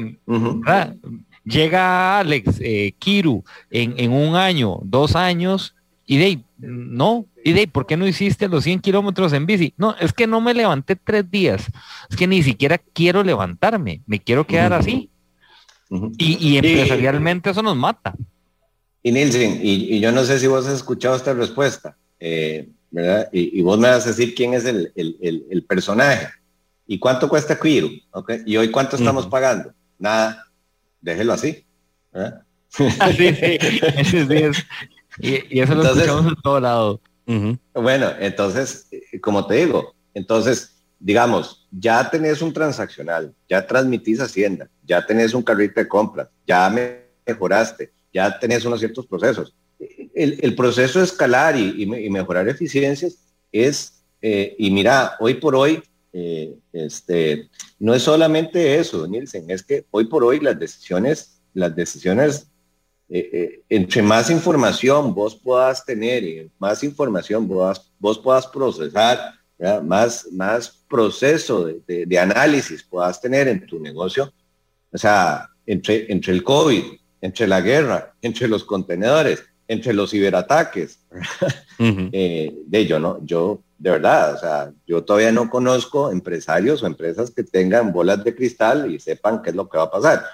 Llega 1.45 2.21
Alex, 2.21 2.59
eh, 2.61 2.95
Kiru, 2.99 3.45
en, 3.71 4.11
un 4.11 4.35
año, 4.35 4.79
dos 4.83 5.15
años, 5.15 5.75
y 6.07 6.17
de 6.17 6.41
no, 6.59 7.27
y 7.45 7.53
de 7.53 7.69
¿por 7.69 7.87
qué 7.87 7.99
no 7.99 8.07
hiciste 8.07 8.49
los 8.49 8.65
100 8.65 8.81
kilómetros 8.81 9.33
en 9.35 9.45
bici? 9.45 9.75
No, 9.77 9.95
es 10.01 10.15
que 10.15 10.27
no 10.27 10.41
me 10.41 10.55
levanté 10.55 10.97
tres 10.97 11.31
días, 11.31 11.67
es 12.09 12.17
que 12.17 12.27
ni 12.27 12.43
siquiera 12.43 12.79
quiero 12.79 13.23
levantarme, 13.23 14.01
me 14.07 14.21
quiero 14.21 14.47
quedar 14.47 14.73
así. 14.73 15.11
y, 16.17 16.57
empresarialmente 16.57 17.51
eso 17.51 17.63
nos 17.63 17.77
mata. 17.77 18.15
Y 19.03 19.13
Nielsen, 19.13 19.61
y, 19.63 20.01
yo 20.01 20.13
no 20.13 20.25
sé 20.25 20.39
si 20.39 20.47
vos 20.47 20.67
has 20.67 20.77
escuchado 20.77 21.15
esta 21.15 21.35
respuesta, 21.35 21.95
eh, 22.21 22.71
¿verdad? 22.91 23.29
Y, 23.33 23.61
vos 23.61 23.79
me 23.79 23.89
vas 23.89 24.07
a 24.07 24.11
decir 24.11 24.35
quién 24.35 24.55
es 24.55 24.65
el, 24.65 24.93
el 24.97 25.65
personaje. 25.65 26.29
¿Y 26.87 26.99
cuánto 26.99 27.29
cuesta 27.29 27.59
Quiru? 27.59 27.91
Okay. 28.11 28.43
¿Y 28.45 28.57
hoy 28.57 28.71
cuánto 28.71 28.97
estamos 28.97 29.27
pagando? 29.27 29.73
Nada. 29.99 30.47
Déjelo 31.01 31.33
así. 31.33 31.67
¿eh? 32.15 32.31
sí, 32.69 32.91
sí. 32.91 34.63
Y, 35.19 35.61
eso 35.61 35.75
lo 35.77 35.85
escuchamos 35.85 36.27
en 36.27 36.43
todo 36.43 36.59
lado. 36.61 37.01
Bueno, 37.73 38.11
entonces, 38.19 38.89
eh, 38.91 39.21
como 39.21 39.47
te 39.47 39.55
digo, 39.55 39.95
entonces, 40.13 40.75
digamos, 40.99 41.67
ya 41.71 42.11
tenés 42.11 42.43
un 42.43 42.53
transaccional, 42.53 43.35
ya 43.49 43.67
transmitís 43.67 44.21
Hacienda, 44.21 44.69
ya 44.85 45.07
tenés 45.07 45.35
un 45.35 45.43
carrito 45.43 45.81
de 45.81 45.89
compras, 45.89 46.29
ya 46.47 46.73
mejoraste, 47.27 47.93
ya 48.13 48.39
tenés 48.39 48.65
unos 48.65 48.81
ciertos 48.81 49.07
procesos. 49.07 49.55
El, 50.15 50.55
proceso 50.55 51.01
de 51.01 51.05
escalar 51.05 51.57
y, 51.57 51.87
mejorar 51.87 52.49
eficiencias 52.49 53.19
es, 53.51 54.03
eh, 54.23 54.55
y 54.59 54.71
mira, 54.71 55.17
hoy 55.19 55.35
por 55.35 55.57
hoy, 55.57 55.83
eh, 56.17 56.55
este, 56.73 57.51
no 57.81 57.93
es 57.93 58.03
solamente 58.03 58.79
eso, 58.79 59.05
Nielsen, 59.09 59.51
es 59.51 59.65
que 59.65 59.85
hoy 59.91 60.05
por 60.05 60.23
hoy 60.23 60.39
las 60.39 60.57
decisiones, 60.57 61.43
las 61.55 61.75
decisiones, 61.75 62.47
eh, 63.09 63.31
eh, 63.33 63.63
entre 63.69 64.01
más 64.01 64.31
información 64.31 65.13
vos 65.13 65.35
puedas 65.35 65.85
tener 65.85 66.49
más 66.61 66.85
información 66.85 67.49
vos, 67.49 67.93
vos 67.99 68.21
puedas 68.21 68.47
procesar, 68.47 69.35
más, 69.83 70.29
más 70.31 70.85
proceso 70.89 71.67
de, 71.67 72.07
de, 72.07 72.19
análisis 72.19 72.85
puedas 72.85 73.21
tener 73.21 73.49
en 73.49 73.67
tu 73.67 73.81
negocio, 73.81 74.33
o 74.93 74.99
sea, 74.99 75.49
entre, 75.67 76.13
entre 76.13 76.33
el 76.33 76.45
COVID, 76.45 76.83
entre 77.21 77.49
la 77.49 77.61
guerra, 77.61 78.15
entre 78.23 78.47
los 78.47 78.63
contenedores, 78.63 79.43
entre 79.67 79.93
los 79.95 80.13
ciberataques, 80.13 81.01
de 81.79 82.79
ello, 82.79 83.01
¿no? 83.01 83.19
Yo 83.25 83.65
de 83.79 83.91
verdad, 83.91 84.35
o 84.35 84.39
sea, 84.39 84.73
yo 84.87 85.05
todavía 85.05 85.33
no 85.33 85.51
conozco 85.51 86.11
empresarios 86.11 86.83
o 86.83 86.87
empresas 86.87 87.31
que 87.31 87.43
tengan 87.43 87.93
bolas 87.93 88.23
de 88.25 88.35
cristal 88.35 88.91
y 88.91 88.99
sepan 88.99 89.43
qué 89.43 89.51
es 89.51 89.57
lo 89.57 89.69
que 89.69 89.79
va 89.79 89.85
a 89.85 89.91
pasar. 89.91 90.25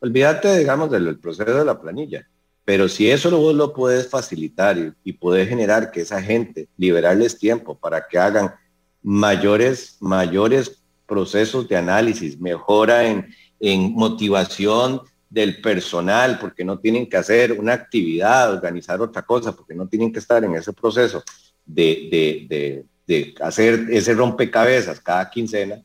Olvídate, 0.00 0.58
digamos, 0.58 0.90
del 0.90 1.18
proceso 1.18 1.54
de 1.54 1.64
la 1.64 1.80
planilla. 1.80 2.28
Pero 2.64 2.88
si 2.88 3.10
eso 3.10 3.30
vos 3.38 3.54
lo 3.54 3.72
puedes 3.72 4.08
facilitar 4.08 4.76
y, 4.76 4.92
y 5.02 5.12
puedes 5.14 5.48
generar 5.48 5.90
que 5.90 6.02
esa 6.02 6.20
gente, 6.20 6.68
liberarles 6.76 7.38
tiempo 7.38 7.78
para 7.78 8.06
que 8.06 8.18
hagan 8.18 8.54
mayores, 9.02 9.96
mayores 10.00 10.82
procesos 11.06 11.66
de 11.68 11.76
análisis, 11.76 12.38
mejora 12.38 13.06
en, 13.06 13.26
en 13.58 13.94
motivación 13.94 15.00
del 15.30 15.60
personal, 15.60 16.38
porque 16.38 16.64
no 16.64 16.78
tienen 16.78 17.08
que 17.08 17.16
hacer 17.16 17.52
una 17.52 17.72
actividad, 17.72 18.52
organizar 18.52 19.00
otra 19.00 19.22
cosa, 19.22 19.52
porque 19.52 19.74
no 19.74 19.88
tienen 19.88 20.12
que 20.12 20.18
estar 20.18 20.44
en 20.44 20.54
ese 20.54 20.72
proceso 20.72 21.22
de, 21.68 22.46
de, 22.48 22.84
de 23.06 23.34
hacer 23.40 23.86
ese 23.90 24.14
rompecabezas 24.14 25.00
cada 25.00 25.30
quincena, 25.30 25.82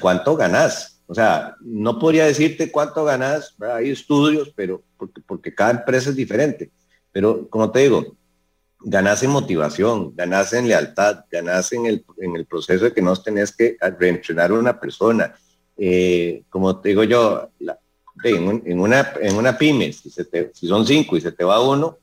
¿cuánto 0.00 0.36
ganás? 0.36 1.00
O 1.06 1.14
sea, 1.14 1.56
no 1.60 1.98
podría 1.98 2.24
decirte 2.24 2.70
cuánto 2.70 3.04
ganás, 3.04 3.54
hay 3.60 3.90
estudios, 3.90 4.52
pero 4.56 4.82
porque, 4.96 5.20
porque 5.26 5.54
cada 5.54 5.72
empresa 5.72 6.10
es 6.10 6.16
diferente. 6.16 6.70
Pero 7.12 7.48
como 7.48 7.70
te 7.70 7.80
digo, 7.80 8.16
ganás 8.80 9.22
en 9.22 9.30
motivación, 9.30 10.14
ganás 10.16 10.52
en 10.52 10.68
lealtad, 10.68 11.24
ganás 11.30 11.72
en 11.72 11.86
el, 11.86 12.04
en 12.18 12.36
el 12.36 12.46
proceso 12.46 12.84
de 12.84 12.92
que 12.92 13.02
no 13.02 13.14
tenés 13.16 13.54
que 13.54 13.76
reentrenar 13.98 14.50
a 14.50 14.54
una 14.54 14.80
persona. 14.80 15.34
Eh, 15.76 16.42
como 16.48 16.80
te 16.80 16.90
digo 16.90 17.04
yo, 17.04 17.50
en, 18.22 18.80
una, 18.80 19.12
en 19.20 19.36
una 19.36 19.58
pyme, 19.58 19.92
si, 19.92 20.10
se 20.10 20.24
te, 20.24 20.50
si 20.54 20.66
son 20.66 20.86
cinco 20.86 21.16
y 21.16 21.20
se 21.20 21.32
te 21.32 21.44
va 21.44 21.60
uno, 21.60 21.98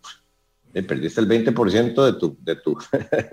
le 0.74 0.84
perdiste 0.84 1.22
el 1.22 1.28
20% 1.28 2.06
de 2.06 2.14
tu, 2.14 2.38
de 2.42 2.56
tu, 2.56 2.78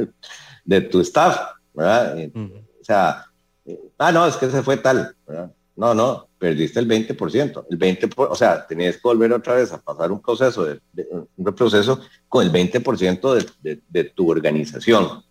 de 0.65 0.81
tu 0.83 1.01
staff, 1.01 1.39
¿verdad? 1.75 2.19
Eh, 2.19 2.33
o 2.35 2.85
sea, 2.85 3.25
eh, 3.65 3.79
ah, 3.99 4.13
no, 4.13 4.27
es 4.27 4.37
que 4.37 4.51
se 4.51 4.63
fue 4.63 4.77
tal, 4.79 5.15
¿verdad? 5.27 5.53
No, 5.77 5.95
no, 5.95 6.29
perdiste 6.39 6.81
el 6.81 6.89
20%. 6.89 7.67
El 7.71 7.79
20%, 7.79 8.13
o 8.17 8.35
sea, 8.35 8.67
tenías 8.67 8.97
que 8.97 9.03
volver 9.05 9.33
otra 9.33 9.55
vez 9.55 9.73
a 9.73 9.81
pasar 9.81 10.11
un 10.11 10.21
proceso, 10.21 10.65
de, 10.65 10.81
un 11.37 11.55
proceso 11.55 12.01
con 12.29 12.45
el 12.45 12.53
20% 12.53 13.49
de, 13.63 13.81
de, 13.89 14.05
tu 14.05 14.29
organización. 14.29 15.23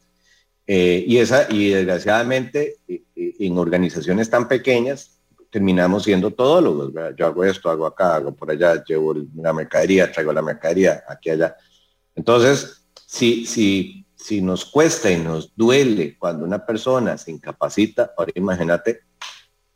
Eh, 0.66 1.04
y, 1.06 1.18
esa, 1.18 1.48
y 1.52 1.70
desgraciadamente, 1.70 2.78
en 3.16 3.58
organizaciones 3.58 4.30
tan 4.30 4.48
pequeñas, 4.48 5.18
terminamos 5.50 6.04
siendo 6.04 6.32
todólogos. 6.32 6.94
¿verdad? 6.94 7.16
Yo 7.18 7.26
hago 7.26 7.44
esto, 7.44 7.70
hago 7.70 7.86
acá, 7.86 8.16
hago 8.16 8.34
por 8.34 8.50
allá, 8.50 8.84
llevo 8.84 9.16
la 9.36 9.54
mercadería, 9.54 10.12
traigo 10.12 10.32
la 10.32 10.42
mercadería 10.42 11.04
aquí, 11.08 11.30
allá. 11.30 11.56
Entonces, 12.18 12.84
si, 13.06 13.46
si, 13.46 14.06
si 14.16 14.42
nos 14.42 14.66
cuesta 14.66 15.10
y 15.10 15.18
nos 15.18 15.56
duele 15.56 16.18
cuando 16.18 16.44
una 16.44 16.66
persona 16.66 17.18
se 17.18 17.32
incapacita, 17.32 18.12
ahora 18.18 18.32
imagínate 18.36 19.02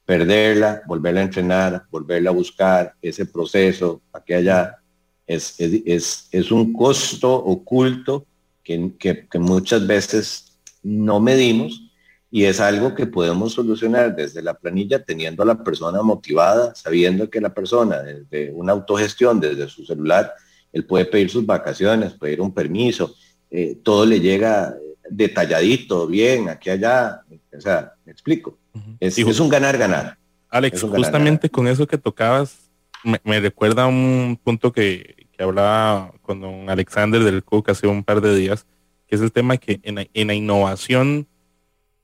perderla, 0.04 0.82
volverla 0.88 1.22
a 1.22 1.24
entrenar, 1.24 1.86
volverla 1.90 2.32
a 2.32 2.34
buscar, 2.34 2.96
ese 3.02 3.28
proceso, 3.28 4.02
aquí 4.12 4.34
allá, 4.34 4.80
es, 5.28 5.56
es, 5.60 6.28
es, 6.32 6.52
un 6.52 6.74
costo 6.74 7.32
oculto 7.32 8.26
que, 8.64 8.92
que, 8.98 9.40
muchas 9.40 9.86
veces 9.86 10.60
no 10.82 11.20
medimos 11.20 11.90
y 12.32 12.46
es 12.46 12.60
algo 12.60 12.96
que 12.96 13.06
podemos 13.06 13.54
solucionar 13.54 14.16
desde 14.16 14.42
la 14.42 14.56
planilla 14.56 15.04
teniendo 15.04 15.44
a 15.44 15.46
la 15.46 15.64
persona 15.64 16.02
motivada, 16.02 16.74
sabiendo 16.74 17.30
que 17.30 17.40
la 17.40 17.54
persona 17.54 18.02
desde 18.02 18.52
una 18.52 18.74
autogestión, 18.74 19.40
desde 19.40 19.70
su 19.70 19.86
celular, 19.86 20.34
él 20.74 20.86
puede 20.86 21.06
pedir 21.06 21.30
sus 21.30 21.46
vacaciones, 21.46 22.14
pedir 22.14 22.42
un 22.42 22.54
permiso, 22.54 23.16
eh, 23.50 23.78
todo 23.84 24.06
le 24.06 24.20
llega 24.20 24.76
detalladito, 25.10 26.08
bien, 26.08 26.50
aquí 26.50 26.70
allá, 26.70 27.22
o 27.56 27.62
sea, 27.62 27.94
me 28.06 28.12
explico. 28.12 28.58
Es, 29.00 29.18
un 29.18 29.50
ganar-ganar. 29.50 30.18
Alex, 30.50 30.82
justamente 30.82 31.50
con 31.50 31.68
eso 31.68 31.86
que 31.86 31.98
tocabas, 31.98 32.70
me, 33.04 33.40
recuerda 33.40 33.88
un 33.88 34.40
punto 34.42 34.72
que, 34.72 35.28
hablaba 35.40 36.14
con 36.22 36.40
don 36.40 36.70
Alexander 36.70 37.24
del 37.24 37.44
Cook 37.44 37.72
hace 37.72 37.88
un 37.88 38.04
par 38.04 38.22
de 38.22 38.36
días, 38.36 38.68
que 39.08 39.16
es 39.16 39.22
el 39.22 39.32
tema 39.32 39.58
que 39.58 39.80
en, 39.82 40.28
la 40.28 40.34
innovación 40.36 41.28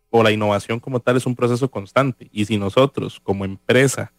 o 0.10 0.24
la 0.24 0.32
innovación 0.32 0.80
como 0.80 1.00
tal 1.00 1.18
es 1.18 1.26
un 1.28 1.36
proceso 1.36 1.70
constante. 1.70 2.30
Y 2.32 2.46
si 2.46 2.58
nosotros 2.58 3.20
como 3.22 3.46
empresa 3.46 4.12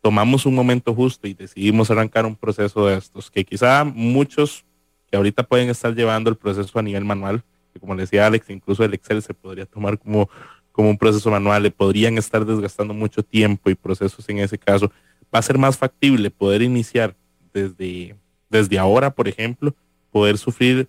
tomamos 0.00 0.46
un 0.46 0.54
momento 0.54 0.94
justo 0.94 1.28
y 1.28 1.34
decidimos 1.34 1.90
arrancar 1.90 2.26
un 2.26 2.36
proceso 2.36 2.86
de 2.86 2.96
estos, 2.96 3.30
que 3.30 3.44
quizá 3.44 3.84
muchos 3.84 4.64
que 5.10 5.16
ahorita 5.16 5.42
pueden 5.42 5.68
estar 5.68 5.94
llevando 5.94 6.30
el 6.30 6.36
proceso 6.36 6.78
a 6.78 6.82
nivel 6.82 7.04
manual, 7.04 7.42
que 7.72 7.80
como 7.80 7.94
le 7.94 8.02
decía 8.02 8.26
Alex, 8.26 8.48
incluso 8.50 8.84
el 8.84 8.94
Excel 8.94 9.22
se 9.22 9.34
podría 9.34 9.66
tomar 9.66 9.98
como 9.98 10.28
como 10.72 10.90
un 10.90 10.98
proceso 10.98 11.30
manual, 11.30 11.62
le 11.62 11.70
podrían 11.70 12.18
estar 12.18 12.44
desgastando 12.44 12.94
mucho 12.94 13.22
tiempo 13.22 13.70
y 13.70 13.74
procesos 13.74 14.28
en 14.28 14.38
ese 14.38 14.58
caso. 14.58 14.90
Va 15.34 15.38
a 15.38 15.42
ser 15.42 15.58
más 15.58 15.76
factible 15.76 16.30
poder 16.30 16.62
iniciar 16.62 17.14
desde, 17.52 18.16
desde 18.48 18.78
ahora, 18.78 19.10
por 19.10 19.28
ejemplo, 19.28 19.74
poder 20.10 20.38
sufrir 20.38 20.88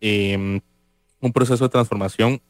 em, 0.00 0.60
un 1.20 1.32
proceso 1.32 1.64
de 1.64 1.70
transformación 1.70 2.40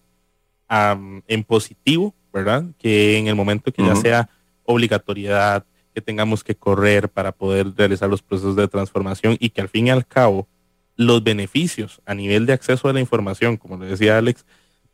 en 0.70 1.44
positivo, 1.44 2.14
¿verdad? 2.32 2.64
Que 2.78 3.18
en 3.18 3.26
el 3.26 3.34
momento 3.34 3.72
que 3.72 3.82
ya 3.82 3.96
sea 3.96 4.28
obligatoriedad, 4.64 5.64
tengamos 6.00 6.44
que 6.44 6.54
correr 6.54 7.08
para 7.08 7.32
poder 7.32 7.74
realizar 7.76 8.08
los 8.08 8.22
procesos 8.22 8.56
de 8.56 8.68
transformación 8.68 9.36
y 9.40 9.50
que 9.50 9.60
al 9.60 9.68
fin 9.68 9.86
y 9.86 9.90
al 9.90 10.06
cabo 10.06 10.48
los 10.96 11.22
beneficios 11.22 12.00
a 12.06 12.14
nivel 12.14 12.46
de 12.46 12.52
acceso 12.52 12.88
a 12.88 12.92
la 12.92 13.00
información, 13.00 13.56
como 13.56 13.76
le 13.76 13.86
decía 13.86 14.18
Alex, 14.18 14.44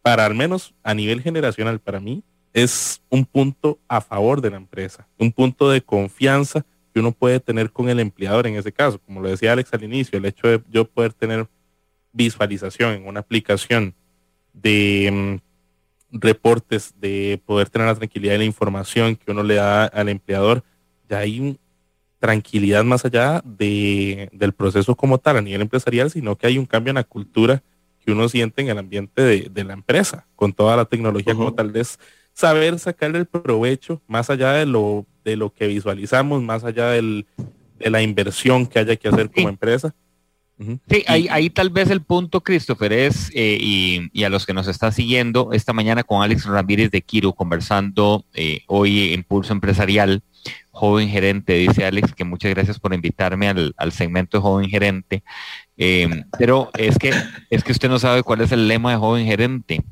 para 0.02 0.26
al 0.26 0.34
menos 0.34 0.74
a 0.82 0.94
nivel 0.94 1.22
generacional, 1.22 1.80
para 1.80 1.98
mí, 1.98 2.22
es 2.52 3.02
un 3.08 3.24
punto 3.24 3.78
a 3.88 4.00
favor 4.00 4.40
de 4.40 4.50
la 4.50 4.56
empresa, 4.56 5.08
un 5.18 5.32
punto 5.32 5.70
de 5.70 5.80
confianza 5.80 6.64
que 6.92 7.00
uno 7.00 7.10
puede 7.10 7.40
tener 7.40 7.72
con 7.72 7.88
el 7.88 7.98
empleador 7.98 8.46
en 8.46 8.56
ese 8.56 8.70
caso. 8.70 9.00
Como 9.00 9.20
lo 9.20 9.28
decía 9.28 9.52
Alex 9.52 9.72
al 9.74 9.82
inicio, 9.82 10.18
el 10.18 10.26
hecho 10.26 10.46
de 10.46 10.62
yo 10.70 10.84
poder 10.84 11.12
tener 11.12 11.48
visualización 12.12 12.92
en 12.92 13.06
una 13.08 13.20
aplicación 13.20 13.94
de 14.52 15.40
mm, 16.12 16.18
reportes, 16.20 16.94
de 17.00 17.42
poder 17.44 17.68
tener 17.68 17.88
la 17.88 17.96
tranquilidad 17.96 18.34
de 18.34 18.38
la 18.38 18.44
información 18.44 19.16
que 19.16 19.32
uno 19.32 19.42
le 19.42 19.56
da 19.56 19.86
al 19.86 20.08
empleador, 20.08 20.62
ya 21.08 21.18
hay 21.18 21.58
tranquilidad 22.18 22.84
más 22.84 23.04
allá 23.04 23.42
de, 23.44 24.30
del 24.32 24.52
proceso 24.52 24.94
como 24.94 25.18
tal 25.18 25.36
a 25.36 25.42
nivel 25.42 25.62
empresarial, 25.62 26.10
sino 26.10 26.36
que 26.36 26.46
hay 26.46 26.58
un 26.58 26.66
cambio 26.66 26.90
en 26.90 26.96
la 26.96 27.04
cultura 27.04 27.62
que 28.04 28.12
uno 28.12 28.28
siente 28.28 28.62
en 28.62 28.68
el 28.68 28.78
ambiente 28.78 29.22
de, 29.22 29.64
la 29.64 29.72
empresa, 29.72 30.26
con 30.36 30.52
toda 30.52 30.76
la 30.76 30.84
tecnología 30.84 31.34
como 31.34 31.54
tal 31.54 31.70
vez 31.70 31.98
saber 32.32 32.78
sacarle 32.78 33.18
el 33.18 33.26
provecho 33.26 34.02
más 34.06 34.28
allá 34.30 34.52
de 34.52 34.66
lo, 34.66 35.06
de 35.24 35.36
lo 35.36 35.52
que 35.52 35.66
visualizamos, 35.66 36.42
más 36.42 36.64
allá 36.64 36.88
del, 36.90 37.26
de 37.78 37.90
la 37.90 38.02
inversión 38.02 38.66
que 38.66 38.78
haya 38.78 38.96
que 38.96 39.08
hacer 39.08 39.30
como 39.30 39.48
empresa. 39.48 39.94
Sí, 40.88 41.02
ahí, 41.08 41.26
ahí, 41.30 41.50
tal 41.50 41.70
vez 41.70 41.90
el 41.90 42.00
punto, 42.00 42.40
Christopher, 42.40 42.92
es, 42.92 43.30
eh, 43.34 43.58
y, 43.60 44.22
a 44.22 44.28
los 44.28 44.46
que 44.46 44.54
nos 44.54 44.68
están 44.68 44.92
siguiendo, 44.92 45.50
esta 45.52 45.72
mañana 45.72 46.04
con 46.04 46.22
Alex 46.22 46.46
Ramírez 46.46 46.90
de 46.92 47.02
Kiro, 47.02 47.32
conversando 47.32 48.24
eh, 48.34 48.60
hoy 48.66 49.12
en 49.14 49.24
Pulso 49.24 49.52
Empresarial, 49.52 50.22
joven 50.74 51.08
gerente, 51.08 51.54
dice 51.54 51.86
Alex, 51.86 52.12
que 52.12 52.24
muchas 52.24 52.50
gracias 52.50 52.80
por 52.80 52.92
invitarme 52.92 53.48
al, 53.48 53.74
al 53.76 53.92
segmento 53.92 54.36
de 54.36 54.42
joven 54.42 54.68
gerente. 54.68 55.22
Em, 55.76 56.24
pero 56.36 56.70
es 56.76 56.98
que, 56.98 57.12
es 57.48 57.62
que 57.62 57.72
usted 57.72 57.88
no 57.88 57.98
sabe 58.00 58.24
cuál 58.24 58.40
es 58.40 58.50
el 58.50 58.66
lema 58.66 58.90
de 58.90 58.96
joven 58.96 59.24
gerente, 59.24 59.82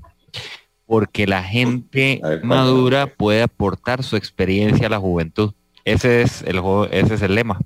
porque 0.84 1.26
la 1.28 1.44
gente 1.44 2.20
madura 2.42 3.06
puede 3.06 3.42
aportar 3.42 4.02
su 4.02 4.16
experiencia 4.16 4.88
a 4.88 4.90
la 4.90 4.98
juventud. 4.98 5.54
Ese 5.84 6.22
es 6.22 6.42
el, 6.42 6.60
ese 6.90 7.14
es 7.14 7.22
el 7.22 7.36
lema. 7.36 7.60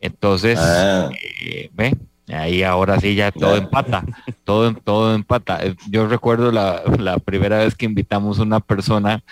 Entonces, 0.00 0.58
ah. 0.60 1.08
eh, 1.40 1.70
ve, 1.74 1.96
ahí 2.28 2.64
ahora 2.64 2.98
sí 2.98 3.14
ya 3.14 3.30
todo 3.30 3.56
empata, 3.56 4.04
todo, 4.42 4.74
todo 4.74 5.14
empata. 5.14 5.60
Yo 5.88 6.08
recuerdo 6.08 6.50
la, 6.50 6.82
la 6.98 7.18
primera 7.18 7.58
vez 7.58 7.76
que 7.76 7.86
invitamos 7.86 8.40
a 8.40 8.42
una 8.42 8.58
persona 8.58 9.22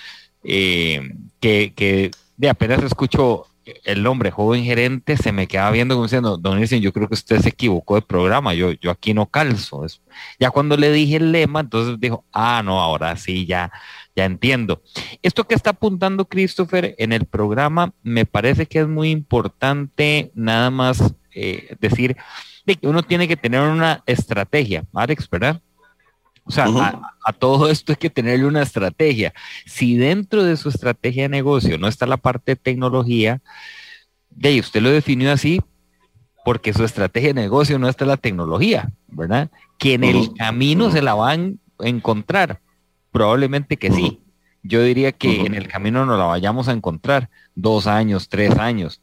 eh, 0.45 1.13
que, 1.41 1.73
que 1.75 2.13
de 2.37 2.49
apenas 2.49 2.83
escucho 2.83 3.47
el 3.85 4.03
nombre 4.03 4.31
joven 4.31 4.65
gerente 4.65 5.17
se 5.17 5.33
me 5.33 5.47
quedaba 5.47 5.71
viendo 5.71 5.95
como 5.95 6.05
diciendo, 6.05 6.37
don 6.37 6.57
Nielsen, 6.57 6.83
yo 6.83 6.93
creo 6.93 7.09
que 7.09 7.15
usted 7.15 7.41
se 7.41 7.49
equivocó 7.51 7.95
de 7.95 8.03
programa, 8.03 8.55
yo, 8.55 8.73
yo 8.73 8.91
aquí 8.91 9.15
no 9.15 9.27
calzo. 9.27 9.85
Ya 10.39 10.51
cuando 10.51 10.77
le 10.77 10.93
dije 10.93 11.17
el 11.17 11.33
lema, 11.33 11.61
entonces 11.61 11.99
dijo, 11.99 12.25
ah, 12.33 12.63
no, 12.65 12.81
ahora 12.81 13.17
sí, 13.17 13.47
ya, 13.47 13.73
ya 14.15 14.25
entiendo. 14.25 14.83
Esto 15.23 15.45
que 15.45 15.55
está 15.55 15.71
apuntando 15.71 16.27
Christopher 16.27 16.95
en 16.99 17.13
el 17.13 17.27
programa, 17.27 17.93
me 18.03 18.27
parece 18.27 18.67
que 18.67 18.81
es 18.81 18.89
muy 18.89 19.11
importante 19.11 20.31
nada 20.35 20.71
más 20.71 21.15
eh, 21.33 21.77
decir 21.81 22.17
de 22.67 22.77
que 22.77 22.87
uno 22.87 23.03
tiene 23.03 23.29
que 23.29 23.37
tener 23.37 23.61
una 23.61 24.03
estrategia, 24.07 24.85
Alex, 24.95 25.29
¿verdad? 25.29 25.61
O 26.45 26.51
sea, 26.51 26.67
a, 27.25 27.33
todo 27.33 27.71
esto 27.71 27.93
hay 27.93 27.97
que 27.97 28.11
tenerle 28.11 28.45
una 28.45 28.63
estrategia. 28.63 29.33
Si 29.65 29.97
dentro 29.97 30.45
de 30.45 30.57
su 30.59 30.69
estrategia 30.69 31.23
de 31.23 31.31
negocio 31.31 31.79
no 31.79 31.89
está 31.89 32.07
la 32.07 32.19
parte 32.19 32.53
de 32.53 32.57
tecnología, 32.57 33.41
de 34.29 34.61
usted 34.61 34.83
lo 34.83 34.91
definió 34.91 35.33
así 35.33 35.63
porque 36.45 36.75
su 36.75 36.85
estrategia 36.85 37.31
de 37.31 37.41
negocio 37.41 37.79
no 37.79 37.89
está 37.89 38.05
la 38.05 38.19
tecnología, 38.19 38.93
¿verdad? 39.09 39.51
Que 39.79 39.95
en 39.95 40.05
el 40.05 40.35
camino 40.35 40.91
se 40.91 41.01
la 41.01 41.15
van 41.15 41.59
a 41.79 41.89
encontrar. 41.89 42.61
Probablemente 43.11 43.79
que 43.79 43.91
sí. 43.91 44.21
Yo 44.63 44.83
diría 44.83 45.13
que 45.13 45.47
en 45.47 45.55
el 45.55 45.69
camino 45.69 46.05
no 46.05 46.19
la 46.19 46.25
vayamos 46.25 46.69
a 46.69 46.73
encontrar 46.73 47.31
dos 47.55 47.87
años, 47.87 48.29
tres 48.29 48.59
años. 48.59 49.01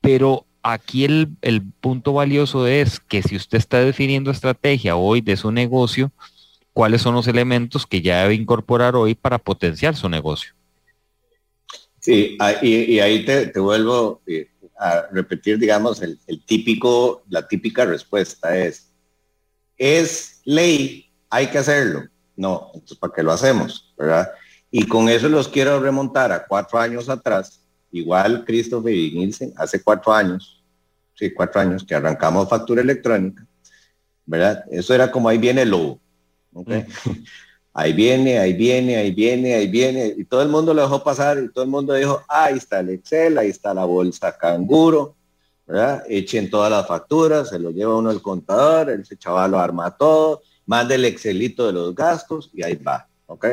Pero 0.00 0.46
aquí 0.62 1.04
el, 1.04 1.36
el 1.42 1.62
punto 1.62 2.12
valioso 2.12 2.68
es 2.68 3.00
que 3.00 3.22
si 3.22 3.34
usted 3.34 3.58
está 3.58 3.80
definiendo 3.80 4.30
estrategia 4.30 4.94
hoy 4.94 5.20
de 5.20 5.36
su 5.36 5.50
negocio, 5.50 6.12
cuáles 6.72 7.02
son 7.02 7.14
los 7.14 7.28
elementos 7.28 7.86
que 7.86 8.02
ya 8.02 8.22
debe 8.22 8.34
incorporar 8.34 8.96
hoy 8.96 9.14
para 9.14 9.38
potenciar 9.38 9.96
su 9.96 10.08
negocio. 10.08 10.54
Sí, 12.00 12.36
y, 12.62 12.98
ahí 12.98 13.24
te, 13.24 13.52
vuelvo 13.60 14.22
eh, 14.26 14.50
a 14.76 15.06
repetir, 15.12 15.58
digamos, 15.58 16.02
el, 16.02 16.18
típico, 16.44 17.22
la 17.28 17.46
típica 17.46 17.84
respuesta 17.84 18.56
es, 18.58 18.90
es 19.76 20.40
ley, 20.44 21.12
hay 21.30 21.46
que 21.46 21.58
hacerlo. 21.58 22.08
No, 22.34 22.70
entonces 22.74 22.98
¿para 22.98 23.12
qué 23.12 23.22
lo 23.22 23.30
hacemos? 23.30 23.94
¿Verdad? 23.96 24.32
Y 24.70 24.88
con 24.88 25.08
eso 25.08 25.28
los 25.28 25.46
quiero 25.46 25.78
remontar 25.78 26.32
a 26.32 26.44
cuatro 26.44 26.78
años 26.78 27.08
atrás, 27.08 27.62
igual 27.92 28.44
Christopher 28.44 28.94
y 28.94 29.12
Nielsen, 29.12 29.52
hace 29.56 29.82
cuatro 29.82 30.12
años, 30.12 30.64
sí, 31.14 31.32
cuatro 31.32 31.60
años 31.60 31.84
que 31.84 31.94
arrancamos 31.94 32.48
factura 32.48 32.80
electrónica, 32.80 33.46
¿verdad? 34.24 34.64
Eso 34.70 34.94
era 34.94 35.12
como 35.12 35.28
ahí 35.28 35.38
viene 35.38 35.62
el 35.62 35.70
lobo, 35.70 36.00
¿okay? 36.52 36.86
ahí 37.74 37.92
viene, 37.92 38.38
ahí 38.38 38.52
viene, 38.52 38.96
ahí 38.96 39.12
viene, 39.12 39.54
ahí 39.54 39.66
viene, 39.66 40.14
y 40.16 40.24
todo 40.24 40.42
el 40.42 40.48
mundo 40.48 40.74
lo 40.74 40.82
dejó 40.82 41.02
pasar 41.02 41.38
y 41.38 41.48
todo 41.48 41.64
el 41.64 41.70
mundo 41.70 41.94
dijo, 41.94 42.22
ahí 42.28 42.58
está 42.58 42.80
el 42.80 42.90
Excel, 42.90 43.38
ahí 43.38 43.48
está 43.48 43.72
la 43.72 43.84
bolsa 43.84 44.36
canguro, 44.36 45.16
¿verdad? 45.66 46.04
Echen 46.08 46.50
todas 46.50 46.70
las 46.70 46.86
facturas, 46.86 47.48
se 47.48 47.58
lo 47.58 47.70
lleva 47.70 47.96
uno 47.96 48.10
el 48.10 48.20
contador, 48.20 48.90
ese 48.90 49.16
chaval 49.16 49.52
lo 49.52 49.58
arma 49.58 49.96
todo, 49.96 50.42
manda 50.66 50.94
el 50.94 51.04
Excelito 51.04 51.66
de 51.66 51.72
los 51.72 51.94
gastos 51.94 52.50
y 52.52 52.62
ahí 52.62 52.76
va, 52.76 53.08
¿ok? 53.26 53.46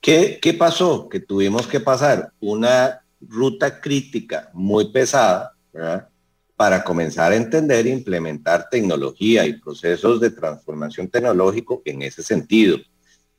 ¿Qué, 0.00 0.38
¿Qué 0.40 0.54
pasó? 0.54 1.08
Que 1.08 1.20
tuvimos 1.20 1.66
que 1.66 1.80
pasar 1.80 2.32
una 2.40 3.02
ruta 3.20 3.80
crítica 3.80 4.50
muy 4.54 4.90
pesada, 4.90 5.54
¿verdad? 5.72 6.09
Para 6.60 6.84
comenzar 6.84 7.32
a 7.32 7.36
entender 7.36 7.86
e 7.86 7.90
implementar 7.90 8.68
tecnología 8.68 9.46
y 9.46 9.54
procesos 9.54 10.20
de 10.20 10.30
transformación 10.30 11.08
tecnológico 11.08 11.80
en 11.86 12.02
ese 12.02 12.22
sentido 12.22 12.76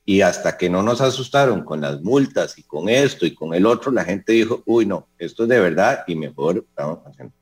y 0.03 0.22
hasta 0.22 0.57
que 0.57 0.72
no 0.72 0.82
nos 0.82 1.01
asustaron 1.01 1.63
con 1.63 1.82
las 1.82 2.01
multas 2.01 2.57
y 2.57 2.63
con 2.63 2.89
esto 2.89 3.28
y 3.28 3.36
con 3.36 3.53
el 3.53 3.67
otro, 3.67 3.91
la 3.91 4.05
gente 4.05 4.34
dijo, 4.34 4.63
uy, 4.65 4.88
no, 4.88 5.07
esto 5.19 5.43
es 5.43 5.49
de 5.49 5.59
verdad 5.59 6.03
y 6.07 6.15
mejor 6.15 6.65
estamos 6.67 6.97
haciendo. 7.05 7.36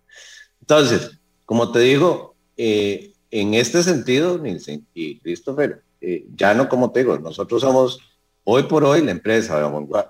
Entonces, 0.60 1.12
como 1.46 1.72
te 1.72 1.80
digo, 1.80 2.36
eh, 2.58 3.14
en 3.32 3.54
este 3.54 3.82
sentido, 3.82 4.38
Nielsen 4.38 4.86
y 4.94 5.18
Christopher, 5.20 5.82
eh, 6.02 6.26
ya 6.36 6.54
no 6.54 6.68
como 6.68 6.92
te 6.92 7.00
digo, 7.00 7.18
nosotros 7.20 7.62
somos 7.62 8.02
hoy 8.44 8.64
por 8.64 8.84
hoy 8.84 9.02
la 9.02 9.12
empresa 9.12 9.56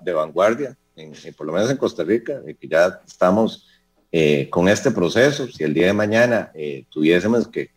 de 0.01 0.13
vanguardia, 0.13 0.75
por 1.37 1.45
lo 1.45 1.53
menos 1.53 1.69
en 1.69 1.77
Costa 1.77 2.03
Rica, 2.03 2.41
que 2.59 2.67
ya 2.67 3.01
estamos 3.05 3.68
eh, 4.11 4.47
con 4.49 4.67
este 4.69 4.91
proceso. 4.91 5.47
Si 5.47 5.63
el 5.63 5.73
día 5.73 5.87
de 5.87 5.93
mañana 5.93 6.51
tuviésemos 6.89 7.47
que, 7.47 7.69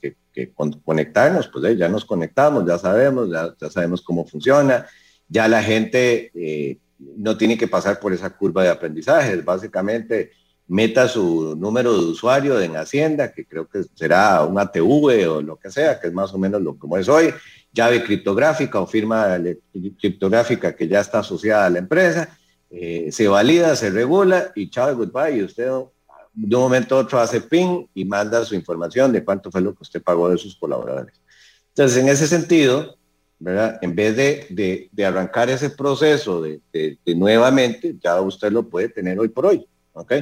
conectarnos, 0.85 1.49
pues 1.49 1.65
eh, 1.65 1.77
ya 1.77 1.89
nos 1.89 2.05
conectamos, 2.05 2.67
ya 2.67 2.79
sabemos, 2.79 3.29
ya, 3.31 3.71
sabemos 3.71 4.03
cómo 4.03 4.27
funciona, 4.27 4.87
ya 5.29 5.49
la 5.49 5.63
gente 5.63 6.31
eh, 6.35 6.79
no 6.99 7.37
tiene 7.37 7.59
que 7.59 7.69
pasar 7.69 8.01
por 8.01 8.13
esa 8.13 8.31
curva 8.31 8.63
de 8.63 8.71
aprendizaje, 8.71 9.37
básicamente 9.37 10.33
meta 10.69 11.09
su 11.09 11.55
número 11.57 11.93
de 11.93 12.07
usuario 12.07 12.61
en 12.61 12.77
Hacienda, 12.77 13.33
que 13.33 13.45
creo 13.45 13.69
que 13.69 13.85
será 13.95 14.45
un 14.45 14.59
ATV 14.59 15.29
o 15.29 15.43
lo 15.43 15.57
que 15.57 15.71
sea, 15.71 16.01
que 16.01 16.07
es 16.07 16.13
más 16.13 16.33
o 16.33 16.39
menos 16.39 16.63
lo 16.63 16.79
como 16.79 16.97
es 16.97 17.09
hoy, 17.09 17.35
llave 17.73 18.03
criptográfica 18.03 18.81
o 18.81 18.87
firma 18.87 19.39
criptográfica 20.01 20.75
que 20.75 20.89
ya 20.89 21.01
está 21.01 21.19
asociada 21.19 21.67
a 21.67 21.71
la 21.71 21.79
empresa, 21.79 22.39
eh, 22.71 23.09
se 23.13 23.29
valida, 23.29 23.77
se 23.77 23.91
regula 23.91 24.53
y 24.55 24.71
chao, 24.71 24.97
goodbye, 24.97 25.37
y 25.37 25.43
usted 25.43 25.69
de 26.33 26.57
un 26.57 26.63
momento 26.63 26.97
a 26.97 27.01
otro 27.01 27.21
hace 27.21 27.41
ping 27.41 27.87
y 27.95 28.05
manda 28.05 28.45
su 28.45 28.55
información 28.55 29.13
de 29.13 29.25
cuánto 29.25 29.51
fue 29.51 29.61
lo 29.61 29.75
que 29.75 29.83
usted 29.83 30.03
pagó 30.03 30.29
de 30.31 30.39
sus 30.39 30.57
colaboradores. 30.57 31.21
Entonces, 31.69 31.99
en 31.99 32.09
ese 32.09 32.27
sentido, 32.27 32.97
¿verdad? 33.39 33.79
En 33.83 33.95
vez 33.95 34.17
de, 34.17 34.89
de, 34.93 35.05
arrancar 35.05 35.51
ese 35.51 35.71
proceso 35.71 36.41
de, 36.41 36.61
de, 36.73 36.99
nuevamente, 37.15 37.97
ya 38.03 38.21
usted 38.21 38.53
lo 38.53 38.69
puede 38.69 38.89
tener 38.89 39.19
hoy 39.19 39.29
por 39.29 39.47
hoy, 39.47 39.67
¿ok? 39.93 40.13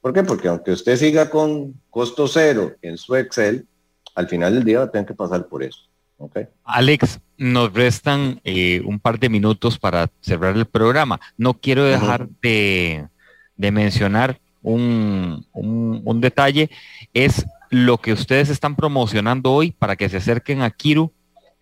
¿Por 0.00 0.12
qué? 0.12 0.22
Porque 0.22 0.48
aunque 0.48 0.70
usted 0.70 0.96
siga 0.96 1.28
con 1.28 1.74
costo 1.90 2.28
cero 2.28 2.74
en 2.80 2.96
su 2.96 3.16
Excel, 3.16 3.66
al 4.14 4.28
final 4.28 4.54
del 4.54 4.64
día 4.64 4.78
va 4.78 4.84
a 4.84 4.90
tener 4.90 5.06
que 5.06 5.14
pasar 5.14 5.48
por 5.48 5.62
eso, 5.62 5.80
¿ok? 6.18 6.40
Alex, 6.64 7.20
nos 7.36 7.72
restan 7.72 8.40
eh, 8.44 8.82
un 8.84 9.00
par 9.00 9.18
de 9.18 9.28
minutos 9.28 9.78
para 9.78 10.10
cerrar 10.20 10.56
el 10.56 10.66
programa. 10.66 11.20
No 11.36 11.54
quiero 11.54 11.84
dejar 11.84 12.28
de, 12.40 13.08
de 13.56 13.72
mencionar 13.72 14.38
un, 14.62 15.46
un, 15.52 16.20
detalle, 16.20 16.70
es 17.14 17.46
lo 17.70 17.98
que 17.98 18.12
ustedes 18.12 18.48
están 18.48 18.76
promocionando 18.76 19.52
hoy 19.52 19.72
para 19.72 19.96
que 19.96 20.08
se 20.08 20.18
acerquen 20.18 20.62
a 20.62 20.70
Kiru. 20.70 21.12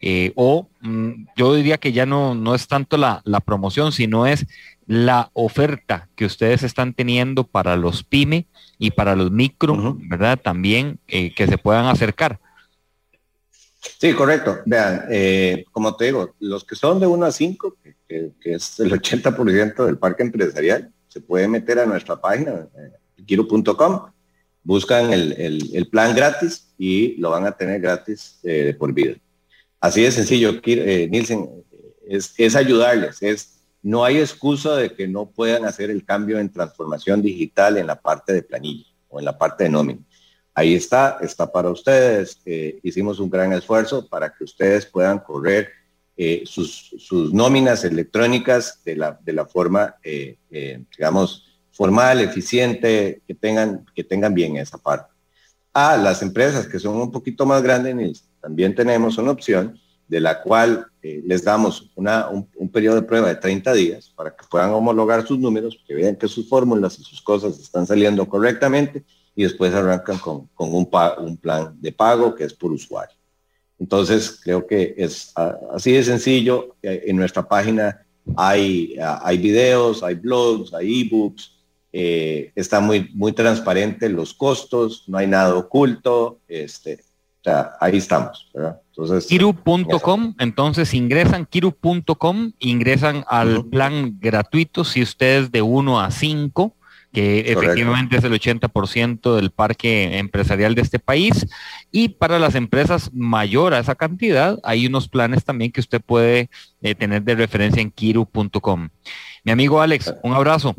Eh, 0.01 0.33
o 0.37 0.69
mm, 0.81 1.27
yo 1.37 1.55
diría 1.55 1.79
que 1.79 1.93
ya 1.93 2.07
no, 2.07 2.35
no 2.35 2.55
es 2.55 2.69
tanto 2.69 2.97
la, 2.97 3.21
la, 3.25 3.41
promoción, 3.41 3.91
sino 3.91 4.27
es 4.27 4.47
la 4.87 5.31
oferta 5.33 6.09
que 6.15 6.25
ustedes 6.25 6.63
están 6.63 6.95
teniendo 6.95 7.43
para 7.45 7.77
los 7.77 8.05
pyme 8.05 8.47
y 8.79 8.93
para 8.93 9.17
los 9.17 9.33
micro, 9.33 9.97
¿verdad? 9.99 10.39
También 10.41 11.01
eh, 11.09 11.35
que 11.35 11.49
se 11.49 11.59
puedan 11.59 11.87
acercar. 11.87 12.39
Sí, 13.81 14.13
correcto. 14.13 14.61
Vean, 14.67 15.05
eh, 15.11 15.65
como 15.73 15.97
te 15.97 16.07
digo, 16.07 16.35
los 16.39 16.65
que 16.65 16.77
son 16.77 17.01
de 17.01 17.07
1 17.07 17.27
a 17.27 17.33
5, 17.33 17.77
que, 18.09 18.31
que 18.41 18.55
es 18.55 18.79
el 18.79 18.93
80% 18.93 19.85
del 19.85 19.99
parque 19.99 20.23
empresarial, 20.23 20.93
se 21.09 21.21
puede 21.21 21.49
meter 21.49 21.79
a 21.79 21.87
nuestra 21.87 22.21
página, 22.21 22.69
eh, 22.77 22.93
buscan 24.63 25.13
el, 25.13 25.89
plan 25.91 26.15
gratis 26.15 26.75
y 26.79 27.17
lo 27.17 27.31
van 27.31 27.47
a 27.47 27.53
tener 27.53 27.81
gratis 27.81 28.39
eh, 28.43 28.75
por 28.79 28.93
vida. 28.93 29.17
Así 29.81 30.03
de 30.03 30.13
sencillo, 30.13 30.61
eh, 30.65 31.09
Nielsen, 31.11 31.49
es, 32.07 32.57
ayudarles, 32.57 33.23
es, 33.23 33.63
no 33.83 34.05
hay 34.05 34.19
excusa 34.19 34.77
de 34.77 34.93
que 34.93 35.09
no 35.09 35.31
puedan 35.31 35.65
hacer 35.65 35.91
el 35.91 36.05
cambio 36.05 36.39
en 36.39 36.53
transformación 36.53 37.23
digital 37.23 37.79
en 37.79 37.87
la 37.87 38.01
parte 38.01 38.33
de 38.33 38.43
planilla 38.43 38.87
o 39.09 39.19
en 39.19 39.25
la 39.25 39.39
parte 39.39 39.65
de 39.65 39.71
nómina. 39.71 40.01
Ahí 40.55 40.75
está, 40.75 41.19
está 41.23 41.51
para 41.51 41.71
ustedes. 41.71 42.41
hicimos 42.83 43.21
un 43.21 43.31
gran 43.31 43.53
esfuerzo 43.53 44.09
para 44.09 44.35
que 44.35 44.43
ustedes 44.43 44.85
puedan 44.85 45.21
correr 45.21 45.78
sus, 46.45 46.93
nóminas 47.33 47.85
electrónicas 47.85 48.83
de 48.85 48.97
la, 48.97 49.19
de 49.23 49.33
la 49.33 49.47
forma, 49.47 49.95
digamos, 50.03 51.49
formal, 51.71 52.21
eficiente, 52.21 53.23
que 53.27 53.35
tengan, 53.35 53.87
que 53.95 54.03
tengan 54.03 54.35
bien 54.35 54.57
esa 54.57 54.79
parte. 54.79 55.13
A 55.73 55.97
las 55.97 56.23
empresas 56.23 56.67
que 56.67 56.81
son 56.81 56.97
un 56.97 57.13
poquito 57.13 57.47
más 57.47 57.63
grandes, 57.63 58.25
también 58.41 58.75
tenemos 58.75 59.17
una 59.17 59.31
opción 59.31 59.79
de 60.09 60.21
la 60.21 60.43
cual 60.43 60.87
eh, 61.03 61.23
les 61.25 61.45
damos 61.45 61.91
una, 61.95 62.29
un, 62.29 62.69
periodo 62.71 62.97
de 62.97 63.03
prueba 63.03 63.29
de 63.29 63.37
30 63.37 63.73
días 63.75 64.13
para 64.17 64.35
que 64.35 64.45
puedan 64.51 64.71
homologar 64.71 65.25
sus 65.27 65.39
números, 65.39 65.79
que 65.87 65.95
vean 65.95 66.17
que 66.17 66.27
sus 66.27 66.49
fórmulas 66.49 66.99
y 66.99 67.05
sus 67.05 67.23
cosas 67.23 67.61
están 67.61 67.87
saliendo 67.87 68.29
correctamente 68.29 69.05
y 69.37 69.45
después 69.45 69.73
arrancan 69.73 70.19
con, 70.19 70.49
con 70.55 70.75
un, 70.75 70.89
un 71.19 71.37
plan 71.37 71.77
de 71.81 71.93
pago 71.93 72.35
que 72.35 72.45
es 72.45 72.55
por 72.55 72.73
usuario. 72.73 73.18
Entonces, 73.79 74.41
creo 74.43 74.67
que 74.67 74.95
es 74.97 75.33
así 75.73 75.93
de 75.93 76.03
sencillo. 76.03 76.77
Eh, 76.83 77.05
en 77.07 77.17
nuestra 77.17 77.47
página 77.47 78.05
hay, 78.37 78.97
hay 79.01 79.39
videos, 79.39 80.03
hay 80.03 80.15
blogs, 80.15 80.75
hay 80.75 81.03
ebooks, 81.03 81.59
eh, 81.93 82.53
está 82.55 82.81
muy, 82.81 83.11
muy 83.15 83.33
transparente 83.33 84.09
los 84.09 84.35
costos, 84.35 85.05
no 85.07 85.19
hay 85.19 85.27
nada 85.27 85.55
oculto, 85.55 86.41
este, 86.47 87.01
ahí 87.81 87.97
estamos. 87.97 88.51
Entonces, 88.91 89.27
Kiru.com, 89.27 90.35
entonces 90.39 90.93
ingresan 90.93 91.47
Kiru.com, 91.47 92.53
ingresan 92.59 93.25
al 93.29 93.65
plan 93.67 94.19
gratuito 94.21 94.85
si 94.85 95.03
ustedes 95.03 95.51
de 95.51 95.63
1 95.63 96.01
a 96.01 96.11
5, 96.11 96.75
que 97.13 97.53
efectivamente 97.53 98.19
es 98.19 98.25
el 98.25 98.33
80% 98.33 99.35
del 99.37 99.51
parque 99.51 100.19
empresarial 100.19 100.75
de 100.75 100.83
este 100.83 100.99
país. 100.99 101.47
Y 101.91 102.11
para 102.11 102.39
las 102.39 102.55
empresas 102.55 103.11
mayor 103.15 103.73
a 103.73 103.79
esa 103.79 103.95
cantidad, 103.95 104.59
hay 104.63 104.87
unos 104.87 105.09
planes 105.09 105.45
también 105.45 105.73
que 105.73 105.81
usted 105.81 106.01
puede 106.01 106.51
eh, 106.83 106.95
tener 106.95 107.23
de 107.23 107.35
referencia 107.35 107.81
en 107.81 107.91
kiru.com. 107.91 108.89
Mi 109.45 109.53
amigo 109.53 109.81
Alex, 109.81 110.15
un 110.23 110.35
abrazo. 110.35 110.75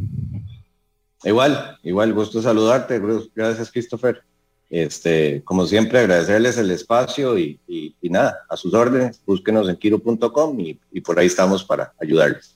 Igual, 1.23 1.77
igual, 1.83 2.13
gusto 2.13 2.41
saludarte. 2.41 3.01
Gracias, 3.35 3.71
Christopher. 3.71 4.23
Este, 4.69 5.41
como 5.43 5.65
siempre, 5.65 5.99
agradecerles 5.99 6.57
el 6.57 6.69
espacio 6.69 7.37
y, 7.39 7.59
nada, 8.03 8.45
a 8.47 8.55
sus 8.55 8.73
órdenes, 8.73 9.21
búsquenos 9.25 9.67
en 9.67 9.75
kiro.com 9.75 10.59
y, 10.59 11.01
por 11.01 11.19
ahí 11.19 11.25
estamos 11.25 11.63
para 11.63 11.93
ayudarles. 11.99 12.55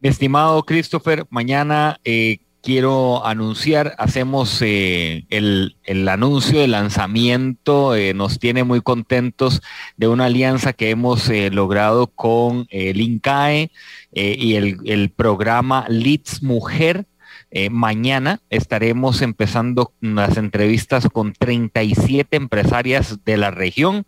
Mi 0.00 0.08
estimado 0.08 0.62
Christopher, 0.62 1.24
mañana 1.30 2.00
eh, 2.04 2.38
quiero 2.62 3.26
anunciar, 3.26 3.94
hacemos 3.98 4.62
eh, 4.62 5.26
el, 5.30 5.74
anuncio 6.08 6.60
de 6.60 6.68
lanzamiento, 6.68 7.94
eh, 7.94 8.14
nos 8.14 8.38
tiene 8.38 8.64
muy 8.64 8.80
contentos 8.80 9.62
de 9.96 10.08
una 10.08 10.26
alianza 10.26 10.72
que 10.72 10.90
hemos 10.90 11.28
logrado 11.28 12.06
con 12.06 12.66
el 12.70 13.00
INCAE 13.00 13.70
y 14.12 14.54
el, 14.54 14.78
el 14.84 15.10
programa 15.10 15.86
Leads 15.88 16.42
Mujer 16.42 17.06
Eh, 17.54 17.68
mañana 17.68 18.40
estaremos 18.48 19.20
empezando 19.20 19.92
las 20.00 20.38
entrevistas 20.38 21.06
con 21.12 21.34
37 21.34 22.34
empresarias 22.34 23.18
de 23.26 23.36
la 23.36 23.50
región 23.50 24.06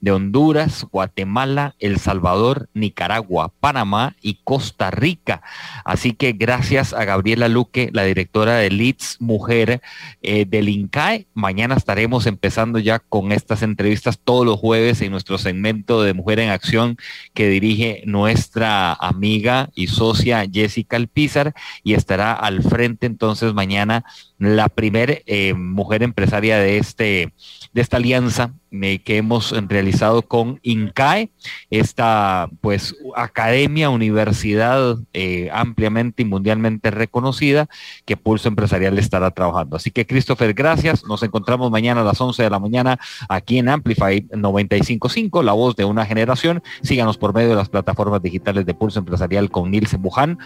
de 0.00 0.12
Honduras, 0.12 0.86
Guatemala, 0.90 1.74
El 1.78 1.98
Salvador, 1.98 2.70
Nicaragua, 2.72 3.52
Panamá 3.60 4.16
y 4.22 4.40
Costa 4.44 4.90
Rica. 4.90 5.42
Así 5.84 6.12
que 6.12 6.32
gracias 6.32 6.94
a 6.94 7.04
Gabriela 7.04 7.48
Luque, 7.48 7.90
la 7.92 8.04
directora 8.04 8.54
de 8.54 8.70
Leeds 8.70 9.18
Mujer 9.20 9.82
eh, 10.22 10.46
del 10.46 10.70
INCAE. 10.70 11.26
Mañana 11.34 11.74
estaremos 11.74 12.26
empezando 12.26 12.78
ya 12.78 12.98
con 12.98 13.30
estas 13.30 13.60
entrevistas 13.60 14.18
todos 14.24 14.46
los 14.46 14.58
jueves 14.58 15.02
en 15.02 15.12
nuestro 15.12 15.36
segmento 15.36 16.02
de 16.02 16.14
Mujer 16.14 16.40
en 16.40 16.48
Acción 16.48 16.96
que 17.34 17.50
dirige 17.50 18.02
nuestra 18.06 18.94
amiga 18.94 19.68
y 19.74 19.88
socia 19.88 20.46
Jessica 20.50 20.96
Alpizar 20.96 21.54
y 21.84 21.92
estará 21.92 22.32
al 22.32 22.62
frente 22.62 22.85
entonces 23.00 23.54
mañana 23.54 24.04
la 24.38 24.68
primera 24.68 25.14
eh, 25.26 25.54
mujer 25.54 26.02
empresaria 26.02 26.58
de, 26.58 26.78
este, 26.78 27.32
de 27.76 27.82
esta 27.82 27.98
alianza 27.98 28.54
eh, 28.70 29.00
que 29.00 29.18
hemos 29.18 29.52
realizado 29.68 30.22
con 30.22 30.60
INCAE, 30.62 31.28
esta 31.68 32.48
pues 32.62 32.96
academia, 33.14 33.90
universidad 33.90 34.96
eh, 35.12 35.50
ampliamente 35.52 36.22
y 36.22 36.24
mundialmente 36.24 36.90
reconocida 36.90 37.68
que 38.06 38.16
Pulso 38.16 38.48
Empresarial 38.48 38.98
estará 38.98 39.30
trabajando. 39.30 39.76
Así 39.76 39.90
que 39.90 40.06
Christopher, 40.06 40.54
gracias. 40.54 41.04
Nos 41.04 41.22
encontramos 41.22 41.70
mañana 41.70 42.00
a 42.00 42.04
las 42.04 42.18
11 42.18 42.44
de 42.44 42.48
la 42.48 42.58
mañana 42.58 42.98
aquí 43.28 43.58
en 43.58 43.68
Amplify 43.68 44.26
955, 44.34 45.42
la 45.42 45.52
voz 45.52 45.76
de 45.76 45.84
una 45.84 46.06
generación. 46.06 46.62
Síganos 46.80 47.18
por 47.18 47.34
medio 47.34 47.50
de 47.50 47.56
las 47.56 47.68
plataformas 47.68 48.22
digitales 48.22 48.64
de 48.64 48.72
Pulso 48.72 49.00
Empresarial 49.00 49.50
con 49.50 49.70
Nilsen 49.70 50.00
Buján 50.00 50.38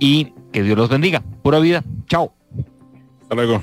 y 0.00 0.32
que 0.52 0.64
Dios 0.64 0.76
los 0.76 0.88
bendiga. 0.88 1.22
Pura 1.44 1.60
vida. 1.60 1.84
Chao. 2.08 2.34
Hasta 3.22 3.36
luego. 3.36 3.62